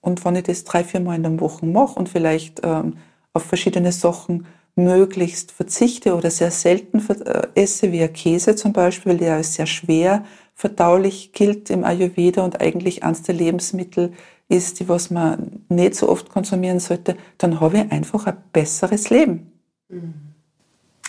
und 0.00 0.24
wenn 0.24 0.34
ich 0.34 0.42
das 0.42 0.64
drei, 0.64 0.82
vier 0.82 0.98
Mal 0.98 1.14
in 1.14 1.22
der 1.22 1.38
Woche 1.38 1.64
mache 1.64 1.96
und 1.96 2.08
vielleicht 2.08 2.62
ähm, 2.64 2.96
auf 3.34 3.44
verschiedene 3.44 3.92
Sachen 3.92 4.48
möglichst 4.74 5.52
verzichte 5.52 6.16
oder 6.16 6.28
sehr 6.28 6.50
selten 6.50 6.98
äh, 7.24 7.46
esse, 7.54 7.92
wie 7.92 8.08
Käse 8.08 8.56
zum 8.56 8.72
Beispiel, 8.72 9.16
der 9.16 9.44
sehr 9.44 9.66
schwer 9.66 10.24
verdaulich 10.52 11.32
gilt 11.32 11.70
im 11.70 11.84
Ayurveda 11.84 12.44
und 12.44 12.60
eigentlich 12.60 13.04
eines 13.04 13.22
der 13.22 13.36
Lebensmittel 13.36 14.12
ist, 14.48 14.80
die 14.80 14.88
was 14.88 15.12
man 15.12 15.64
nicht 15.68 15.94
so 15.94 16.08
oft 16.08 16.30
konsumieren 16.30 16.80
sollte, 16.80 17.16
dann 17.38 17.60
habe 17.60 17.78
ich 17.78 17.92
einfach 17.92 18.26
ein 18.26 18.38
besseres 18.52 19.08
Leben. 19.08 19.52
Mhm 19.88 20.35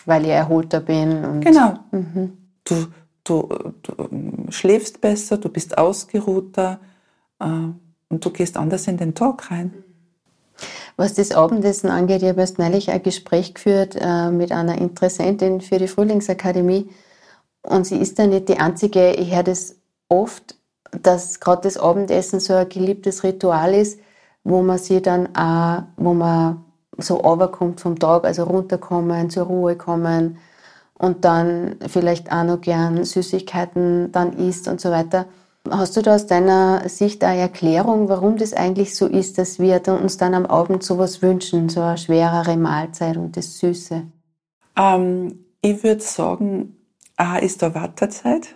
weil 0.08 0.24
ich 0.24 0.32
erholter 0.32 0.80
bin. 0.80 1.42
genau. 1.42 1.74
Mhm. 1.92 2.38
Du, 2.64 2.88
du, 3.24 3.50
du, 3.84 4.10
schläfst 4.50 5.02
besser, 5.02 5.38
du 5.38 5.50
bist 5.50 5.78
ausgeruhter 5.78 6.80
äh, 7.40 7.46
und 7.46 8.26
du 8.26 8.30
gehst 8.32 8.58
anders 8.58 8.88
in 8.88 8.98
den 8.98 9.14
Tag 9.14 9.52
rein. 9.52 9.74
Was 10.96 11.14
das 11.14 11.34
Abendessen 11.34 11.90
angeht, 11.90 12.24
ich 12.24 12.30
habe 12.30 12.40
erst 12.40 12.58
neulich 12.58 12.90
ein 12.90 13.04
Gespräch 13.04 13.54
geführt 13.54 13.96
äh, 14.00 14.32
mit 14.32 14.52
einer 14.52 14.78
Interessentin 14.78 15.62
für 15.62 15.78
die 15.78 15.88
Frühlingsakademie 15.88 16.90
und 17.62 17.86
sie 17.86 17.98
ist 17.98 18.18
da 18.18 18.26
nicht 18.26 18.50
die 18.50 18.60
Einzige. 18.60 19.12
Ich 19.12 19.36
höre 19.36 19.44
das 19.44 19.76
oft, 20.08 20.56
dass 21.02 21.42
gerade 21.42 21.64
das 21.64 21.78
Abendessen 21.78 22.40
so 22.40 22.54
ein 22.54 22.70
geliebtes 22.70 23.24
Ritual 23.26 23.74
ist, 23.74 24.00
wo 24.46 24.62
man 24.62 24.78
sie 24.78 25.02
dann 25.02 25.36
auch, 25.36 25.84
wo 25.98 26.14
man 26.14 26.64
so 26.98 27.16
runterkommt 27.16 27.82
vom 27.82 27.98
Tag, 28.00 28.26
also 28.26 28.44
runterkommen, 28.44 29.30
zur 29.30 29.46
Ruhe 29.46 29.76
kommen 29.76 30.38
und 30.94 31.26
dann 31.26 31.76
vielleicht 31.88 32.32
auch 32.32 32.44
noch 32.44 32.62
gern 32.62 33.04
Süßigkeiten 33.04 34.12
dann 34.12 34.34
isst 34.34 34.68
und 34.68 34.82
so 34.82 34.92
weiter. 34.92 35.26
Hast 35.70 35.98
du 35.98 36.02
da 36.02 36.16
aus 36.16 36.28
deiner 36.28 36.88
Sicht 36.88 37.24
eine 37.24 37.42
Erklärung, 37.42 38.08
warum 38.10 38.38
das 38.38 38.54
eigentlich 38.54 38.96
so 38.96 39.06
ist, 39.06 39.38
dass 39.38 39.60
wir 39.60 39.82
uns 39.88 40.18
dann 40.18 40.34
am 40.34 40.46
Abend 40.46 40.84
sowas 40.84 41.22
wünschen, 41.22 41.70
so 41.70 41.82
eine 41.82 41.98
schwerere 41.98 42.56
Mahlzeit 42.56 43.18
und 43.18 43.36
das 43.36 43.60
Süße? 43.60 44.04
Ähm, 44.78 45.46
ich 45.62 45.84
würde 45.84 46.02
sagen, 46.02 46.78
A 47.18 47.38
ist 47.38 47.62
da 47.62 47.74
Wartezeit. 47.76 48.56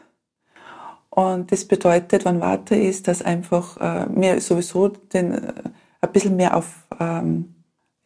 Und 1.10 1.52
das 1.52 1.66
bedeutet, 1.66 2.24
wenn 2.24 2.39
Warte 2.39 2.76
ist, 2.76 3.08
dass 3.08 3.22
einfach 3.22 3.76
äh, 3.78 4.08
wir 4.16 4.39
sowieso 4.39 4.88
den, 4.88 5.34
äh, 5.34 5.54
ein 6.00 6.12
bisschen 6.14 6.38
mehr 6.38 6.56
auf 6.56 6.88
ähm, 7.00 7.61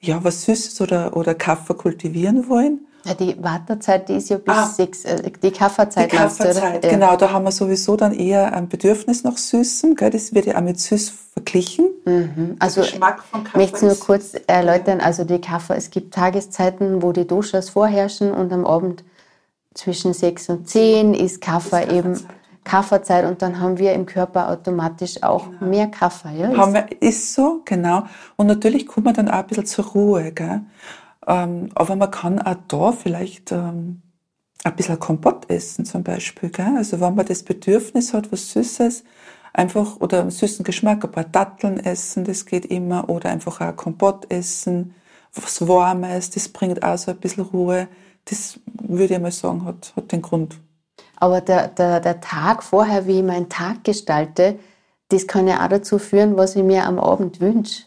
ja, 0.05 0.23
was 0.23 0.43
Süßes 0.45 0.81
oder, 0.81 1.15
oder 1.15 1.35
Kaffee 1.35 1.73
kultivieren 1.73 2.49
wollen. 2.49 2.81
Ja, 3.05 3.13
die 3.13 3.41
Wartezeit, 3.41 4.09
die 4.09 4.13
ist 4.13 4.29
ja 4.29 4.37
bis 4.37 4.55
ah, 4.55 4.65
sechs, 4.65 5.05
äh, 5.05 5.31
die 5.43 5.51
Kaffeezeit. 5.51 6.11
Die 6.11 6.15
Kaffeezeit, 6.15 6.83
ja. 6.83 6.89
genau. 6.89 7.15
Da 7.15 7.31
haben 7.31 7.45
wir 7.45 7.51
sowieso 7.51 7.95
dann 7.95 8.13
eher 8.13 8.51
ein 8.53 8.67
Bedürfnis 8.67 9.23
nach 9.23 9.37
Süßem. 9.37 9.95
Gell? 9.95 10.09
Das 10.09 10.33
wird 10.33 10.47
ja 10.47 10.57
auch 10.57 10.61
mit 10.61 10.79
Süß 10.79 11.13
verglichen. 11.33 11.89
Mhm. 12.05 12.55
Also, 12.57 12.81
ich 12.81 12.99
möchte 13.53 13.85
nur 13.85 13.99
kurz 13.99 14.31
erläutern. 14.47 15.01
Also, 15.01 15.23
die 15.23 15.39
Kaffee, 15.39 15.75
es 15.75 15.91
gibt 15.91 16.15
Tageszeiten, 16.15 17.03
wo 17.03 17.11
die 17.11 17.27
Doshas 17.27 17.69
vorherrschen 17.69 18.31
und 18.31 18.51
am 18.51 18.65
Abend 18.65 19.03
zwischen 19.75 20.13
sechs 20.13 20.49
und 20.49 20.67
zehn 20.67 21.13
ist 21.13 21.41
Kaffee 21.41 21.95
eben 21.95 22.19
Kaffeezeit 22.65 23.25
und 23.25 23.41
dann 23.41 23.61
haben 23.61 23.77
wir 23.77 23.93
im 23.93 24.05
Körper 24.05 24.49
automatisch 24.49 25.23
auch 25.23 25.49
genau. 25.49 25.65
mehr 25.65 25.87
Kaffee. 25.87 26.37
Ja? 26.37 26.57
Haben 26.57 26.73
wir, 26.73 27.01
ist 27.01 27.33
so, 27.33 27.61
genau. 27.63 28.03
Und 28.35 28.47
natürlich 28.47 28.87
kommt 28.87 29.05
man 29.05 29.13
dann 29.13 29.29
auch 29.29 29.35
ein 29.35 29.47
bisschen 29.47 29.67
zur 29.67 29.85
Ruhe. 29.85 30.33
Gell? 30.33 30.61
Ähm, 31.27 31.69
aber 31.75 31.95
man 31.95 32.11
kann 32.11 32.41
auch 32.41 32.57
da 32.67 32.91
vielleicht 32.91 33.51
ähm, 33.53 34.01
ein 34.63 34.75
bisschen 34.75 34.99
Kompott 34.99 35.49
essen 35.49 35.85
zum 35.85 36.03
Beispiel. 36.03 36.49
Gell? 36.49 36.75
Also 36.75 36.99
wenn 36.99 37.15
man 37.15 37.25
das 37.25 37.43
Bedürfnis 37.43 38.13
hat, 38.13 38.31
was 38.31 38.51
Süßes, 38.51 39.03
einfach 39.53 39.97
oder 40.01 40.21
einen 40.21 40.31
süßen 40.31 40.65
Geschmack, 40.65 41.05
ein 41.05 41.11
paar 41.11 41.23
Datteln 41.23 41.79
essen, 41.79 42.25
das 42.25 42.45
geht 42.45 42.65
immer, 42.65 43.09
oder 43.09 43.29
einfach 43.29 43.61
auch 43.61 43.75
Kompott 43.75 44.31
essen, 44.31 44.95
was 45.33 45.67
Warmes, 45.67 46.31
das 46.31 46.49
bringt 46.49 46.83
auch 46.83 46.97
so 46.97 47.11
ein 47.11 47.17
bisschen 47.17 47.43
Ruhe. 47.43 47.87
Das 48.25 48.59
würde 48.65 49.13
ich 49.13 49.19
mal 49.21 49.31
sagen, 49.31 49.65
hat, 49.65 49.93
hat 49.95 50.11
den 50.11 50.21
Grund. 50.21 50.59
Aber 51.17 51.41
der, 51.41 51.67
der, 51.69 51.99
der 51.99 52.21
Tag 52.21 52.63
vorher, 52.63 53.07
wie 53.07 53.19
ich 53.19 53.23
meinen 53.23 53.49
Tag 53.49 53.83
gestalte, 53.83 54.59
das 55.09 55.27
kann 55.27 55.47
ja 55.47 55.63
auch 55.63 55.69
dazu 55.69 55.99
führen, 55.99 56.37
was 56.37 56.55
ich 56.55 56.63
mir 56.63 56.85
am 56.85 56.99
Abend 56.99 57.39
wünsche. 57.39 57.83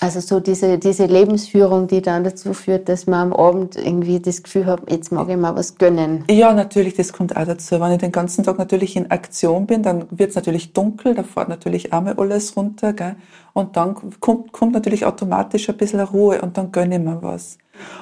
Also 0.00 0.20
so 0.20 0.40
diese, 0.40 0.78
diese 0.78 1.06
Lebensführung, 1.06 1.86
die 1.86 2.00
dann 2.00 2.24
dazu 2.24 2.54
führt, 2.54 2.88
dass 2.88 3.06
man 3.06 3.32
am 3.32 3.32
Abend 3.32 3.76
irgendwie 3.76 4.20
das 4.20 4.42
Gefühl 4.42 4.66
hat, 4.66 4.90
jetzt 4.90 5.10
mag 5.12 5.28
ich 5.28 5.36
mal 5.36 5.54
was 5.56 5.76
gönnen. 5.76 6.24
Ja, 6.30 6.52
natürlich, 6.52 6.94
das 6.94 7.12
kommt 7.12 7.36
auch 7.36 7.44
dazu. 7.44 7.80
Wenn 7.80 7.92
ich 7.92 7.98
den 7.98 8.12
ganzen 8.12 8.44
Tag 8.44 8.58
natürlich 8.58 8.96
in 8.96 9.10
Aktion 9.10 9.66
bin, 9.66 9.82
dann 9.82 10.06
wird 10.10 10.30
es 10.30 10.36
natürlich 10.36 10.72
dunkel, 10.72 11.14
da 11.14 11.22
fährt 11.22 11.48
natürlich 11.48 11.92
einmal 11.92 12.14
alles 12.18 12.56
runter. 12.56 12.92
Gell? 12.92 13.16
Und 13.52 13.76
dann 13.76 13.94
kommt, 14.20 14.52
kommt 14.52 14.72
natürlich 14.72 15.04
automatisch 15.04 15.68
ein 15.68 15.76
bisschen 15.76 16.00
Ruhe 16.00 16.40
und 16.40 16.56
dann 16.56 16.72
gönne 16.72 16.96
ich 16.96 17.02
mir 17.02 17.22
was. 17.22 17.58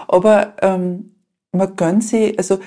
Aber 0.07 0.55
ähm, 0.63 1.13
man 1.53 1.75
gönnt 1.75 2.05
sich, 2.05 2.39
also 2.39 2.59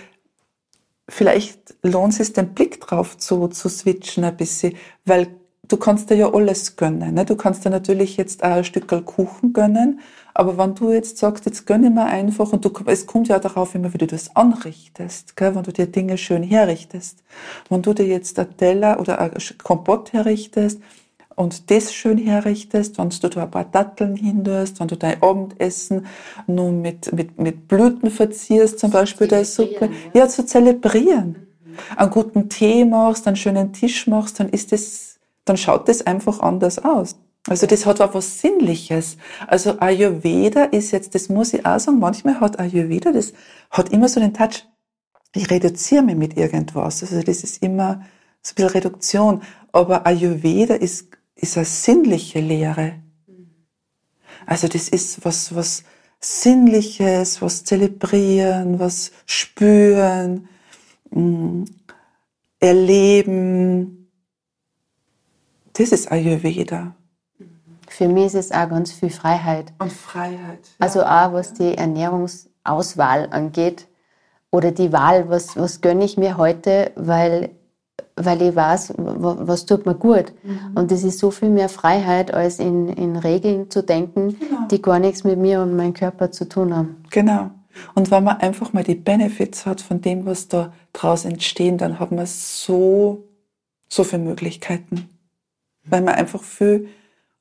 vielleicht 1.12 1.76
lohnt 1.84 2.20
es 2.20 2.34
den 2.34 2.54
Blick 2.54 2.80
drauf 2.80 3.18
zu, 3.18 3.48
zu 3.50 3.70
switchen 3.70 4.24
ein 4.24 4.38
bisschen, 4.38 4.76
weil 5.06 5.28
du 5.68 5.78
kannst 5.78 6.10
dir 6.10 6.16
ja 6.16 6.34
alles 6.34 6.78
gönnen. 6.78 7.14
Ne? 7.14 7.26
Du 7.26 7.36
kannst 7.36 7.66
dir 7.66 7.70
natürlich 7.70 8.18
jetzt 8.18 8.44
auch 8.44 8.58
ein 8.58 8.64
Stück 8.64 8.88
Kuchen 9.06 9.54
gönnen, 9.54 10.00
aber 10.34 10.58
wenn 10.58 10.74
du 10.76 10.92
jetzt 10.92 11.18
sagst, 11.18 11.46
jetzt 11.46 11.68
gönne 11.68 11.88
ich 11.88 11.94
mir 11.94 12.06
einfach, 12.06 12.54
und 12.54 12.64
du, 12.64 12.72
es 12.86 13.06
kommt 13.06 13.28
ja 13.28 13.40
darauf 13.40 13.76
immer, 13.76 13.94
wie 13.94 13.98
du 13.98 14.08
das 14.08 14.36
anrichtest, 14.36 15.36
gell? 15.36 15.54
wenn 15.54 15.64
du 15.64 15.74
dir 15.74 15.88
Dinge 15.88 16.18
schön 16.18 16.44
herrichtest. 16.44 17.24
Wenn 17.70 17.82
du 17.82 17.94
dir 17.94 18.08
jetzt 18.08 18.40
ein 18.40 18.56
Teller 18.56 19.00
oder 19.00 19.20
ein 19.20 19.34
Kompott 19.62 20.14
herrichtest, 20.14 20.80
und 21.42 21.72
das 21.72 21.92
schön 21.92 22.20
herrichtest, 22.20 23.00
wenn 23.00 23.10
du 23.10 23.28
da 23.28 23.44
ein 23.44 23.50
paar 23.50 23.66
Datteln 23.66 24.16
hindurst, 24.16 24.80
wenn 24.80 24.88
du 24.88 24.96
dein 24.96 25.24
Abendessen 25.24 26.06
nur 26.46 26.72
mit, 26.72 27.12
mit, 27.14 27.40
mit 27.40 27.68
Blüten 27.68 28.12
verzierst, 28.12 28.78
zum 28.78 28.92
Beispiel 28.92 29.28
der 29.28 29.44
Suppe, 29.44 29.90
ja. 30.14 30.22
ja, 30.22 30.28
zu 30.28 30.46
zelebrieren. 30.46 31.48
Mhm. 31.64 31.78
Einen 31.98 32.12
guten 32.12 32.48
Tee 32.48 32.86
machst, 32.86 33.26
einen 33.26 33.38
schönen 33.38 33.74
Tisch 33.74 34.06
machst, 34.06 34.40
dann 34.40 34.50
ist 34.50 34.72
das, 34.72 35.20
dann 35.44 35.58
schaut 35.58 35.90
das 35.90 36.06
einfach 36.06 36.42
anders 36.42 36.78
aus. 36.78 37.16
Also 37.50 37.66
das 37.66 37.88
hat 37.88 38.02
auch 38.02 38.14
was 38.14 38.40
Sinnliches. 38.40 39.18
Also 39.48 39.80
Ayurveda 39.80 40.66
ist 40.66 40.92
jetzt, 40.92 41.16
das 41.16 41.28
muss 41.28 41.56
ich 41.56 41.66
auch 41.66 41.80
sagen, 41.80 41.98
manchmal 41.98 42.40
hat 42.40 42.60
Ayurveda, 42.60 43.12
das 43.12 43.34
hat 43.72 43.90
immer 43.90 44.08
so 44.10 44.20
den 44.20 44.36
Touch, 44.36 44.68
ich 45.34 45.50
reduziere 45.50 46.04
mich 46.04 46.18
mit 46.18 46.38
irgendwas. 46.38 47.02
Also 47.02 47.20
das 47.24 47.44
ist 47.44 47.64
immer 47.64 48.04
so 48.44 48.52
ein 48.52 48.56
bisschen 48.56 48.70
Reduktion. 48.70 49.42
Aber 49.72 50.06
Ayurveda 50.06 50.76
ist 50.76 51.08
ist 51.36 51.58
eine 51.58 51.66
sinnliche 51.66 52.40
Lehre. 52.40 53.02
Also 54.46 54.68
das 54.68 54.90
ist 54.90 55.24
was, 55.26 55.54
was 55.56 55.84
Sinnliches, 56.24 57.42
was 57.42 57.64
zelebrieren, 57.64 58.80
was 58.80 59.12
spüren, 59.26 60.48
mm, 61.10 61.64
erleben. 62.60 64.12
Das 65.74 65.92
ist 65.92 66.12
Ayurveda. 66.12 66.96
Für 67.88 68.08
mich 68.08 68.26
ist 68.28 68.36
es 68.36 68.52
auch 68.52 68.70
ganz 68.70 68.92
viel 68.92 69.10
Freiheit. 69.10 69.74
Und 69.80 69.92
Freiheit. 69.92 70.60
Ja. 70.80 70.86
Also 70.86 71.04
auch 71.04 71.34
was 71.34 71.54
die 71.54 71.76
Ernährungsauswahl 71.76 73.30
angeht 73.32 73.88
oder 74.52 74.72
die 74.72 74.94
Wahl, 74.94 75.28
was, 75.28 75.58
was 75.58 75.82
gönne 75.82 76.06
ich 76.06 76.18
mir 76.18 76.38
heute, 76.38 76.92
weil 76.96 77.50
weil 78.26 78.42
ich 78.42 78.56
weiß, 78.56 78.94
was 78.98 79.66
tut 79.66 79.86
mir 79.86 79.96
gut. 79.96 80.34
Mhm. 80.44 80.72
Und 80.76 80.92
das 80.92 81.04
ist 81.04 81.20
so 81.20 81.32
viel 81.32 81.50
mehr 81.50 81.70
Freiheit, 81.70 82.34
als 82.34 82.60
in, 82.60 82.90
in 82.90 83.16
Regeln 83.16 83.70
zu 83.70 83.84
denken, 83.84 84.38
genau. 84.40 84.68
die 84.70 84.82
gar 84.82 85.00
nichts 85.00 85.24
mit 85.24 85.38
mir 85.38 85.62
und 85.62 85.76
meinem 85.76 85.94
Körper 85.94 86.32
zu 86.32 86.48
tun 86.48 86.76
haben. 86.76 87.04
Genau. 87.10 87.52
Und 87.96 88.12
wenn 88.12 88.24
man 88.24 88.38
einfach 88.38 88.74
mal 88.74 88.84
die 88.84 88.96
Benefits 88.96 89.66
hat 89.66 89.82
von 89.82 90.02
dem, 90.02 90.26
was 90.26 90.48
da 90.48 90.74
draus 90.94 91.26
entstehen, 91.26 91.78
dann 91.78 92.00
hat 92.00 92.12
man 92.12 92.26
so, 92.26 93.28
so 93.88 94.04
viele 94.04 94.24
Möglichkeiten. 94.24 95.10
Weil 95.86 96.02
man 96.02 96.16
einfach 96.16 96.44
viel 96.44 96.90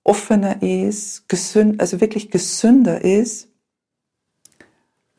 offener 0.05 0.62
ist, 0.62 1.28
gesünd, 1.28 1.81
also 1.81 2.01
wirklich 2.01 2.31
gesünder 2.31 3.03
ist, 3.03 3.49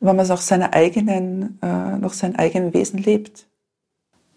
wenn 0.00 0.16
man 0.16 0.24
es 0.24 0.30
auch 0.30 0.40
seiner 0.40 0.74
eigenen, 0.74 1.58
äh, 1.62 1.96
nach 1.98 2.12
seinem 2.12 2.36
eigenen 2.36 2.74
Wesen 2.74 2.98
lebt. 2.98 3.46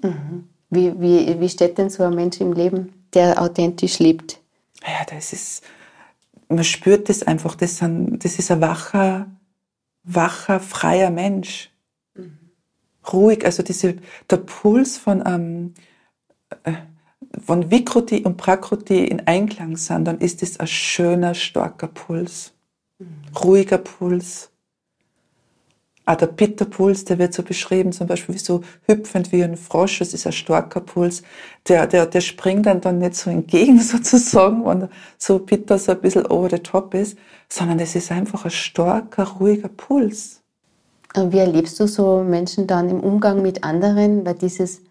Mhm. 0.03 0.47
Wie, 0.69 0.99
wie, 0.99 1.39
wie 1.39 1.49
steht 1.49 1.77
denn 1.77 1.89
so 1.89 2.03
ein 2.03 2.15
Mensch 2.15 2.41
im 2.41 2.53
Leben, 2.53 2.93
der 3.13 3.41
authentisch 3.41 3.99
lebt? 3.99 4.39
Ja, 4.83 5.05
das 5.09 5.33
ist, 5.33 5.63
man 6.49 6.63
spürt 6.63 7.09
das 7.09 7.23
einfach, 7.23 7.55
das, 7.55 7.77
sind, 7.77 8.23
das 8.23 8.39
ist 8.39 8.51
ein 8.51 8.61
wacher, 8.61 9.27
wacher, 10.03 10.59
freier 10.59 11.11
Mensch. 11.11 11.71
Mhm. 12.15 12.37
Ruhig, 13.11 13.45
also 13.45 13.63
diese, 13.63 13.97
der 14.29 14.37
Puls 14.37 14.97
von, 14.97 15.23
ähm, 15.25 15.73
äh, 16.63 16.73
wenn 17.47 17.69
Vikruti 17.69 18.23
und 18.23 18.37
Prakruti 18.37 19.05
in 19.05 19.27
Einklang 19.27 19.77
sind, 19.77 20.05
dann 20.05 20.19
ist 20.19 20.41
es 20.41 20.59
ein 20.59 20.67
schöner, 20.67 21.33
starker 21.33 21.87
Puls. 21.87 22.53
Mhm. 22.99 23.07
Ruhiger 23.43 23.77
Puls. 23.77 24.51
Auch 26.05 26.15
der 26.15 26.27
Pitterpuls, 26.27 27.05
der 27.05 27.17
wird 27.17 27.33
so 27.33 27.41
beschrieben, 27.41 27.91
zum 27.91 28.05
Beispiel 28.05 28.35
wie 28.35 28.39
so 28.39 28.61
hüpfend 28.85 29.31
wie 29.31 29.43
ein 29.43 29.57
Frosch, 29.57 29.99
das 29.99 30.13
ist 30.13 30.27
ein 30.27 30.33
starker 30.33 30.81
Puls. 30.81 31.23
Der, 31.67 31.87
der, 31.87 32.05
der 32.05 32.21
springt 32.21 32.67
dann, 32.67 32.79
dann 32.81 32.99
nicht 32.99 33.15
so 33.15 33.31
entgegen 33.31 33.79
sozusagen, 33.81 34.65
wenn 34.65 34.89
so 35.17 35.39
Pitter 35.39 35.79
so 35.79 35.93
ein 35.93 36.01
bisschen 36.01 36.27
over 36.27 36.49
the 36.49 36.59
top 36.59 36.93
ist, 36.93 37.17
sondern 37.49 37.79
es 37.79 37.95
ist 37.95 38.11
einfach 38.11 38.45
ein 38.45 38.51
starker, 38.51 39.23
ruhiger 39.23 39.69
Puls. 39.69 40.41
Und 41.15 41.31
wie 41.31 41.39
erlebst 41.39 41.79
du 41.79 41.87
so 41.87 42.23
Menschen 42.23 42.67
dann 42.67 42.89
im 42.89 42.99
Umgang 42.99 43.41
mit 43.41 43.63
anderen? 43.63 44.25
Weil 44.25 44.35
dieses 44.35 44.81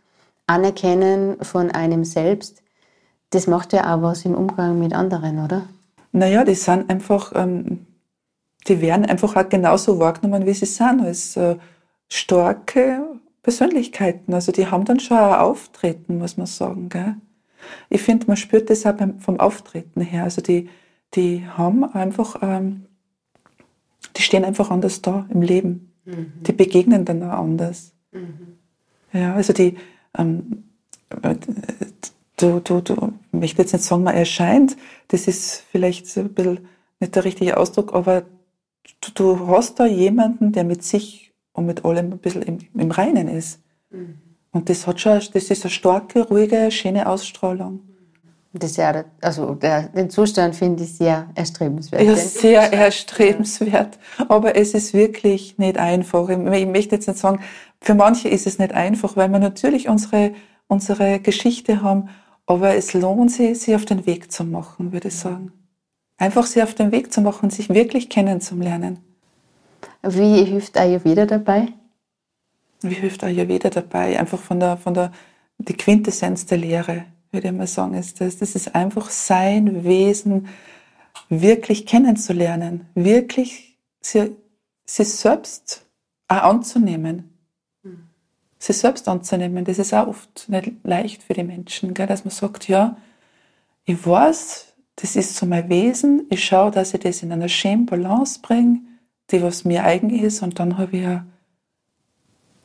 Anerkennen 0.46 1.36
von 1.42 1.70
einem 1.70 2.04
selbst, 2.04 2.62
das 3.30 3.46
macht 3.46 3.72
ja 3.72 3.94
auch 3.94 4.02
was 4.02 4.24
im 4.24 4.34
Umgang 4.34 4.78
mit 4.78 4.94
anderen, 4.94 5.44
oder? 5.44 5.68
Naja, 6.12 6.44
die 6.44 6.54
sind 6.54 6.88
einfach, 6.90 7.32
ähm, 7.34 7.86
die 8.66 8.80
werden 8.80 9.06
einfach 9.06 9.36
auch 9.36 9.48
genauso 9.48 9.98
wahrgenommen, 9.98 10.46
wie 10.46 10.54
sie 10.54 10.66
sind, 10.66 11.02
als 11.02 11.36
äh, 11.36 11.56
starke 12.08 13.02
Persönlichkeiten. 13.42 14.32
Also 14.32 14.52
die 14.52 14.66
haben 14.66 14.84
dann 14.84 15.00
schon 15.00 15.18
ein 15.18 15.40
Auftreten, 15.40 16.18
muss 16.18 16.36
man 16.36 16.46
sagen. 16.46 16.88
Gell? 16.88 17.16
Ich 17.90 18.02
finde, 18.02 18.26
man 18.26 18.36
spürt 18.36 18.70
das 18.70 18.86
auch 18.86 18.94
beim, 18.94 19.20
vom 19.20 19.38
Auftreten 19.38 20.00
her. 20.00 20.24
Also 20.24 20.40
die, 20.40 20.68
die 21.14 21.46
haben 21.46 21.84
einfach, 21.84 22.36
ähm, 22.42 22.86
die 24.16 24.22
stehen 24.22 24.44
einfach 24.44 24.70
anders 24.70 25.02
da 25.02 25.26
im 25.30 25.42
Leben. 25.42 25.92
Mhm. 26.04 26.32
Die 26.40 26.52
begegnen 26.52 27.04
dann 27.04 27.22
auch 27.22 27.38
anders. 27.38 27.92
Mhm. 28.12 28.58
Ja, 29.12 29.34
also 29.34 29.52
die, 29.52 29.76
ähm, 30.16 30.64
äh, 31.22 31.36
du, 32.36 32.60
du, 32.60 32.80
du, 32.80 33.12
ich 33.32 33.38
möchte 33.38 33.62
jetzt 33.62 33.72
nicht 33.72 33.84
sagen, 33.84 34.02
man 34.02 34.14
erscheint, 34.14 34.76
das 35.08 35.28
ist 35.28 35.64
vielleicht 35.70 36.06
so 36.06 36.20
ein 36.20 36.34
bisschen 36.34 36.68
nicht 37.00 37.14
der 37.14 37.24
richtige 37.24 37.56
Ausdruck, 37.56 37.94
aber 37.94 38.22
du, 39.00 39.10
du 39.14 39.48
hast 39.48 39.80
da 39.80 39.86
jemanden, 39.86 40.52
der 40.52 40.64
mit 40.64 40.82
sich 40.82 41.32
und 41.52 41.66
mit 41.66 41.84
allem 41.84 42.12
ein 42.12 42.18
bisschen 42.18 42.42
im, 42.42 42.58
im 42.74 42.90
Reinen 42.90 43.28
ist. 43.28 43.60
Mhm. 43.90 44.18
Und 44.52 44.68
das 44.68 44.86
hat 44.86 45.00
schon, 45.00 45.20
das 45.32 45.50
ist 45.50 45.64
eine 45.64 45.70
starke, 45.70 46.28
ruhige, 46.28 46.70
schöne 46.70 47.08
Ausstrahlung. 47.08 47.80
Das 48.56 48.76
ja, 48.76 49.04
also 49.20 49.56
der, 49.56 49.88
den 49.88 50.10
Zustand 50.10 50.54
finde 50.54 50.84
ich 50.84 50.94
sehr 50.94 51.28
erstrebenswert. 51.34 52.02
Ja, 52.02 52.14
sehr 52.14 52.72
erstrebenswert. 52.72 53.98
Aber 54.28 54.54
es 54.54 54.74
ist 54.74 54.94
wirklich 54.94 55.58
nicht 55.58 55.76
einfach. 55.76 56.28
Ich 56.28 56.66
möchte 56.66 56.94
jetzt 56.94 57.08
nicht 57.08 57.18
sagen, 57.18 57.40
für 57.80 57.94
manche 57.94 58.28
ist 58.28 58.46
es 58.46 58.60
nicht 58.60 58.72
einfach, 58.72 59.16
weil 59.16 59.28
wir 59.30 59.40
natürlich 59.40 59.88
unsere, 59.88 60.34
unsere 60.68 61.18
Geschichte 61.18 61.82
haben, 61.82 62.10
aber 62.46 62.76
es 62.76 62.94
lohnt 62.94 63.32
sich, 63.32 63.58
sie 63.58 63.74
auf 63.74 63.86
den 63.86 64.06
Weg 64.06 64.30
zu 64.30 64.44
machen, 64.44 64.92
würde 64.92 65.08
ich 65.08 65.16
sagen. 65.16 65.52
Einfach 66.16 66.46
sie 66.46 66.62
auf 66.62 66.74
den 66.74 66.92
Weg 66.92 67.12
zu 67.12 67.20
machen, 67.20 67.50
sich 67.50 67.68
wirklich 67.68 68.08
kennenzulernen. 68.08 69.00
Wie 70.02 70.44
hilft 70.44 70.76
Ayurveda 70.76 71.26
dabei? 71.26 71.68
Wie 72.82 72.94
hilft 72.94 73.24
Ayurveda 73.24 73.70
dabei? 73.70 74.18
Einfach 74.18 74.38
von 74.38 74.60
der, 74.60 74.76
von 74.76 74.94
der, 74.94 75.12
die 75.58 75.74
Quintessenz 75.74 76.46
der 76.46 76.58
Lehre 76.58 77.04
würde 77.34 77.48
ich 77.48 77.52
mal 77.52 77.66
sagen, 77.66 77.94
ist 77.94 78.20
das. 78.20 78.38
Das 78.38 78.54
ist 78.54 78.74
einfach 78.74 79.10
sein 79.10 79.84
Wesen 79.84 80.48
wirklich 81.28 81.84
kennenzulernen, 81.84 82.86
wirklich 82.94 83.78
sie, 84.00 84.36
sie 84.86 85.04
selbst 85.04 85.84
auch 86.28 86.42
anzunehmen. 86.42 87.30
Sie 88.58 88.72
selbst 88.72 89.08
anzunehmen, 89.08 89.66
das 89.66 89.78
ist 89.78 89.92
auch 89.92 90.06
oft 90.06 90.48
nicht 90.48 90.72
leicht 90.84 91.22
für 91.22 91.34
die 91.34 91.42
Menschen, 91.42 91.92
gell? 91.92 92.06
dass 92.06 92.24
man 92.24 92.30
sagt, 92.30 92.66
ja, 92.66 92.96
ich 93.84 94.06
weiß, 94.06 94.73
das 94.96 95.16
ist 95.16 95.36
so 95.36 95.46
mein 95.46 95.68
Wesen, 95.68 96.26
ich 96.30 96.44
schaue, 96.44 96.70
dass 96.70 96.94
ich 96.94 97.00
das 97.00 97.22
in 97.22 97.32
einer 97.32 97.48
schönen 97.48 97.86
Balance 97.86 98.40
bringe, 98.40 98.80
die 99.30 99.42
was 99.42 99.64
mir 99.64 99.84
eigen 99.84 100.10
ist, 100.10 100.42
und 100.42 100.58
dann 100.58 100.78
habe 100.78 100.96
ich 100.96 101.06
ein 101.06 101.32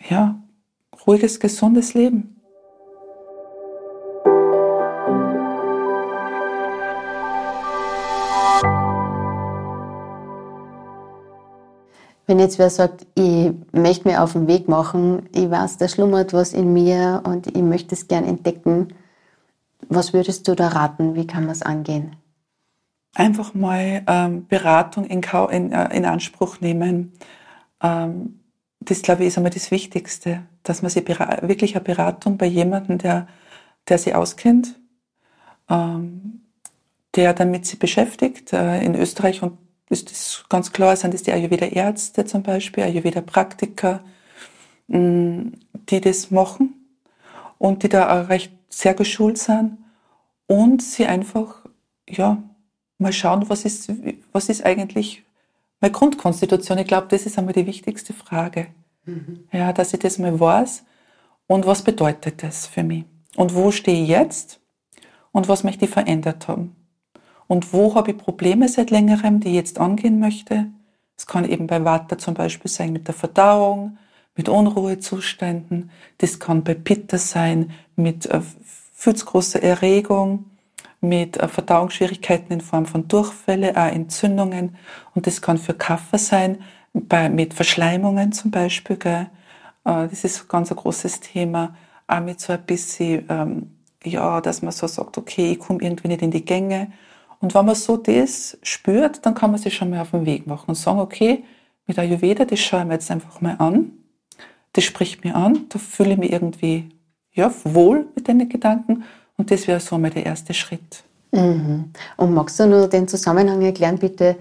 ja, 0.10 0.40
ruhiges, 1.06 1.40
gesundes 1.40 1.94
Leben. 1.94 2.36
Wenn 12.28 12.38
jetzt 12.38 12.60
wer 12.60 12.70
sagt, 12.70 13.08
ich 13.16 13.52
möchte 13.72 14.08
mir 14.08 14.22
auf 14.22 14.34
den 14.34 14.46
Weg 14.46 14.68
machen, 14.68 15.28
ich 15.34 15.50
weiß, 15.50 15.78
da 15.78 15.88
schlummert 15.88 16.32
was 16.32 16.54
in 16.54 16.74
mir 16.74 17.24
und 17.26 17.48
ich 17.48 17.64
möchte 17.64 17.96
es 17.96 18.08
gern 18.08 18.24
entdecken, 18.24 18.90
was 19.88 20.14
würdest 20.14 20.48
du 20.48 20.54
da 20.54 20.68
raten? 20.68 21.16
Wie 21.16 21.26
kann 21.26 21.46
man 21.46 21.54
es 21.54 21.64
angehen? 21.64 22.19
Einfach 23.16 23.54
mal 23.54 24.04
ähm, 24.08 24.48
Beratung 24.48 25.06
in, 25.06 25.22
in, 25.22 25.72
äh, 25.72 25.98
in, 25.98 26.06
Anspruch 26.06 26.62
nehmen. 26.62 27.14
Ähm, 27.82 28.40
das, 28.80 29.02
glaube 29.02 29.24
ich, 29.24 29.30
ist 29.30 29.38
einmal 29.38 29.52
das 29.52 29.72
Wichtigste, 29.72 30.44
dass 30.64 30.82
man 30.82 30.92
sich 30.92 31.08
wirklich 31.08 31.76
eine 31.76 31.84
Beratung 31.84 32.38
bei 32.38 32.46
jemandem, 32.46 32.98
der, 32.98 33.28
der 33.88 33.98
sie 33.98 34.14
auskennt, 34.14 34.80
ähm, 35.70 36.42
der 37.16 37.34
damit 37.34 37.66
sie 37.66 37.78
beschäftigt. 37.78 38.54
Äh, 38.54 38.84
in 38.84 38.96
Österreich 38.96 39.42
und 39.42 39.58
ist 39.90 40.12
das 40.12 40.46
ganz 40.50 40.72
klar, 40.72 40.96
sind 40.96 41.14
das 41.14 41.24
die 41.24 41.32
Ayurveda-Ärzte 41.32 42.26
zum 42.26 42.44
Beispiel, 42.44 42.84
Ayurveda-Praktiker, 42.84 44.02
mm, 44.88 45.48
die 45.90 46.02
das 46.02 46.30
machen 46.30 46.76
und 47.58 47.84
die 47.84 47.90
da 47.90 48.22
auch 48.22 48.30
recht 48.30 48.52
sehr 48.70 48.94
geschult 48.94 49.40
sind 49.40 49.80
und 50.48 50.82
sie 50.82 51.08
einfach, 51.08 51.66
ja, 52.08 52.44
mal 53.00 53.14
schauen, 53.14 53.50
was 53.50 53.66
ist, 53.66 53.92
was 54.32 54.50
ist 54.50 54.66
eigentlich 54.66 55.24
meine 55.82 55.94
Grundkonstitution. 55.94 56.78
Ich 56.78 56.88
glaube, 56.88 57.08
das 57.10 57.26
ist 57.26 57.38
einmal 57.38 57.54
die 57.54 57.66
wichtigste 57.66 58.14
Frage. 58.14 58.68
Mhm. 59.06 59.46
Ja, 59.52 59.74
dass 59.74 59.94
ich 59.94 60.00
das 60.00 60.20
mal 60.20 60.40
weiß 60.40 60.84
und 61.48 61.66
was 61.66 61.82
bedeutet 61.82 62.44
das 62.44 62.68
für 62.68 62.84
mich? 62.84 63.06
Und 63.36 63.56
wo 63.56 63.72
stehe 63.72 64.04
ich 64.04 64.10
jetzt? 64.10 64.60
Und 65.32 65.48
was 65.48 65.64
möchte 65.64 65.86
ich 65.86 65.92
verändert 65.92 66.48
haben? 66.48 66.76
Und 67.48 67.74
wo 67.74 67.96
habe 67.96 68.12
ich 68.12 68.18
Probleme 68.18 68.68
seit 68.68 68.92
längerem, 68.92 69.40
die 69.40 69.50
ich 69.50 69.56
jetzt 69.56 69.80
angehen 69.80 70.20
möchte? 70.20 70.68
Es 71.18 71.26
kann 71.26 71.50
eben 71.50 71.68
bei 71.68 71.84
Vata 71.84 72.18
zum 72.18 72.34
Beispiel 72.34 72.70
sein 72.70 72.94
mit 72.94 73.08
der 73.08 73.16
Verdauung, 73.16 73.98
mit 74.36 74.50
Unruhezuständen. 74.50 75.92
Das 76.20 76.40
kann 76.40 76.64
bei 76.64 76.74
Pitta 76.74 77.18
sein 77.18 77.72
mit 77.96 78.26
äh, 78.28 78.42
viel 78.94 79.16
zu 79.16 79.26
großer 79.26 79.62
Erregung, 79.62 80.46
mit 81.02 81.38
äh, 81.38 81.48
Verdauungsschwierigkeiten 81.48 82.52
in 82.52 82.62
Form 82.62 82.86
von 82.86 83.08
Durchfälle, 83.08 83.76
auch 83.76 83.92
Entzündungen. 83.92 84.76
Und 85.16 85.28
das 85.28 85.42
kann 85.42 85.58
für 85.58 85.74
Kaffer 85.74 86.18
sein, 86.18 86.60
bei, 86.94 87.30
mit 87.30 87.54
Verschleimungen 87.54 88.32
zum 88.32 88.52
Beispiel. 88.52 88.98
Gell? 88.98 89.30
Äh, 89.86 90.08
das 90.08 90.24
ist 90.24 90.48
ganz 90.48 90.72
ein 90.72 90.78
großes 90.78 91.20
Thema. 91.20 91.76
Auch 92.08 92.22
mit 92.22 92.40
so 92.40 92.54
ein 92.54 92.64
bisschen, 92.64 93.26
ähm, 93.30 93.72
ja, 94.04 94.42
dass 94.42 94.62
man 94.62 94.72
so 94.72 94.88
sagt, 94.88 95.18
okay, 95.18 95.52
ich 95.54 95.60
komme 95.60 95.82
irgendwie 95.82 96.08
nicht 96.08 96.22
in 96.22 96.32
die 96.32 96.46
Gänge 96.46 96.92
und 97.40 97.56
wenn 97.56 97.66
man 97.66 97.76
so 97.76 97.98
das 97.98 98.58
spürt, 98.64 99.26
dann 99.26 99.34
kann 99.34 99.52
man 99.52 99.60
sich 99.60 99.76
schon 99.76 99.90
mal 99.90 100.02
auf 100.02 100.12
den 100.12 100.26
Weg 100.26 100.46
machen 100.46 100.66
und 100.68 100.76
sagen, 100.76 101.00
okay, 101.00 101.44
mit 101.88 101.98
Ayurveda, 101.98 102.46
das 102.46 102.60
schaue 102.60 102.82
ich 102.82 102.88
mir 102.88 102.94
jetzt 102.94 103.10
einfach 103.10 103.42
mal 103.42 103.56
an. 103.60 103.94
Das 104.74 104.84
spricht 104.84 105.24
mir 105.24 105.36
an, 105.36 105.66
da 105.70 105.80
fühle 105.80 106.12
ich 106.12 106.18
mich 106.18 106.32
irgendwie 106.32 106.90
ja, 107.32 107.52
wohl 107.64 108.08
mit 108.16 108.28
den 108.28 108.48
Gedanken 108.50 109.04
und 109.40 109.50
das 109.52 109.68
wäre 109.68 109.80
so 109.80 109.98
mal 109.98 110.10
der 110.10 110.26
erste 110.26 110.54
Schritt. 110.54 111.04
Mhm. 111.32 111.94
Und 112.18 112.34
magst 112.34 112.60
du 112.60 112.68
nur 112.68 112.90
den 112.90 113.08
Zusammenhang 113.08 113.62
erklären, 113.62 113.98
bitte? 113.98 114.36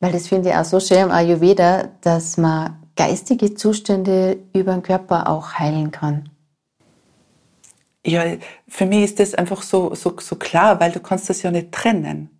Weil 0.00 0.12
das 0.12 0.28
finde 0.28 0.48
ich 0.48 0.54
auch 0.54 0.64
so 0.64 0.80
schön 0.80 1.04
am 1.04 1.10
Ayurveda, 1.10 1.90
dass 2.00 2.38
man 2.38 2.82
geistige 2.96 3.54
Zustände 3.54 4.38
über 4.54 4.72
den 4.72 4.82
Körper 4.82 5.28
auch 5.28 5.52
heilen 5.52 5.90
kann. 5.90 6.30
Ja, 8.06 8.24
für 8.66 8.86
mich 8.86 9.04
ist 9.04 9.20
das 9.20 9.34
einfach 9.34 9.62
so, 9.62 9.94
so, 9.94 10.16
so 10.18 10.36
klar, 10.36 10.80
weil 10.80 10.92
du 10.92 11.00
kannst 11.00 11.28
das 11.28 11.42
ja 11.42 11.50
nicht 11.50 11.72
trennen. 11.72 12.30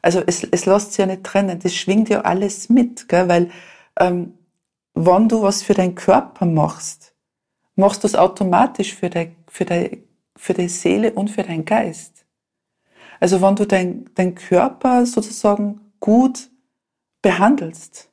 Also 0.00 0.22
es, 0.26 0.42
es 0.44 0.64
lässt 0.64 0.92
sich 0.92 0.98
ja 0.98 1.06
nicht 1.06 1.24
trennen, 1.24 1.58
das 1.58 1.74
schwingt 1.74 2.08
ja 2.08 2.22
alles 2.22 2.70
mit, 2.70 3.08
gell? 3.08 3.28
weil 3.28 3.50
ähm, 3.98 4.38
wenn 4.94 5.28
du 5.28 5.42
was 5.42 5.62
für 5.62 5.74
deinen 5.74 5.96
Körper 5.96 6.46
machst, 6.46 7.12
machst 7.76 8.04
du 8.04 8.06
es 8.06 8.14
automatisch 8.14 8.94
für, 8.94 9.10
dein, 9.10 9.36
für, 9.48 9.66
dein, 9.66 10.04
für 10.40 10.54
deine 10.54 10.68
Seele 10.68 11.12
und 11.12 11.30
für 11.30 11.42
deinen 11.42 11.64
Geist. 11.64 12.24
Also 13.20 13.42
wenn 13.42 13.56
du 13.56 13.66
deinen 13.66 14.10
dein 14.14 14.34
Körper 14.34 15.04
sozusagen 15.04 15.80
gut 16.00 16.48
behandelst, 17.20 18.08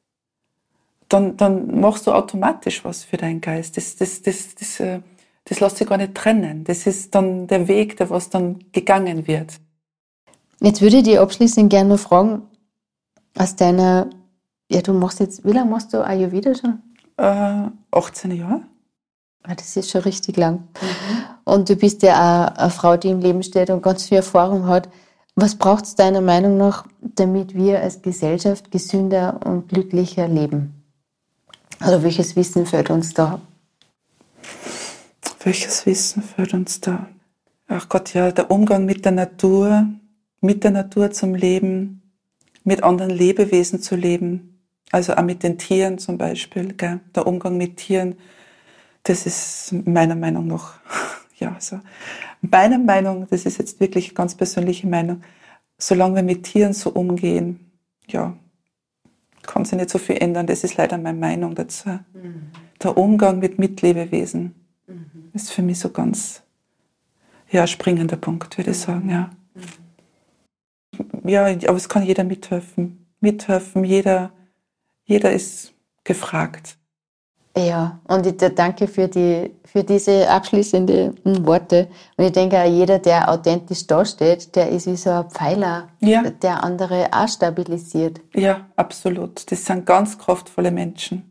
dann, 1.08 1.38
dann 1.38 1.80
machst 1.80 2.06
du 2.06 2.12
automatisch 2.12 2.84
was 2.84 3.06
für 3.06 3.16
deinen 3.16 3.40
Geist. 3.40 3.78
Das, 3.78 3.96
das, 3.96 4.22
das, 4.22 4.56
das, 4.56 4.80
äh, 4.82 5.00
das 5.46 5.62
lässt 5.62 5.78
sich 5.78 5.88
gar 5.88 5.98
nicht 5.98 6.16
trennen. 6.16 6.66
Das 6.66 6.86
ist 6.86 7.16
dann 7.16 7.48
der 7.48 7.70
Weg, 7.70 7.96
der 7.96 8.10
was 8.10 8.30
dann 8.30 8.60
gegangen 8.74 9.26
wird. 9.26 9.54
Jetzt 10.60 10.82
würde 10.82 10.98
ich 10.98 11.04
dich 11.04 11.20
abschließend 11.20 11.70
gerne 11.70 11.92
noch 11.92 12.00
fragen, 12.00 12.42
aus 13.38 13.56
deiner, 13.56 14.10
ja, 14.70 14.82
du 14.82 14.92
machst 14.92 15.22
jetzt, 15.22 15.46
wie 15.46 15.52
lange 15.52 15.70
machst 15.70 15.94
du 15.94 16.04
Ayurveda 16.06 16.54
schon? 16.56 16.82
Äh, 17.16 17.70
18 17.92 18.32
Jahre. 18.32 18.64
Ah, 19.44 19.56
das 19.56 19.76
ist 19.78 19.92
schon 19.92 20.02
richtig 20.02 20.38
lang. 20.38 20.56
Mhm. 20.56 21.26
Und 21.46 21.70
du 21.70 21.76
bist 21.76 22.04
ja 22.04 22.14
auch 22.16 22.58
eine 22.58 22.70
Frau, 22.70 22.98
die 22.98 23.10
im 23.10 23.22
Leben 23.22 23.44
steht 23.44 23.70
und 23.70 23.82
ganz 23.82 24.06
viel 24.06 24.18
Erfahrung 24.18 24.68
hat. 24.68 24.90
Was 25.36 25.56
braucht 25.56 25.86
es 25.86 25.96
deiner 25.96 26.22
Meinung 26.22 26.58
nach, 26.58 26.86
damit 27.02 27.54
wir 27.54 27.82
als 27.82 28.02
Gesellschaft 28.02 28.72
gesünder 28.72 29.40
und 29.46 29.70
glücklicher 29.70 30.28
leben? 30.28 30.84
Also 31.80 32.04
welches 32.04 32.36
Wissen 32.36 32.66
fällt 32.66 32.90
uns 32.90 33.14
da 33.14 33.40
welches 35.48 35.86
Wissen 35.86 36.24
führt 36.24 36.54
uns 36.54 36.82
da? 36.82 37.08
Ach 37.70 37.88
Gott, 37.88 38.14
ja, 38.14 38.32
der 38.32 38.52
Umgang 38.52 38.84
mit 38.84 39.06
der 39.06 39.14
Natur, 39.14 39.88
mit 40.42 40.66
der 40.66 40.72
Natur 40.72 41.12
zum 41.12 41.36
Leben, 41.36 42.02
mit 42.66 42.84
anderen 42.84 43.12
Lebewesen 43.12 43.82
zu 43.82 43.96
leben, 43.96 44.62
also 44.92 45.14
auch 45.14 45.24
mit 45.24 45.44
den 45.44 45.58
Tieren 45.58 46.00
zum 46.00 46.18
Beispiel, 46.18 46.74
gell? 46.74 47.00
der 47.16 47.28
Umgang 47.28 47.56
mit 47.56 47.78
Tieren, 47.78 48.16
das 49.08 49.26
ist 49.26 49.74
meiner 49.86 50.16
Meinung 50.16 50.47
nach, 50.47 50.80
ja, 51.38 51.55
so. 51.60 51.80
Meiner 52.41 52.78
Meinung, 52.78 53.28
das 53.30 53.45
ist 53.45 53.58
jetzt 53.58 53.80
wirklich 53.80 54.14
ganz 54.14 54.36
persönliche 54.36 54.88
Meinung, 54.88 55.24
solange 55.78 56.18
wir 56.18 56.24
mit 56.24 56.43
Tieren 56.43 56.74
so 56.74 56.91
umgehen, 56.91 57.72
ja, 58.08 58.38
kann 59.43 59.66
sich 59.66 59.78
nicht 59.78 59.89
so 59.89 59.97
viel 59.97 60.18
ändern. 60.18 60.45
Das 60.45 60.64
ist 60.64 60.78
leider 60.78 60.97
meine 60.97 61.18
Meinung 61.18 61.55
dazu. 61.55 61.89
Mhm. 61.89 62.51
Der 62.84 62.97
Umgang 62.97 63.39
mit 63.39 63.58
Mitlebewesen. 63.58 64.53
Mhm. 64.88 65.32
Ist 65.34 65.51
für 65.51 65.62
mich 65.62 65.80
so 65.80 65.89
ganz, 65.89 66.43
ja, 67.49 67.66
springender 67.66 68.18
Punkt, 68.18 68.58
würde 68.58 68.72
ich 68.72 68.80
sagen, 68.80 69.10
ja. 69.10 69.30
Mhm. 69.55 71.30
Ja, 71.30 71.45
aber 71.45 71.76
es 71.76 71.89
kann 71.89 72.03
jeder 72.03 72.24
mithelfen. 72.24 73.08
Mithelfen, 73.20 73.84
jeder, 73.84 74.32
jeder 75.05 75.32
ist 75.32 75.74
gefragt. 76.03 76.77
Ja, 77.58 77.99
und 78.08 78.26
ich 78.28 78.38
danke 78.53 78.88
für, 78.88 79.08
die, 79.08 79.51
für 79.66 79.84
diese 79.84 80.30
abschließenden 80.30 81.45
Worte. 81.45 81.88
Und 82.16 82.26
ich 82.26 82.32
denke 82.32 82.60
auch, 82.60 82.70
jeder, 82.70 82.99
der 82.99 83.32
authentisch 83.32 83.88
dasteht, 83.88 84.55
der 84.55 84.70
ist 84.70 84.86
wie 84.86 84.95
so 84.95 85.10
ein 85.10 85.30
Pfeiler, 85.32 85.88
ja. 85.99 86.22
der 86.22 86.64
andere 86.64 87.08
auch 87.12 87.28
stabilisiert. 87.28 88.22
Ja, 88.36 88.68
absolut. 88.76 89.51
Das 89.51 89.66
sind 89.66 89.88
ganz 89.88 90.20
kraftvolle 90.20 90.70
Menschen. 90.70 91.24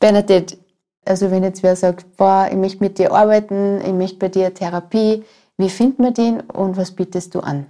Bernadette, 0.00 0.56
Also 1.04 1.30
wenn 1.30 1.42
jetzt 1.42 1.62
wer 1.62 1.76
sagt, 1.76 2.16
boah, 2.16 2.48
ich 2.50 2.56
möchte 2.56 2.82
mit 2.82 2.98
dir 2.98 3.12
arbeiten, 3.12 3.82
ich 3.82 3.92
möchte 3.92 4.16
bei 4.16 4.28
dir 4.28 4.54
Therapie, 4.54 5.22
wie 5.58 5.68
findet 5.68 5.98
man 5.98 6.14
den 6.14 6.40
und 6.40 6.78
was 6.78 6.92
bietest 6.92 7.34
du 7.34 7.40
an? 7.40 7.66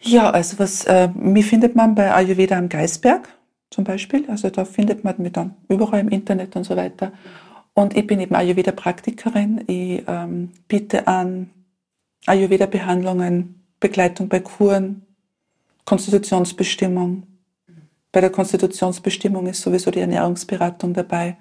Ja, 0.00 0.30
also 0.30 0.58
was, 0.58 0.84
äh, 0.84 1.08
mich 1.14 1.46
findet 1.46 1.74
man 1.74 1.94
bei 1.94 2.12
Ayurveda 2.12 2.58
am 2.58 2.68
Geisberg 2.68 3.28
zum 3.70 3.84
Beispiel. 3.84 4.28
Also 4.28 4.50
da 4.50 4.64
findet 4.64 5.04
man 5.04 5.14
mich 5.18 5.32
dann 5.32 5.54
überall 5.68 6.00
im 6.00 6.08
Internet 6.08 6.56
und 6.56 6.64
so 6.64 6.76
weiter. 6.76 7.12
Und 7.74 7.96
ich 7.96 8.06
bin 8.06 8.20
eben 8.20 8.34
Ayurveda-Praktikerin. 8.34 9.64
Ich 9.66 10.04
ähm, 10.06 10.52
biete 10.68 11.06
an 11.08 11.50
Ayurveda-Behandlungen, 12.26 13.62
Begleitung 13.80 14.28
bei 14.28 14.40
Kuren, 14.40 15.02
Konstitutionsbestimmung. 15.84 17.24
Bei 18.12 18.20
der 18.20 18.30
Konstitutionsbestimmung 18.30 19.46
ist 19.46 19.60
sowieso 19.60 19.90
die 19.90 19.98
Ernährungsberatung 20.00 20.94
dabei. 20.94 21.36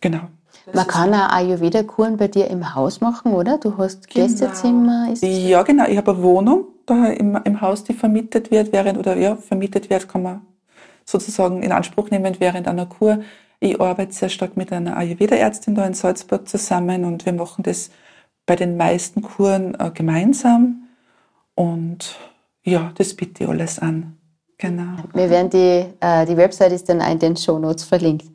Genau. 0.00 0.22
Man 0.72 0.86
kann 0.86 1.14
auch 1.14 1.30
Ayurveda-Kuren 1.30 2.16
bei 2.16 2.28
dir 2.28 2.48
im 2.48 2.74
Haus 2.74 3.00
machen, 3.00 3.32
oder? 3.32 3.58
Du 3.58 3.76
hast 3.76 4.08
genau. 4.08 4.26
Gästezimmer. 4.26 5.12
Ist 5.12 5.22
ja, 5.22 5.62
genau. 5.62 5.86
Ich 5.86 5.96
habe 5.98 6.12
eine 6.12 6.22
Wohnung 6.22 6.66
da 6.86 7.06
im, 7.08 7.38
im 7.44 7.60
Haus, 7.60 7.84
die 7.84 7.92
vermietet 7.92 8.50
wird, 8.50 8.72
während, 8.72 8.98
oder 8.98 9.16
ja, 9.16 9.36
vermietet 9.36 9.90
wird, 9.90 10.08
kann 10.08 10.22
man 10.22 10.40
sozusagen 11.08 11.62
in 11.62 11.72
Anspruch 11.72 12.10
nehmen 12.10 12.36
während 12.38 12.68
einer 12.68 12.86
Kur. 12.86 13.20
Ich 13.60 13.80
arbeite 13.80 14.12
sehr 14.12 14.28
stark 14.28 14.56
mit 14.56 14.72
einer 14.72 14.96
Ayurveda-Ärztin 14.96 15.74
da 15.74 15.86
in 15.86 15.94
Salzburg 15.94 16.48
zusammen 16.48 17.04
und 17.04 17.24
wir 17.24 17.32
machen 17.32 17.62
das 17.62 17.90
bei 18.46 18.56
den 18.56 18.76
meisten 18.76 19.22
Kuren 19.22 19.74
äh, 19.80 19.90
gemeinsam. 19.92 20.88
Und 21.54 22.16
ja, 22.62 22.92
das 22.96 23.14
biete 23.14 23.44
ich 23.44 23.50
alles 23.50 23.78
an. 23.78 24.16
Genau. 24.58 24.96
Wir 25.14 25.30
werden 25.30 25.50
die, 25.50 25.86
äh, 26.00 26.26
die 26.26 26.36
Website 26.36 26.72
ist 26.72 26.88
dann 26.88 27.00
in 27.00 27.18
den 27.18 27.36
Show 27.36 27.58
Notes 27.58 27.84
verlinkt. 27.84 28.26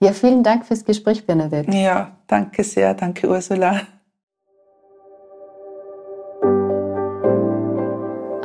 Ja, 0.00 0.12
vielen 0.12 0.42
Dank 0.42 0.66
fürs 0.66 0.84
Gespräch, 0.84 1.26
Bernadette. 1.26 1.70
Ja, 1.76 2.16
danke 2.26 2.64
sehr. 2.64 2.94
Danke, 2.94 3.28
Ursula. 3.28 3.82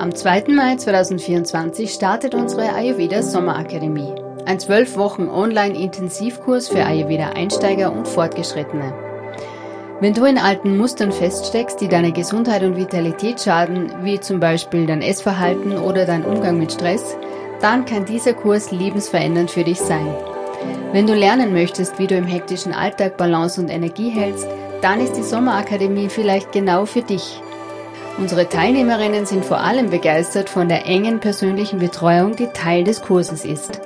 Am 0.08 0.16
2. 0.16 0.46
Mai 0.56 0.78
2024 0.78 1.92
startet 1.92 2.34
unsere 2.34 2.74
Ayurveda 2.74 3.22
Sommerakademie. 3.22 4.16
Ein 4.46 4.58
zwölf 4.58 4.96
Wochen 4.96 5.28
Online-Intensivkurs 5.28 6.70
für 6.70 6.86
Ayurveda-Einsteiger 6.86 7.92
und 7.92 8.08
Fortgeschrittene. 8.08 8.94
Wenn 10.00 10.14
du 10.14 10.24
in 10.24 10.38
alten 10.38 10.78
Mustern 10.78 11.12
feststeckst, 11.12 11.82
die 11.82 11.90
deine 11.90 12.14
Gesundheit 12.14 12.64
und 12.64 12.78
Vitalität 12.78 13.42
schaden, 13.42 13.92
wie 14.04 14.18
zum 14.18 14.40
Beispiel 14.40 14.86
dein 14.86 15.02
Essverhalten 15.02 15.78
oder 15.78 16.06
dein 16.06 16.24
Umgang 16.24 16.58
mit 16.58 16.72
Stress, 16.72 17.18
dann 17.60 17.84
kann 17.84 18.06
dieser 18.06 18.32
Kurs 18.32 18.72
lebensverändernd 18.72 19.52
für 19.52 19.66
dich 19.66 19.82
sein. 19.82 20.08
Wenn 20.94 21.06
du 21.06 21.16
lernen 21.16 21.52
möchtest, 21.52 22.00
wie 22.00 22.08
du 22.08 22.16
im 22.16 22.28
hektischen 22.28 22.72
Alltag 22.72 23.18
Balance 23.18 23.60
und 23.60 23.68
Energie 23.68 24.10
hältst, 24.10 24.48
dann 24.82 25.02
ist 25.02 25.18
die 25.18 25.24
Sommerakademie 25.24 26.08
vielleicht 26.08 26.54
genau 26.54 26.86
für 26.86 27.02
dich. 27.02 27.42
Unsere 28.18 28.50
Teilnehmerinnen 28.50 29.28
sind 29.28 29.46
vor 29.46 29.60
allem 29.60 29.92
begeistert 29.92 30.50
von 30.50 30.68
der 30.68 30.88
engen 30.88 31.20
persönlichen 31.20 31.78
Betreuung, 31.78 32.36
die 32.36 32.48
Teil 32.48 32.84
des 32.84 33.04
Kurses 33.04 33.46
ist. 33.46 33.80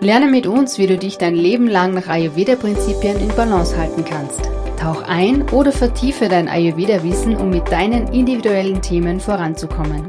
Lerne 0.00 0.26
mit 0.26 0.46
uns, 0.46 0.78
wie 0.78 0.86
du 0.86 0.96
dich 0.96 1.18
dein 1.18 1.34
Leben 1.34 1.66
lang 1.66 1.92
nach 1.92 2.08
Ayurveda-Prinzipien 2.08 3.20
in 3.20 3.28
Balance 3.28 3.76
halten 3.76 4.06
kannst. 4.06 4.40
Tauch 4.80 5.02
ein 5.02 5.46
oder 5.50 5.72
vertiefe 5.72 6.28
dein 6.28 6.48
Ayurveda-Wissen, 6.48 7.36
um 7.36 7.50
mit 7.50 7.70
deinen 7.70 8.10
individuellen 8.12 8.80
Themen 8.80 9.20
voranzukommen. 9.20 10.08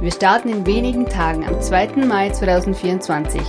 Wir 0.00 0.12
starten 0.12 0.50
in 0.50 0.66
wenigen 0.66 1.06
Tagen 1.06 1.44
am 1.44 1.60
2. 1.60 2.04
Mai 2.06 2.30
2024. 2.30 3.40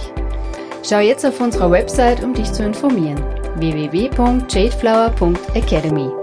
Schau 0.88 1.00
jetzt 1.00 1.26
auf 1.26 1.42
unserer 1.42 1.70
Website, 1.70 2.24
um 2.24 2.34
dich 2.34 2.54
zu 2.54 2.64
informieren. 2.64 3.22
www.jadeflower.academy 3.58 6.17